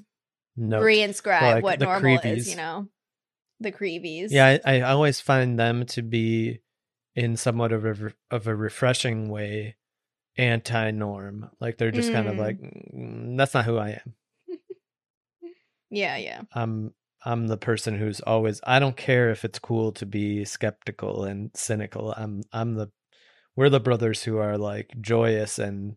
no. 0.57 0.80
re-inscribe 0.80 1.54
Like 1.57 1.62
what 1.64 1.80
normal 1.80 2.18
Creevies. 2.18 2.38
is, 2.42 2.50
you 2.50 2.57
know. 2.57 2.88
The 3.61 3.72
creevies. 3.72 4.32
Yeah, 4.32 4.59
I, 4.64 4.80
I 4.80 4.90
always 4.90 5.20
find 5.20 5.59
them 5.59 5.86
to 5.86 6.02
be 6.02 6.61
in 7.14 7.36
somewhat 7.38 7.72
of 7.72 7.84
a 7.86 8.12
of 8.30 8.46
a 8.46 8.54
refreshing 8.54 9.28
way 9.30 9.76
anti-norm. 10.36 11.50
Like 11.61 11.78
they're 11.78 11.90
just 11.90 12.12
kind 12.12 12.28
of 12.28 12.34
Mm. 12.34 12.38
like 12.38 12.59
"Mm, 12.61 13.36
that's 13.38 13.54
not 13.54 13.64
who 13.64 13.78
I 13.78 13.90
am. 14.04 14.14
Yeah, 15.90 16.16
yeah. 16.16 16.42
I'm 16.52 16.92
I'm 17.24 17.46
the 17.46 17.57
person 17.57 17.96
who's 17.98 18.20
always 18.20 18.61
I 18.64 18.78
don't 18.78 18.96
care 18.96 19.30
if 19.30 19.44
it's 19.44 19.59
cool 19.59 19.92
to 19.92 20.04
be 20.07 20.44
skeptical 20.44 21.24
and 21.24 21.50
cynical. 21.54 22.12
I'm 22.16 22.42
I'm 22.52 22.74
the 22.74 22.90
we're 23.54 23.70
the 23.70 23.80
brothers 23.80 24.22
who 24.24 24.36
are 24.38 24.59
like 24.59 24.90
joyous 25.00 25.59
and 25.59 25.96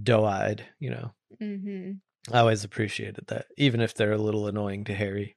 doe-eyed, 0.00 0.64
you 0.78 0.90
know. 0.90 1.12
Mhm. 1.40 2.00
I 2.30 2.38
always 2.40 2.62
appreciated 2.64 3.26
that, 3.28 3.46
even 3.56 3.80
if 3.80 3.94
they're 3.94 4.12
a 4.12 4.18
little 4.18 4.46
annoying 4.46 4.84
to 4.84 4.94
Harry. 4.94 5.36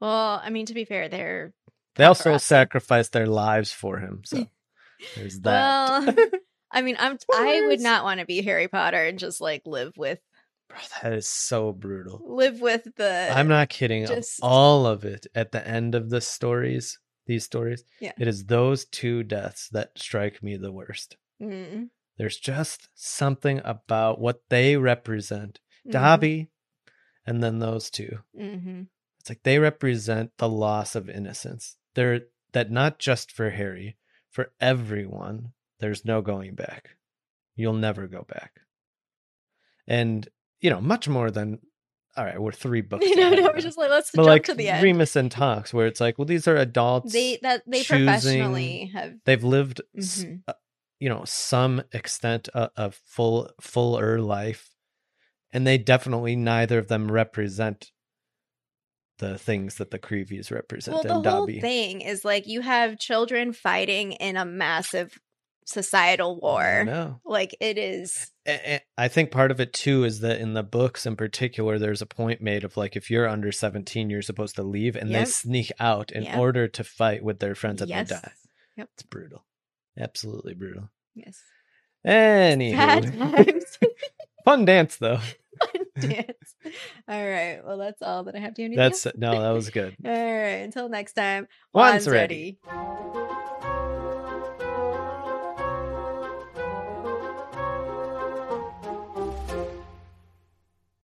Well, 0.00 0.40
I 0.42 0.50
mean 0.50 0.66
to 0.66 0.74
be 0.74 0.84
fair, 0.84 1.08
they're 1.08 1.52
They 1.96 2.04
also 2.04 2.36
sacrificed 2.38 3.12
their 3.12 3.26
lives 3.26 3.72
for 3.72 3.98
him, 3.98 4.22
so 4.24 4.46
there's 5.16 5.40
that. 5.40 6.06
well 6.06 6.14
I 6.70 6.82
mean 6.82 6.96
I'm 6.98 7.18
I 7.34 7.64
would 7.66 7.80
not 7.80 8.04
want 8.04 8.20
to 8.20 8.26
be 8.26 8.42
Harry 8.42 8.68
Potter 8.68 9.02
and 9.04 9.18
just 9.18 9.40
like 9.40 9.62
live 9.66 9.92
with 9.96 10.20
Bro, 10.68 10.78
that 11.02 11.12
is 11.14 11.26
so 11.26 11.72
brutal. 11.72 12.22
live 12.24 12.60
with 12.60 12.86
the 12.96 13.28
I'm 13.34 13.48
not 13.48 13.68
kidding. 13.70 14.06
Just- 14.06 14.38
all 14.42 14.86
of 14.86 15.04
it 15.04 15.26
at 15.34 15.50
the 15.50 15.66
end 15.66 15.96
of 15.96 16.10
the 16.10 16.20
stories, 16.20 16.98
these 17.26 17.44
stories, 17.44 17.82
Yeah. 18.00 18.12
it 18.18 18.28
is 18.28 18.44
those 18.44 18.84
two 18.84 19.24
deaths 19.24 19.68
that 19.72 19.90
strike 19.98 20.42
me 20.44 20.56
the 20.56 20.70
worst. 20.72 21.16
Mm, 21.42 21.88
There's 22.18 22.36
just 22.38 22.88
something 22.94 23.60
about 23.64 24.20
what 24.20 24.42
they 24.48 24.76
represent. 24.76 25.58
Mhm, 25.86 25.92
Dobby 25.92 26.48
and 27.26 27.42
then 27.42 27.58
those 27.58 27.90
two. 27.90 28.18
mhm. 28.38 28.86
It's 29.20 29.28
like 29.28 29.42
they 29.42 29.58
represent 29.58 30.30
the 30.38 30.48
loss 30.48 30.94
of 30.94 31.10
innocence. 31.10 31.76
They're 31.94 32.22
that 32.52 32.70
not 32.70 32.98
just 32.98 33.30
for 33.30 33.50
Harry, 33.50 33.96
for 34.30 34.52
everyone, 34.60 35.52
there's 35.78 36.04
no 36.04 36.22
going 36.22 36.54
back. 36.54 36.96
You'll 37.54 37.74
never 37.74 38.06
go 38.06 38.24
back. 38.26 38.60
And, 39.86 40.26
you 40.60 40.70
know, 40.70 40.80
much 40.80 41.08
more 41.08 41.30
than 41.30 41.58
all 42.16 42.24
right, 42.24 42.40
we're 42.40 42.50
three 42.52 42.80
books. 42.80 43.04
no, 43.14 43.26
ahead 43.28 43.38
no, 43.38 43.50
we're 43.54 43.60
just 43.60 43.78
like 43.78 43.90
let's 43.90 44.10
but 44.10 44.22
jump 44.22 44.28
like 44.28 44.44
to 44.44 44.54
the 44.54 44.68
end. 44.68 44.82
Remus 44.82 45.14
and 45.16 45.30
Tonks, 45.30 45.72
where 45.72 45.86
it's 45.86 46.00
like, 46.00 46.18
well, 46.18 46.24
these 46.26 46.48
are 46.48 46.56
adults. 46.56 47.12
they 47.12 47.38
that 47.42 47.62
they 47.66 47.82
choosing- 47.82 48.06
professionally 48.06 48.90
have 48.94 49.14
They've 49.24 49.44
lived, 49.44 49.80
Mhm. 49.96 50.42
uh, 50.48 50.54
you 50.98 51.08
know, 51.08 51.22
some 51.24 51.82
extent 51.92 52.48
of, 52.48 52.70
of 52.76 52.94
full 53.04 53.50
fuller 53.60 54.20
life, 54.20 54.70
and 55.52 55.66
they 55.66 55.78
definitely 55.78 56.36
neither 56.36 56.78
of 56.78 56.88
them 56.88 57.10
represent 57.10 57.90
the 59.18 59.36
things 59.38 59.74
that 59.76 59.90
the 59.90 59.98
Creevies 59.98 60.50
represent 60.50 60.94
well, 60.94 61.02
the 61.02 61.08
and 61.14 61.26
whole 61.26 61.46
Dobby. 61.46 61.60
thing 61.60 62.00
is 62.00 62.24
like 62.24 62.46
you 62.46 62.62
have 62.62 62.98
children 62.98 63.52
fighting 63.52 64.12
in 64.12 64.36
a 64.36 64.44
massive 64.46 65.18
societal 65.66 66.40
war. 66.40 66.84
know. 66.84 67.20
Like 67.24 67.54
it 67.60 67.76
is. 67.78 68.30
I 68.96 69.08
think 69.08 69.30
part 69.30 69.50
of 69.50 69.60
it 69.60 69.72
too 69.72 70.04
is 70.04 70.20
that 70.20 70.40
in 70.40 70.54
the 70.54 70.62
books 70.62 71.04
in 71.06 71.16
particular, 71.16 71.78
there's 71.78 72.02
a 72.02 72.06
point 72.06 72.40
made 72.40 72.64
of 72.64 72.76
like 72.76 72.96
if 72.96 73.10
you're 73.10 73.28
under 73.28 73.52
17, 73.52 74.08
you're 74.10 74.22
supposed 74.22 74.56
to 74.56 74.62
leave, 74.62 74.96
and 74.96 75.10
Yep. 75.10 75.20
they 75.26 75.30
sneak 75.30 75.70
out 75.78 76.10
in 76.12 76.24
Yep. 76.24 76.38
order 76.38 76.68
to 76.68 76.82
fight 76.82 77.22
with 77.22 77.38
their 77.40 77.54
friends 77.54 77.82
and 77.82 77.90
yes. 77.90 78.08
they 78.08 78.14
die. 78.16 78.32
Yep. 78.78 78.88
It's 78.94 79.02
brutal. 79.04 79.44
Absolutely 79.98 80.54
brutal. 80.54 80.88
Yes. 81.14 81.38
Anywho, 82.06 83.62
fun 84.44 84.64
dance 84.64 84.96
though. 84.96 85.20
Dance. 86.00 86.54
All 87.08 87.28
right. 87.28 87.60
Well, 87.64 87.78
that's 87.78 88.02
all 88.02 88.24
that 88.24 88.34
I 88.36 88.38
have. 88.38 88.54
Do 88.54 88.62
you 88.62 88.66
have 88.66 88.72
anything 88.72 88.90
That's 88.90 89.06
else? 89.06 89.14
no, 89.16 89.40
that 89.42 89.50
was 89.50 89.70
good. 89.78 89.96
All 90.04 90.10
right. 90.10 90.62
Until 90.62 90.88
next 90.88 91.14
time. 91.14 91.48
Juan's 91.72 92.08
ready. 92.08 92.58
ready. 92.70 93.36